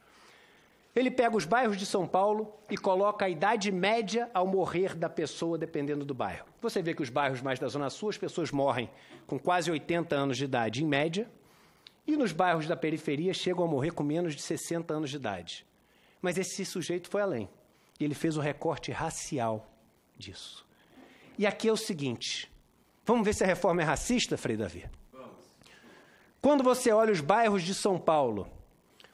Ele 0.95 1.11
pega 1.11 1.35
os 1.35 1.45
bairros 1.45 1.77
de 1.77 1.85
São 1.85 2.07
Paulo 2.07 2.51
e 2.69 2.77
coloca 2.77 3.25
a 3.25 3.29
idade 3.29 3.71
média 3.71 4.29
ao 4.33 4.47
morrer 4.47 4.95
da 4.95 5.09
pessoa, 5.09 5.57
dependendo 5.57 6.03
do 6.03 6.13
bairro. 6.13 6.45
Você 6.61 6.81
vê 6.81 6.93
que 6.93 7.03
os 7.03 7.09
bairros 7.09 7.41
mais 7.41 7.59
da 7.59 7.67
Zona 7.67 7.89
Sul, 7.89 8.09
as 8.09 8.17
pessoas 8.17 8.51
morrem 8.51 8.89
com 9.27 9.37
quase 9.37 9.69
80 9.69 10.15
anos 10.15 10.37
de 10.37 10.45
idade, 10.45 10.83
em 10.83 10.87
média, 10.87 11.29
e 12.07 12.15
nos 12.15 12.31
bairros 12.31 12.67
da 12.67 12.75
periferia 12.75 13.33
chegam 13.33 13.63
a 13.63 13.67
morrer 13.67 13.91
com 13.91 14.01
menos 14.01 14.35
de 14.35 14.41
60 14.41 14.93
anos 14.93 15.09
de 15.09 15.17
idade. 15.17 15.65
Mas 16.21 16.37
esse 16.37 16.65
sujeito 16.65 17.09
foi 17.09 17.21
além. 17.21 17.49
E 17.99 18.03
ele 18.03 18.15
fez 18.15 18.37
o 18.37 18.41
recorte 18.41 18.91
racial 18.91 19.69
disso. 20.17 20.65
E 21.37 21.45
aqui 21.45 21.67
é 21.67 21.71
o 21.71 21.77
seguinte: 21.77 22.51
vamos 23.05 23.25
ver 23.25 23.35
se 23.35 23.43
a 23.43 23.47
reforma 23.47 23.81
é 23.81 23.85
racista, 23.85 24.37
Frei 24.37 24.57
Davi? 24.57 24.89
Quando 26.41 26.63
você 26.63 26.91
olha 26.91 27.11
os 27.11 27.19
bairros 27.19 27.63
de 27.63 27.73
São 27.73 27.99
Paulo, 27.99 28.47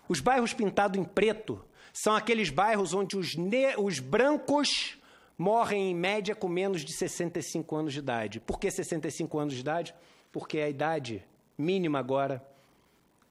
os 0.07 0.19
bairros 0.19 0.53
pintados 0.53 0.99
em 0.99 1.03
preto 1.03 1.63
são 1.91 2.15
aqueles 2.15 2.49
bairros 2.49 2.93
onde 2.93 3.17
os, 3.17 3.35
os 3.77 3.99
brancos 3.99 4.97
morrem 5.37 5.91
em 5.91 5.95
média 5.95 6.35
com 6.35 6.47
menos 6.47 6.83
de 6.83 6.93
65 6.93 7.75
anos 7.75 7.93
de 7.93 7.99
idade. 7.99 8.39
Por 8.39 8.59
que 8.59 8.69
65 8.69 9.39
anos 9.39 9.53
de 9.53 9.61
idade? 9.61 9.93
Porque 10.31 10.57
é 10.57 10.65
a 10.65 10.69
idade 10.69 11.23
mínima 11.57 11.99
agora 11.99 12.43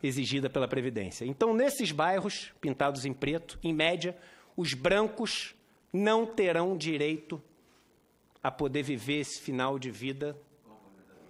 exigida 0.03 0.51
pela 0.51 0.67
Previdência. 0.67 1.25
Então, 1.25 1.55
nesses 1.55 1.93
bairros 1.93 2.53
pintados 2.61 3.05
em 3.05 3.13
preto, 3.13 3.59
em 3.63 3.73
média, 3.73 4.17
os 4.57 4.75
brancos 4.75 5.55
não 5.93 6.27
terão 6.27 6.77
direito 6.77 7.41
a 8.43 8.51
poder 8.51 8.83
viver 8.83 9.21
esse 9.21 9.41
final 9.41 9.79
de 9.79 9.91
vida 9.91 10.37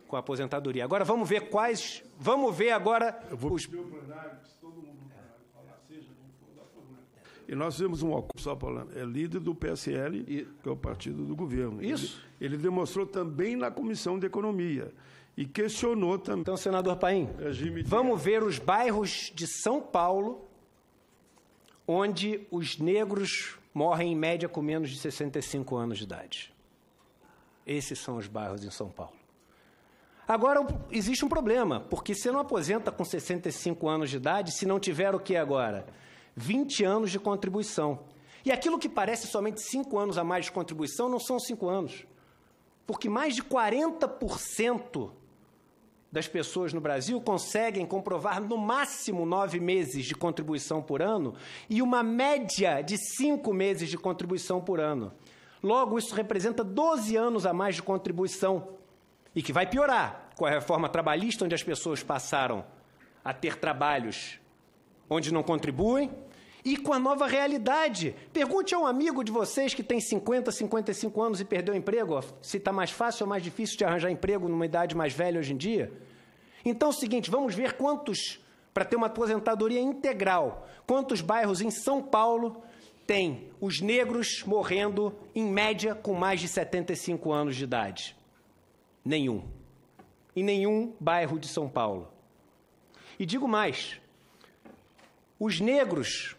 com 0.08 0.16
a 0.16 0.20
aposentadoria. 0.20 0.84
Agora 0.84 1.04
vamos 1.04 1.28
ver 1.28 1.48
quais. 1.50 2.02
Vamos 2.18 2.56
ver 2.56 2.70
agora. 2.70 3.22
Eu 3.30 3.36
vou 3.36 3.52
os... 3.52 3.66
plenário, 3.66 4.38
todo 4.60 4.74
mundo 4.76 5.10
falar, 5.52 5.78
seja 5.88 6.08
for 6.40 6.54
da 6.54 6.62
E 7.52 7.54
nós 7.54 7.74
fizemos 7.74 8.02
um 8.02 8.24
só 8.36 8.56
falando, 8.56 8.98
é 8.98 9.04
líder 9.04 9.38
do 9.38 9.54
PSL, 9.54 10.24
e... 10.26 10.46
que 10.62 10.66
é 10.66 10.72
o 10.72 10.76
partido 10.76 11.22
do 11.22 11.36
governo. 11.36 11.84
Isso. 11.84 12.18
Ele, 12.40 12.54
ele 12.54 12.62
demonstrou 12.62 13.04
também 13.04 13.56
na 13.56 13.70
Comissão 13.70 14.18
de 14.18 14.24
Economia 14.24 14.90
e 15.36 15.44
questionou 15.44 16.18
também. 16.18 16.40
Então, 16.40 16.56
senador 16.56 16.96
Paim, 16.96 17.28
vamos 17.84 18.22
ver 18.22 18.42
os 18.42 18.58
bairros 18.58 19.30
de 19.34 19.46
São 19.46 19.82
Paulo 19.82 20.48
onde 21.86 22.46
os 22.50 22.78
negros 22.78 23.58
morrem 23.74 24.12
em 24.12 24.16
média 24.16 24.48
com 24.48 24.62
menos 24.62 24.88
de 24.88 24.98
65 24.98 25.76
anos 25.76 25.98
de 25.98 26.04
idade. 26.04 26.54
Esses 27.66 27.98
são 27.98 28.16
os 28.16 28.28
bairros 28.28 28.64
em 28.64 28.70
São 28.70 28.88
Paulo. 28.88 29.12
Agora, 30.26 30.66
existe 30.90 31.22
um 31.22 31.28
problema, 31.28 31.80
porque 31.80 32.14
você 32.14 32.30
não 32.30 32.40
aposenta 32.40 32.90
com 32.90 33.04
65 33.04 33.86
anos 33.86 34.08
de 34.08 34.16
idade 34.16 34.52
se 34.52 34.64
não 34.64 34.80
tiver 34.80 35.14
o 35.14 35.20
que 35.20 35.36
agora? 35.36 35.84
20 36.34 36.84
anos 36.84 37.10
de 37.10 37.18
contribuição. 37.18 38.00
E 38.44 38.50
aquilo 38.50 38.78
que 38.78 38.88
parece 38.88 39.26
somente 39.26 39.62
5 39.62 39.98
anos 39.98 40.18
a 40.18 40.24
mais 40.24 40.46
de 40.46 40.52
contribuição 40.52 41.08
não 41.08 41.20
são 41.20 41.38
5 41.38 41.68
anos. 41.68 42.04
Porque 42.86 43.08
mais 43.08 43.34
de 43.34 43.42
40% 43.42 45.10
das 46.10 46.28
pessoas 46.28 46.74
no 46.74 46.80
Brasil 46.80 47.18
conseguem 47.22 47.86
comprovar 47.86 48.40
no 48.42 48.58
máximo 48.58 49.24
nove 49.24 49.58
meses 49.58 50.04
de 50.04 50.14
contribuição 50.14 50.82
por 50.82 51.00
ano 51.00 51.34
e 51.70 51.80
uma 51.80 52.02
média 52.02 52.82
de 52.82 52.98
cinco 52.98 53.54
meses 53.54 53.88
de 53.88 53.96
contribuição 53.96 54.60
por 54.60 54.78
ano. 54.78 55.10
Logo, 55.62 55.98
isso 55.98 56.14
representa 56.14 56.62
12 56.62 57.16
anos 57.16 57.46
a 57.46 57.54
mais 57.54 57.76
de 57.76 57.82
contribuição 57.82 58.68
e 59.34 59.42
que 59.42 59.54
vai 59.54 59.66
piorar 59.66 60.28
com 60.36 60.44
a 60.44 60.50
reforma 60.50 60.88
trabalhista, 60.88 61.46
onde 61.46 61.54
as 61.54 61.62
pessoas 61.62 62.02
passaram 62.02 62.62
a 63.24 63.32
ter 63.32 63.56
trabalhos 63.56 64.38
onde 65.12 65.32
não 65.32 65.42
contribuem 65.42 66.10
e 66.64 66.76
com 66.76 66.92
a 66.92 66.98
nova 66.98 67.26
realidade. 67.26 68.14
Pergunte 68.32 68.74
a 68.74 68.78
um 68.78 68.86
amigo 68.86 69.24
de 69.24 69.32
vocês 69.32 69.74
que 69.74 69.82
tem 69.82 70.00
50, 70.00 70.50
55 70.50 71.22
anos 71.22 71.40
e 71.40 71.44
perdeu 71.44 71.74
o 71.74 71.76
emprego, 71.76 72.20
se 72.40 72.56
está 72.56 72.72
mais 72.72 72.90
fácil 72.90 73.24
ou 73.24 73.28
mais 73.28 73.42
difícil 73.42 73.76
de 73.76 73.84
arranjar 73.84 74.10
emprego 74.10 74.48
numa 74.48 74.66
idade 74.66 74.96
mais 74.96 75.12
velha 75.12 75.38
hoje 75.38 75.52
em 75.52 75.56
dia. 75.56 75.92
Então 76.64 76.88
é 76.88 76.90
o 76.90 76.94
seguinte, 76.94 77.30
vamos 77.30 77.54
ver 77.54 77.74
quantos, 77.74 78.40
para 78.72 78.84
ter 78.84 78.96
uma 78.96 79.08
aposentadoria 79.08 79.80
integral, 79.80 80.68
quantos 80.86 81.20
bairros 81.20 81.60
em 81.60 81.70
São 81.70 82.02
Paulo 82.02 82.62
tem 83.06 83.50
os 83.60 83.80
negros 83.80 84.44
morrendo, 84.46 85.12
em 85.34 85.44
média, 85.44 85.94
com 85.94 86.14
mais 86.14 86.40
de 86.40 86.46
75 86.46 87.32
anos 87.32 87.56
de 87.56 87.64
idade? 87.64 88.16
Nenhum. 89.04 89.42
Em 90.34 90.44
nenhum 90.44 90.94
bairro 91.00 91.38
de 91.38 91.48
São 91.48 91.68
Paulo. 91.68 92.08
E 93.18 93.26
digo 93.26 93.48
mais: 93.48 94.00
os 95.44 95.58
negros, 95.58 96.36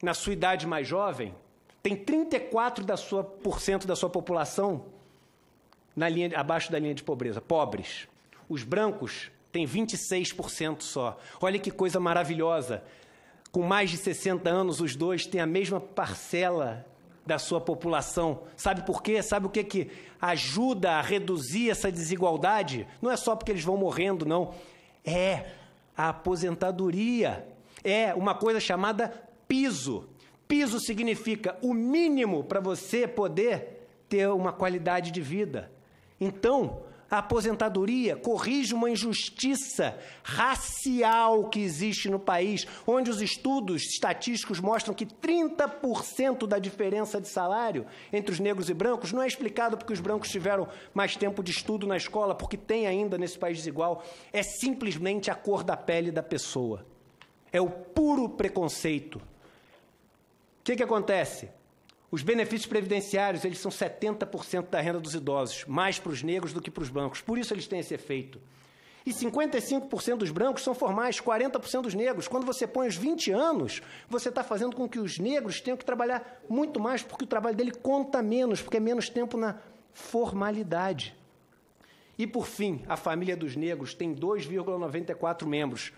na 0.00 0.14
sua 0.14 0.32
idade 0.32 0.64
mais 0.64 0.86
jovem, 0.86 1.34
têm 1.82 1.96
34% 1.96 2.84
da 2.84 2.96
sua, 2.96 3.24
por 3.24 3.60
cento 3.60 3.84
da 3.84 3.96
sua 3.96 4.08
população 4.08 4.84
na 5.96 6.08
linha, 6.08 6.38
abaixo 6.38 6.70
da 6.70 6.78
linha 6.78 6.94
de 6.94 7.02
pobreza, 7.02 7.40
pobres. 7.40 8.06
Os 8.48 8.62
brancos 8.62 9.28
têm 9.50 9.66
26% 9.66 10.82
só. 10.82 11.18
Olha 11.40 11.58
que 11.58 11.72
coisa 11.72 11.98
maravilhosa. 11.98 12.84
Com 13.50 13.62
mais 13.62 13.90
de 13.90 13.96
60 13.96 14.48
anos, 14.48 14.80
os 14.80 14.94
dois 14.94 15.26
têm 15.26 15.40
a 15.40 15.46
mesma 15.46 15.80
parcela 15.80 16.86
da 17.26 17.40
sua 17.40 17.60
população. 17.60 18.42
Sabe 18.56 18.86
por 18.86 19.02
quê? 19.02 19.20
Sabe 19.20 19.46
o 19.46 19.50
que, 19.50 19.64
que 19.64 19.90
ajuda 20.20 20.92
a 20.92 21.00
reduzir 21.00 21.70
essa 21.70 21.90
desigualdade? 21.90 22.86
Não 23.02 23.10
é 23.10 23.16
só 23.16 23.34
porque 23.34 23.50
eles 23.50 23.64
vão 23.64 23.76
morrendo, 23.76 24.24
não. 24.24 24.54
É 25.04 25.44
a 25.96 26.10
aposentadoria. 26.10 27.52
É 27.84 28.14
uma 28.14 28.34
coisa 28.34 28.58
chamada 28.58 29.08
piso. 29.46 30.08
Piso 30.48 30.80
significa 30.80 31.56
o 31.62 31.74
mínimo 31.74 32.42
para 32.42 32.60
você 32.60 33.06
poder 33.06 33.86
ter 34.08 34.28
uma 34.28 34.52
qualidade 34.52 35.10
de 35.10 35.20
vida. 35.20 35.70
Então, 36.20 36.82
a 37.10 37.18
aposentadoria 37.18 38.16
corrige 38.16 38.74
uma 38.74 38.90
injustiça 38.90 39.96
racial 40.22 41.48
que 41.48 41.60
existe 41.60 42.08
no 42.08 42.18
país, 42.18 42.66
onde 42.86 43.10
os 43.10 43.22
estudos 43.22 43.82
estatísticos 43.84 44.58
mostram 44.58 44.94
que 44.94 45.06
30% 45.06 46.46
da 46.46 46.58
diferença 46.58 47.20
de 47.20 47.28
salário 47.28 47.86
entre 48.12 48.32
os 48.32 48.40
negros 48.40 48.68
e 48.68 48.74
brancos 48.74 49.12
não 49.12 49.22
é 49.22 49.26
explicado 49.26 49.76
porque 49.76 49.92
os 49.92 50.00
brancos 50.00 50.30
tiveram 50.30 50.66
mais 50.92 51.16
tempo 51.16 51.42
de 51.42 51.52
estudo 51.52 51.86
na 51.86 51.96
escola, 51.96 52.34
porque 52.34 52.56
tem 52.56 52.86
ainda 52.86 53.16
nesse 53.16 53.38
país 53.38 53.58
desigual, 53.58 54.02
é 54.32 54.42
simplesmente 54.42 55.30
a 55.30 55.34
cor 55.34 55.62
da 55.62 55.76
pele 55.76 56.10
da 56.10 56.22
pessoa. 56.22 56.93
É 57.54 57.60
o 57.60 57.70
puro 57.70 58.28
preconceito. 58.28 59.18
O 59.18 60.64
que, 60.64 60.74
que 60.74 60.82
acontece? 60.82 61.48
Os 62.10 62.20
benefícios 62.20 62.66
previdenciários, 62.66 63.44
eles 63.44 63.58
são 63.58 63.70
70% 63.70 64.70
da 64.70 64.80
renda 64.80 64.98
dos 64.98 65.14
idosos, 65.14 65.64
mais 65.64 65.96
para 65.96 66.10
os 66.10 66.20
negros 66.20 66.52
do 66.52 66.60
que 66.60 66.68
para 66.68 66.82
os 66.82 66.90
brancos. 66.90 67.20
Por 67.20 67.38
isso 67.38 67.54
eles 67.54 67.68
têm 67.68 67.78
esse 67.78 67.94
efeito. 67.94 68.40
E 69.06 69.12
55% 69.12 70.16
dos 70.16 70.32
brancos 70.32 70.64
são 70.64 70.74
formais, 70.74 71.20
40% 71.20 71.82
dos 71.82 71.94
negros. 71.94 72.26
Quando 72.26 72.44
você 72.44 72.66
põe 72.66 72.88
os 72.88 72.96
20 72.96 73.30
anos, 73.30 73.82
você 74.08 74.30
está 74.30 74.42
fazendo 74.42 74.74
com 74.74 74.88
que 74.88 74.98
os 74.98 75.20
negros 75.20 75.60
tenham 75.60 75.76
que 75.76 75.84
trabalhar 75.84 76.40
muito 76.48 76.80
mais, 76.80 77.04
porque 77.04 77.22
o 77.22 77.28
trabalho 77.28 77.54
dele 77.54 77.70
conta 77.70 78.20
menos, 78.20 78.60
porque 78.60 78.78
é 78.78 78.80
menos 78.80 79.08
tempo 79.08 79.36
na 79.36 79.60
formalidade. 79.92 81.14
E, 82.18 82.26
por 82.26 82.48
fim, 82.48 82.82
a 82.88 82.96
família 82.96 83.36
dos 83.36 83.54
negros 83.54 83.94
tem 83.94 84.12
2,94 84.12 85.46
membros 85.46 85.92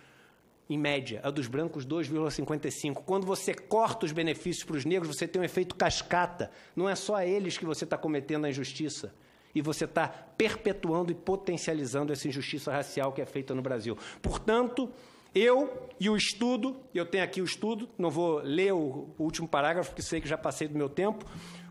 em 0.69 0.77
média, 0.77 1.21
a 1.23 1.31
dos 1.31 1.47
brancos 1.47 1.87
2,55. 1.87 3.03
Quando 3.05 3.27
você 3.27 3.55
corta 3.55 4.05
os 4.05 4.13
benefícios 4.13 4.65
para 4.65 4.77
os 4.77 4.85
negros, 4.85 5.17
você 5.17 5.27
tem 5.27 5.41
um 5.41 5.45
efeito 5.45 5.75
cascata. 5.75 6.51
Não 6.75 6.89
é 6.89 6.95
só 6.95 7.15
a 7.17 7.27
eles 7.27 7.57
que 7.57 7.65
você 7.65 7.85
está 7.85 7.97
cometendo 7.97 8.47
a 8.47 8.51
injustiça. 8.51 9.15
E 9.55 9.63
você 9.63 9.85
está 9.85 10.09
perpetuando 10.09 11.13
e 11.13 11.15
potencializando 11.15 12.13
essa 12.13 12.29
injustiça 12.29 12.73
racial 12.73 13.13
que 13.13 13.23
é 13.23 13.27
feita 13.27 13.55
no 13.55 13.63
Brasil. 13.63 13.97
Portanto, 14.21 14.91
eu 15.35 15.89
e 16.01 16.11
o 16.11 16.17
estudo, 16.17 16.77
eu 16.95 17.07
tenho 17.07 17.23
aqui 17.23 17.41
o 17.41 17.45
estudo, 17.45 17.89
não 17.97 18.11
vou 18.11 18.39
ler 18.39 18.73
o 18.73 19.09
último 19.19 19.47
parágrafo, 19.47 19.91
porque 19.91 20.03
sei 20.03 20.21
que 20.21 20.29
já 20.29 20.37
passei 20.37 20.67
do 20.67 20.77
meu 20.77 20.89
tempo. 20.89 21.25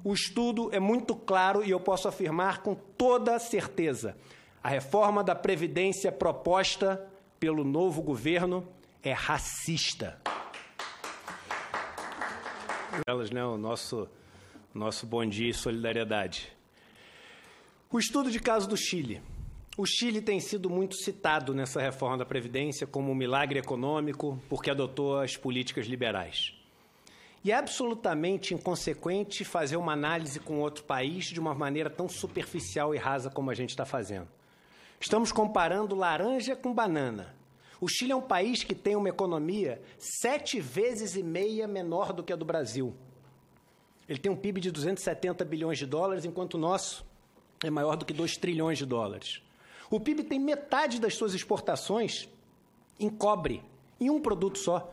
O 0.03 0.13
estudo 0.13 0.69
é 0.71 0.79
muito 0.79 1.15
claro 1.15 1.63
e 1.63 1.69
eu 1.69 1.79
posso 1.79 2.07
afirmar 2.07 2.61
com 2.63 2.75
toda 2.75 3.37
certeza: 3.39 4.15
a 4.63 4.69
reforma 4.69 5.23
da 5.23 5.35
Previdência 5.35 6.11
proposta 6.11 7.05
pelo 7.39 7.63
novo 7.63 8.01
governo 8.01 8.67
é 9.05 9.13
racista. 9.13 10.19
Elas, 13.07 13.29
né, 13.29 13.45
o 13.45 13.55
nosso, 13.55 14.09
nosso 14.73 15.05
bom 15.05 15.23
dia 15.23 15.49
e 15.49 15.53
solidariedade. 15.53 16.51
O 17.91 17.99
estudo 17.99 18.31
de 18.31 18.39
caso 18.39 18.67
do 18.67 18.75
Chile. 18.75 19.21
O 19.77 19.85
Chile 19.85 20.21
tem 20.21 20.39
sido 20.39 20.69
muito 20.69 20.95
citado 20.95 21.53
nessa 21.53 21.79
reforma 21.79 22.17
da 22.17 22.25
Previdência 22.25 22.87
como 22.87 23.11
um 23.11 23.15
milagre 23.15 23.59
econômico 23.59 24.41
porque 24.49 24.71
adotou 24.71 25.19
as 25.19 25.37
políticas 25.37 25.85
liberais. 25.85 26.55
E 27.43 27.51
é 27.51 27.55
absolutamente 27.55 28.55
inconsequente 28.55 29.45
fazer 29.45 29.77
uma 29.77 29.93
análise 29.93 30.39
com 30.39 30.59
outro 30.61 30.83
país 30.83 31.25
de 31.25 31.39
uma 31.39 31.53
maneira 31.53 31.91
tão 31.91 32.09
superficial 32.09 32.95
e 32.95 32.97
rasa 32.97 33.29
como 33.29 33.51
a 33.51 33.53
gente 33.53 33.69
está 33.69 33.85
fazendo. 33.85 34.27
Estamos 34.99 35.31
comparando 35.31 35.93
laranja 35.93 36.55
com 36.55 36.73
banana. 36.73 37.35
O 37.85 37.87
Chile 37.87 38.13
é 38.13 38.15
um 38.15 38.21
país 38.21 38.63
que 38.63 38.73
tem 38.73 38.95
uma 38.95 39.09
economia 39.09 39.79
sete 39.99 40.59
vezes 40.59 41.15
e 41.15 41.21
meia 41.21 41.67
menor 41.67 42.11
do 42.11 42.23
que 42.23 42.33
a 42.33 42.35
do 42.35 42.43
Brasil. 42.43 42.95
Ele 44.09 44.17
tem 44.17 44.31
um 44.31 44.35
PIB 44.35 44.59
de 44.59 44.71
270 44.71 45.45
bilhões 45.45 45.77
de 45.77 45.85
dólares, 45.85 46.25
enquanto 46.25 46.55
o 46.55 46.57
nosso 46.57 47.05
é 47.63 47.69
maior 47.69 47.95
do 47.95 48.03
que 48.03 48.11
2 48.11 48.37
trilhões 48.37 48.79
de 48.79 48.87
dólares. 48.87 49.39
O 49.87 49.99
PIB 49.99 50.23
tem 50.23 50.39
metade 50.39 50.99
das 50.99 51.13
suas 51.13 51.35
exportações 51.35 52.27
em 52.99 53.07
cobre, 53.07 53.61
em 54.01 54.09
um 54.09 54.19
produto 54.19 54.57
só, 54.57 54.91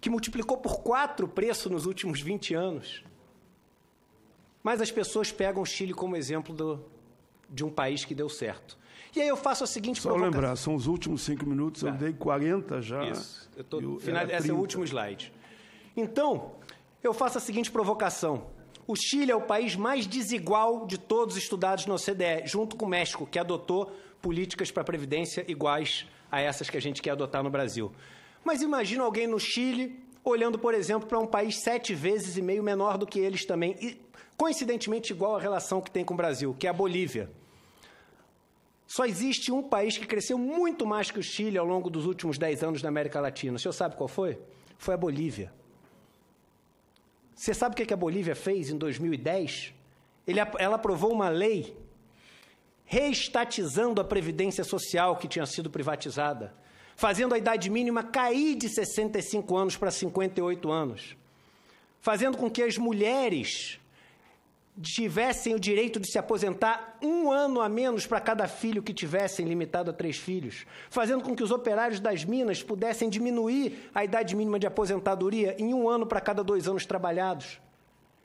que 0.00 0.08
multiplicou 0.08 0.56
por 0.56 0.80
quatro 0.80 1.26
o 1.26 1.28
preço 1.28 1.68
nos 1.68 1.84
últimos 1.84 2.22
20 2.22 2.54
anos. 2.54 3.04
Mas 4.62 4.80
as 4.80 4.90
pessoas 4.90 5.30
pegam 5.30 5.60
o 5.60 5.66
Chile 5.66 5.92
como 5.92 6.16
exemplo 6.16 6.54
do, 6.54 6.82
de 7.50 7.62
um 7.62 7.70
país 7.70 8.02
que 8.02 8.14
deu 8.14 8.30
certo. 8.30 8.79
E 9.14 9.20
aí 9.20 9.28
eu 9.28 9.36
faço 9.36 9.64
a 9.64 9.66
seguinte 9.66 10.00
Só 10.00 10.10
provocação. 10.10 10.40
lembrar, 10.40 10.56
são 10.56 10.74
os 10.74 10.86
últimos 10.86 11.22
cinco 11.22 11.46
minutos, 11.46 11.82
eu 11.82 11.88
é. 11.88 11.92
dei 11.92 12.12
40 12.12 12.80
já. 12.80 13.04
Isso, 13.08 13.50
eu 13.56 13.64
tô, 13.64 13.98
final, 13.98 14.24
esse 14.28 14.50
é 14.50 14.52
o 14.52 14.56
último 14.56 14.84
slide. 14.84 15.32
Então, 15.96 16.52
eu 17.02 17.12
faço 17.12 17.38
a 17.38 17.40
seguinte 17.40 17.70
provocação. 17.70 18.46
O 18.86 18.94
Chile 18.96 19.30
é 19.30 19.36
o 19.36 19.42
país 19.42 19.76
mais 19.76 20.06
desigual 20.06 20.86
de 20.86 20.98
todos 20.98 21.36
estudados 21.36 21.86
na 21.86 21.94
OCDE, 21.94 22.46
junto 22.46 22.76
com 22.76 22.86
o 22.86 22.88
México, 22.88 23.26
que 23.26 23.38
adotou 23.38 23.92
políticas 24.20 24.70
para 24.70 24.82
a 24.82 24.84
Previdência 24.84 25.44
iguais 25.48 26.06
a 26.30 26.40
essas 26.40 26.70
que 26.70 26.76
a 26.76 26.80
gente 26.80 27.02
quer 27.02 27.10
adotar 27.10 27.42
no 27.42 27.50
Brasil. 27.50 27.92
Mas 28.44 28.62
imagina 28.62 29.04
alguém 29.04 29.26
no 29.26 29.38
Chile 29.38 29.98
olhando, 30.24 30.58
por 30.58 30.74
exemplo, 30.74 31.08
para 31.08 31.18
um 31.18 31.26
país 31.26 31.62
sete 31.62 31.94
vezes 31.94 32.36
e 32.36 32.42
meio 32.42 32.62
menor 32.62 32.98
do 32.98 33.06
que 33.06 33.18
eles 33.18 33.44
também, 33.44 33.76
e 33.80 34.00
coincidentemente 34.36 35.12
igual 35.12 35.36
à 35.36 35.40
relação 35.40 35.80
que 35.80 35.90
tem 35.90 36.04
com 36.04 36.14
o 36.14 36.16
Brasil, 36.16 36.54
que 36.58 36.66
é 36.66 36.70
a 36.70 36.72
Bolívia. 36.72 37.30
Só 38.90 39.04
existe 39.04 39.52
um 39.52 39.62
país 39.62 39.96
que 39.96 40.04
cresceu 40.04 40.36
muito 40.36 40.84
mais 40.84 41.12
que 41.12 41.20
o 41.20 41.22
Chile 41.22 41.56
ao 41.56 41.64
longo 41.64 41.88
dos 41.88 42.06
últimos 42.06 42.36
dez 42.36 42.60
anos 42.60 42.82
na 42.82 42.88
América 42.88 43.20
Latina. 43.20 43.54
O 43.54 43.58
senhor 43.60 43.72
sabe 43.72 43.94
qual 43.94 44.08
foi? 44.08 44.36
Foi 44.78 44.94
a 44.94 44.96
Bolívia. 44.96 45.52
Você 47.32 47.54
sabe 47.54 47.74
o 47.80 47.86
que 47.86 47.94
a 47.94 47.96
Bolívia 47.96 48.34
fez 48.34 48.68
em 48.68 48.76
2010? 48.76 49.72
Ele, 50.26 50.40
ela 50.58 50.74
aprovou 50.74 51.12
uma 51.12 51.28
lei 51.28 51.76
reestatizando 52.84 54.00
a 54.00 54.04
Previdência 54.04 54.64
Social 54.64 55.16
que 55.18 55.28
tinha 55.28 55.46
sido 55.46 55.70
privatizada, 55.70 56.52
fazendo 56.96 57.32
a 57.32 57.38
idade 57.38 57.70
mínima 57.70 58.02
cair 58.02 58.56
de 58.56 58.68
65 58.68 59.56
anos 59.56 59.76
para 59.76 59.92
58 59.92 60.68
anos, 60.68 61.16
fazendo 62.00 62.36
com 62.36 62.50
que 62.50 62.60
as 62.60 62.76
mulheres 62.76 63.78
tivessem 64.82 65.54
o 65.54 65.60
direito 65.60 66.00
de 66.00 66.10
se 66.10 66.18
aposentar 66.18 66.98
um 67.02 67.30
ano 67.30 67.60
a 67.60 67.68
menos 67.68 68.06
para 68.06 68.20
cada 68.20 68.48
filho 68.48 68.82
que 68.82 68.94
tivessem, 68.94 69.46
limitado 69.46 69.90
a 69.90 69.94
três 69.94 70.16
filhos, 70.16 70.66
fazendo 70.88 71.22
com 71.22 71.34
que 71.34 71.42
os 71.42 71.50
operários 71.50 72.00
das 72.00 72.24
minas 72.24 72.62
pudessem 72.62 73.08
diminuir 73.08 73.90
a 73.94 74.04
idade 74.04 74.34
mínima 74.34 74.58
de 74.58 74.66
aposentadoria 74.66 75.54
em 75.58 75.74
um 75.74 75.88
ano 75.88 76.06
para 76.06 76.20
cada 76.20 76.42
dois 76.42 76.66
anos 76.66 76.86
trabalhados. 76.86 77.60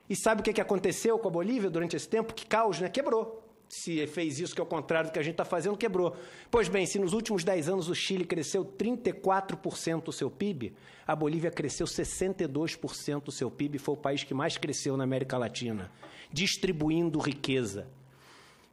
E 0.10 0.16
sabe 0.16 0.41
o 0.41 0.43
que 0.43 0.62
aconteceu 0.62 1.18
com 1.18 1.28
a 1.28 1.32
Bolívia 1.32 1.70
durante 1.70 1.95
esse 1.95 2.08
tempo? 2.08 2.34
Que 2.34 2.45
caos, 2.45 2.80
né? 2.80 2.89
Quebrou 2.89 3.45
se 3.68 4.06
fez 4.08 4.39
isso, 4.39 4.53
que 4.53 4.62
é 4.62 4.64
o 4.64 4.68
contrário 4.68 5.10
do 5.10 5.14
que 5.14 5.20
a 5.20 5.24
gente 5.24 5.34
está 5.34 5.45
fazendo, 5.45 5.78
quebrou. 5.78 6.16
Pois 6.49 6.70
bem, 6.70 6.86
se 6.86 6.99
nos 6.99 7.14
últimos 7.14 7.43
10 7.43 7.70
anos 7.70 7.89
o 7.89 7.95
Chile 7.95 8.26
cresceu 8.26 8.64
34% 8.64 10.08
o 10.08 10.12
seu 10.12 10.30
PIB, 10.30 10.74
a 11.06 11.16
Bolívia 11.16 11.51
cresceu 11.51 11.86
62% 11.86 13.28
o 13.28 13.32
seu 13.32 13.49
PIB, 13.49 13.78
foi 13.78 13.95
o 13.95 13.97
país 13.97 14.24
que 14.24 14.34
mais 14.34 14.58
cresceu 14.58 14.95
na 14.95 15.03
América 15.03 15.38
Latina, 15.38 15.91
distribuindo 16.32 17.20
riqueza. 17.20 17.88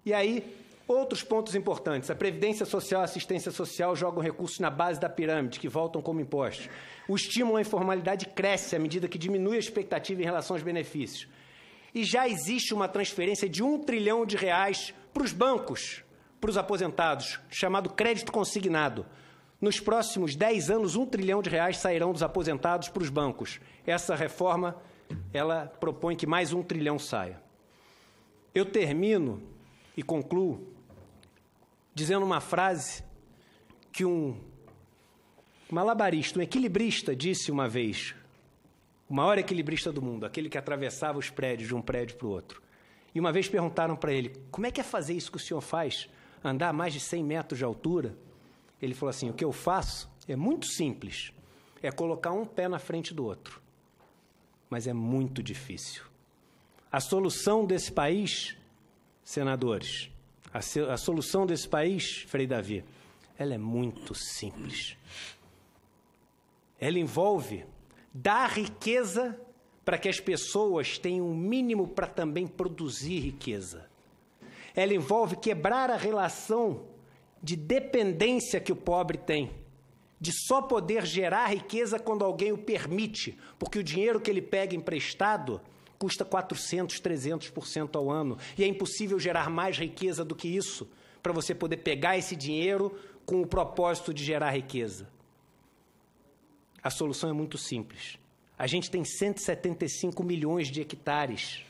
E 0.04 0.12
aí, 0.12 0.56
outros 0.86 1.22
pontos 1.22 1.54
importantes. 1.54 2.10
A 2.10 2.14
Previdência 2.14 2.66
Social 2.66 3.00
e 3.00 3.02
a 3.02 3.04
Assistência 3.04 3.50
Social 3.50 3.94
jogam 3.94 4.22
recursos 4.22 4.58
na 4.58 4.70
base 4.70 5.00
da 5.00 5.08
pirâmide, 5.08 5.60
que 5.60 5.68
voltam 5.68 6.02
como 6.02 6.20
impostos. 6.20 6.68
O 7.08 7.14
estímulo 7.14 7.56
à 7.56 7.60
informalidade 7.60 8.26
cresce 8.26 8.76
à 8.76 8.78
medida 8.78 9.08
que 9.08 9.18
diminui 9.18 9.56
a 9.56 9.60
expectativa 9.60 10.20
em 10.20 10.24
relação 10.24 10.56
aos 10.56 10.62
benefícios 10.62 11.28
e 11.94 12.04
já 12.04 12.28
existe 12.28 12.72
uma 12.72 12.88
transferência 12.88 13.48
de 13.48 13.62
um 13.62 13.78
trilhão 13.78 14.24
de 14.24 14.36
reais 14.36 14.94
para 15.12 15.22
os 15.22 15.32
bancos, 15.32 16.02
para 16.40 16.50
os 16.50 16.56
aposentados, 16.56 17.38
chamado 17.50 17.90
crédito 17.90 18.32
consignado. 18.32 19.06
nos 19.60 19.78
próximos 19.78 20.34
10 20.34 20.70
anos, 20.70 20.96
um 20.96 21.06
trilhão 21.06 21.40
de 21.40 21.48
reais 21.48 21.76
sairão 21.76 22.12
dos 22.12 22.22
aposentados 22.22 22.88
para 22.88 23.02
os 23.02 23.08
bancos. 23.08 23.60
Essa 23.86 24.16
reforma, 24.16 24.76
ela 25.32 25.66
propõe 25.66 26.16
que 26.16 26.26
mais 26.26 26.52
um 26.52 26.62
trilhão 26.62 26.98
saia. 26.98 27.40
Eu 28.54 28.66
termino 28.66 29.42
e 29.96 30.02
concluo 30.02 30.72
dizendo 31.94 32.24
uma 32.24 32.40
frase 32.40 33.04
que 33.90 34.04
um 34.04 34.38
malabarista, 35.70 36.38
um 36.38 36.42
equilibrista 36.42 37.14
disse 37.14 37.50
uma 37.50 37.68
vez, 37.68 38.14
o 39.08 39.14
maior 39.14 39.38
equilibrista 39.38 39.92
do 39.92 40.02
mundo, 40.02 40.24
aquele 40.24 40.48
que 40.48 40.58
atravessava 40.58 41.18
os 41.18 41.30
prédios 41.30 41.68
de 41.68 41.74
um 41.74 41.82
prédio 41.82 42.16
para 42.16 42.26
o 42.26 42.30
outro. 42.30 42.62
E 43.14 43.20
uma 43.20 43.32
vez 43.32 43.48
perguntaram 43.48 43.96
para 43.96 44.12
ele: 44.12 44.34
como 44.50 44.66
é 44.66 44.70
que 44.70 44.80
é 44.80 44.84
fazer 44.84 45.14
isso 45.14 45.30
que 45.30 45.36
o 45.36 45.40
senhor 45.40 45.60
faz? 45.60 46.08
Andar 46.42 46.70
a 46.70 46.72
mais 46.72 46.92
de 46.92 47.00
100 47.00 47.22
metros 47.22 47.58
de 47.58 47.64
altura? 47.64 48.16
Ele 48.80 48.94
falou 48.94 49.10
assim: 49.10 49.30
o 49.30 49.34
que 49.34 49.44
eu 49.44 49.52
faço 49.52 50.10
é 50.26 50.34
muito 50.34 50.66
simples. 50.66 51.32
É 51.82 51.90
colocar 51.90 52.32
um 52.32 52.44
pé 52.44 52.68
na 52.68 52.78
frente 52.78 53.12
do 53.12 53.24
outro. 53.24 53.61
Mas 54.72 54.86
é 54.86 54.94
muito 54.94 55.42
difícil. 55.42 56.02
A 56.90 56.98
solução 56.98 57.66
desse 57.66 57.92
país, 57.92 58.56
senadores, 59.22 60.10
a, 60.50 60.60
a 60.90 60.96
solução 60.96 61.44
desse 61.44 61.68
país, 61.68 62.24
Frei 62.26 62.46
Davi, 62.46 62.82
ela 63.38 63.52
é 63.52 63.58
muito 63.58 64.14
simples. 64.14 64.96
Ela 66.80 66.98
envolve 66.98 67.66
dar 68.14 68.48
riqueza 68.48 69.38
para 69.84 69.98
que 69.98 70.08
as 70.08 70.18
pessoas 70.18 70.96
tenham 70.96 71.26
o 71.26 71.32
um 71.32 71.36
mínimo 71.36 71.88
para 71.88 72.06
também 72.06 72.46
produzir 72.46 73.18
riqueza. 73.20 73.90
Ela 74.74 74.94
envolve 74.94 75.36
quebrar 75.36 75.90
a 75.90 75.98
relação 75.98 76.86
de 77.42 77.56
dependência 77.56 78.58
que 78.58 78.72
o 78.72 78.76
pobre 78.76 79.18
tem, 79.18 79.50
de 80.22 80.30
só 80.30 80.62
poder 80.62 81.04
gerar 81.04 81.48
riqueza 81.48 81.98
quando 81.98 82.24
alguém 82.24 82.52
o 82.52 82.56
permite, 82.56 83.36
porque 83.58 83.80
o 83.80 83.82
dinheiro 83.82 84.20
que 84.20 84.30
ele 84.30 84.40
pega 84.40 84.72
emprestado 84.72 85.60
custa 85.98 86.24
400, 86.24 87.00
300% 87.00 87.96
ao 87.96 88.08
ano, 88.08 88.38
e 88.56 88.62
é 88.62 88.66
impossível 88.68 89.18
gerar 89.18 89.50
mais 89.50 89.76
riqueza 89.76 90.24
do 90.24 90.36
que 90.36 90.46
isso, 90.46 90.88
para 91.20 91.32
você 91.32 91.52
poder 91.52 91.78
pegar 91.78 92.16
esse 92.16 92.36
dinheiro 92.36 92.96
com 93.26 93.42
o 93.42 93.46
propósito 93.48 94.14
de 94.14 94.22
gerar 94.22 94.52
riqueza. 94.52 95.08
A 96.80 96.88
solução 96.88 97.28
é 97.28 97.32
muito 97.32 97.58
simples. 97.58 98.16
A 98.56 98.68
gente 98.68 98.92
tem 98.92 99.04
175 99.04 100.22
milhões 100.22 100.68
de 100.68 100.80
hectares 100.80 101.64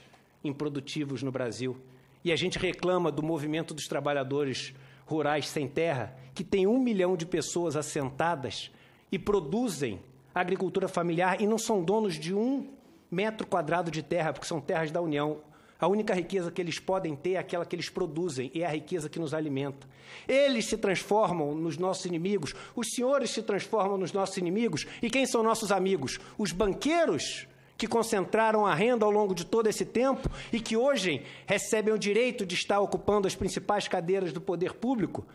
improdutivos 0.45 1.23
no 1.23 1.33
Brasil. 1.33 1.75
E 2.23 2.31
a 2.31 2.37
gente 2.37 2.59
reclama 2.59 3.11
do 3.11 3.23
movimento 3.23 3.73
dos 3.73 3.87
trabalhadores 3.87 4.75
rurais 5.07 5.49
sem 5.49 5.67
terra, 5.67 6.15
que 6.35 6.45
tem 6.45 6.67
um 6.67 6.79
milhão 6.79 7.17
de 7.17 7.27
pessoas 7.27 7.77
assentadas 7.77 8.71
e 9.11 9.19
produzem 9.19 10.01
agricultura 10.35 10.89
familiar 10.89 11.41
e 11.41 11.47
não 11.47 11.59
são 11.59 11.85
donos 11.85 12.15
de 12.15 12.35
um 12.35 12.69
metro 13.11 13.47
quadrado 13.47 13.91
de 13.91 14.03
terra, 14.03 14.33
porque 14.33 14.47
são 14.47 14.61
terras 14.61 14.91
da 14.91 15.01
União. 15.01 15.41
A 15.79 15.87
única 15.87 16.15
riqueza 16.15 16.51
que 16.51 16.63
eles 16.63 16.79
podem 16.79 17.15
ter 17.17 17.33
é 17.33 17.39
aquela 17.39 17.67
que 17.67 17.75
eles 17.75 17.91
produzem, 17.91 18.51
e 18.55 18.63
é 18.63 18.67
a 18.67 18.71
riqueza 18.71 19.09
que 19.09 19.19
nos 19.19 19.35
alimenta. 19.35 19.87
Eles 20.29 20.67
se 20.67 20.79
transformam 20.79 21.55
nos 21.55 21.77
nossos 21.77 22.07
inimigos, 22.07 22.55
os 22.77 22.93
senhores 22.95 23.31
se 23.31 23.43
transformam 23.43 23.99
nos 23.99 24.13
nossos 24.13 24.37
inimigos, 24.37 24.87
e 25.03 25.11
quem 25.11 25.27
são 25.27 25.43
nossos 25.43 25.73
amigos? 25.73 26.21
Os 26.39 26.53
banqueiros 26.53 27.49
que 27.77 27.89
concentraram 27.89 28.65
a 28.65 28.75
renda 28.77 29.05
ao 29.05 29.11
longo 29.11 29.35
de 29.35 29.45
todo 29.45 29.67
esse 29.67 29.85
tempo 29.85 30.31
e 30.53 30.61
que 30.61 30.77
hoje 30.77 31.23
recebem 31.47 31.93
o 31.93 31.99
direito 31.99 32.47
de 32.47 32.55
estar 32.55 32.79
ocupando 32.79 33.27
as 33.27 33.35
principais 33.35 33.89
cadeiras 33.89 34.33
do 34.33 34.41
poder 34.41 34.75
público, 34.75 35.27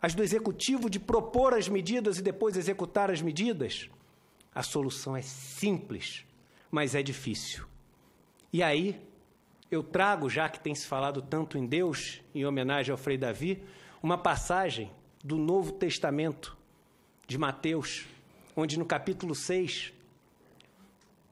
as 0.00 0.14
do 0.14 0.22
executivo 0.22 0.88
de 0.88 0.98
propor 0.98 1.54
as 1.54 1.68
medidas 1.68 2.18
e 2.18 2.22
depois 2.22 2.56
executar 2.56 3.10
as 3.10 3.20
medidas. 3.20 3.90
A 4.54 4.62
solução 4.62 5.16
é 5.16 5.22
simples, 5.22 6.24
mas 6.70 6.94
é 6.94 7.02
difícil. 7.02 7.66
E 8.52 8.62
aí, 8.62 9.00
eu 9.70 9.82
trago, 9.82 10.28
já 10.28 10.48
que 10.48 10.58
tem 10.58 10.74
se 10.74 10.86
falado 10.86 11.22
tanto 11.22 11.56
em 11.56 11.66
Deus, 11.66 12.20
em 12.34 12.44
homenagem 12.44 12.90
ao 12.90 12.98
Frei 12.98 13.16
Davi, 13.16 13.62
uma 14.02 14.18
passagem 14.18 14.90
do 15.22 15.36
Novo 15.36 15.72
Testamento 15.72 16.56
de 17.28 17.38
Mateus, 17.38 18.06
onde 18.56 18.78
no 18.78 18.84
capítulo 18.84 19.34
6 19.34 19.92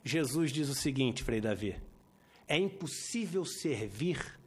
Jesus 0.04 0.52
diz 0.52 0.68
o 0.68 0.74
seguinte, 0.74 1.24
Frei 1.24 1.40
Davi: 1.40 1.76
é 2.46 2.56
impossível 2.56 3.44
servir 3.44 4.38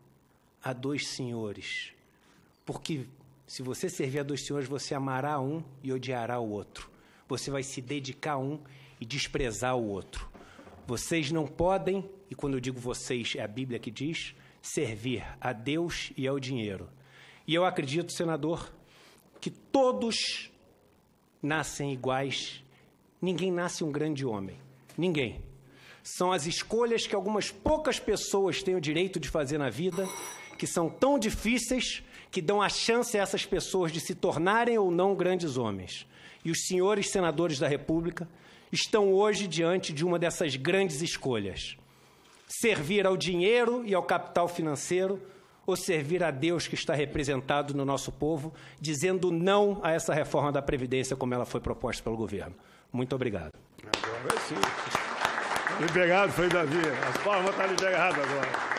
a 0.63 0.73
dois 0.73 1.07
senhores, 1.07 1.91
porque 2.65 3.05
se 3.51 3.61
você 3.61 3.89
servir 3.89 4.19
a 4.19 4.23
dois 4.23 4.45
senhores, 4.45 4.65
você 4.65 4.95
amará 4.95 5.37
um 5.37 5.61
e 5.83 5.91
odiará 5.91 6.39
o 6.39 6.49
outro. 6.49 6.89
Você 7.27 7.51
vai 7.51 7.63
se 7.63 7.81
dedicar 7.81 8.35
a 8.35 8.37
um 8.37 8.57
e 8.97 9.05
desprezar 9.05 9.75
o 9.75 9.89
outro. 9.89 10.25
Vocês 10.87 11.33
não 11.33 11.45
podem, 11.45 12.09
e 12.29 12.33
quando 12.33 12.53
eu 12.53 12.61
digo 12.61 12.79
vocês, 12.79 13.33
é 13.35 13.43
a 13.43 13.47
Bíblia 13.49 13.77
que 13.77 13.91
diz, 13.91 14.33
servir 14.61 15.25
a 15.41 15.51
Deus 15.51 16.13
e 16.15 16.25
ao 16.25 16.39
dinheiro. 16.39 16.89
E 17.45 17.53
eu 17.53 17.65
acredito, 17.65 18.13
senador, 18.13 18.73
que 19.41 19.49
todos 19.49 20.49
nascem 21.43 21.91
iguais. 21.91 22.63
Ninguém 23.21 23.51
nasce 23.51 23.83
um 23.83 23.91
grande 23.91 24.25
homem. 24.25 24.57
Ninguém. 24.97 25.43
São 26.01 26.31
as 26.31 26.45
escolhas 26.45 27.05
que 27.05 27.15
algumas 27.15 27.51
poucas 27.51 27.99
pessoas 27.99 28.63
têm 28.63 28.75
o 28.75 28.81
direito 28.81 29.19
de 29.19 29.27
fazer 29.27 29.57
na 29.57 29.69
vida, 29.69 30.07
que 30.57 30.65
são 30.65 30.89
tão 30.89 31.19
difíceis 31.19 32.01
que 32.31 32.41
dão 32.41 32.61
a 32.61 32.69
chance 32.69 33.17
a 33.17 33.21
essas 33.21 33.45
pessoas 33.45 33.91
de 33.91 33.99
se 33.99 34.15
tornarem 34.15 34.77
ou 34.77 34.89
não 34.89 35.13
grandes 35.13 35.57
homens. 35.57 36.07
E 36.43 36.49
os 36.49 36.65
senhores 36.65 37.11
senadores 37.11 37.59
da 37.59 37.67
República 37.67 38.27
estão 38.71 39.13
hoje 39.13 39.47
diante 39.47 39.91
de 39.91 40.05
uma 40.05 40.17
dessas 40.17 40.55
grandes 40.55 41.01
escolhas: 41.01 41.75
servir 42.47 43.05
ao 43.05 43.17
dinheiro 43.17 43.83
e 43.85 43.93
ao 43.93 44.01
capital 44.01 44.47
financeiro 44.47 45.21
ou 45.67 45.75
servir 45.75 46.23
a 46.23 46.31
Deus 46.31 46.67
que 46.67 46.73
está 46.73 46.95
representado 46.95 47.73
no 47.73 47.85
nosso 47.85 48.11
povo, 48.11 48.53
dizendo 48.79 49.29
não 49.29 49.79
a 49.83 49.91
essa 49.91 50.13
reforma 50.13 50.51
da 50.51 50.61
Previdência 50.61 51.15
como 51.15 51.33
ela 51.33 51.45
foi 51.45 51.59
proposta 51.59 52.01
pelo 52.01 52.17
governo. 52.17 52.55
Muito 52.91 53.13
obrigado. 53.13 53.53
Agora 53.83 54.39
sim. 54.47 54.55
Liberado 55.79 56.31
foi 56.31 56.49
Davi. 56.49 56.77
As 57.09 57.23
palmas 57.23 57.51
estão 57.51 57.67
liberadas 57.67 58.23
agora. 58.23 58.70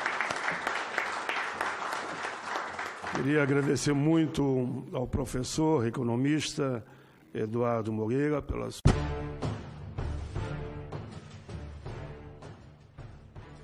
Queria 3.15 3.43
agradecer 3.43 3.93
muito 3.93 4.85
ao 4.93 5.07
professor, 5.07 5.87
economista 5.87 6.85
Eduardo 7.35 7.93
Moreira, 7.93 8.41
pelas. 8.41 8.81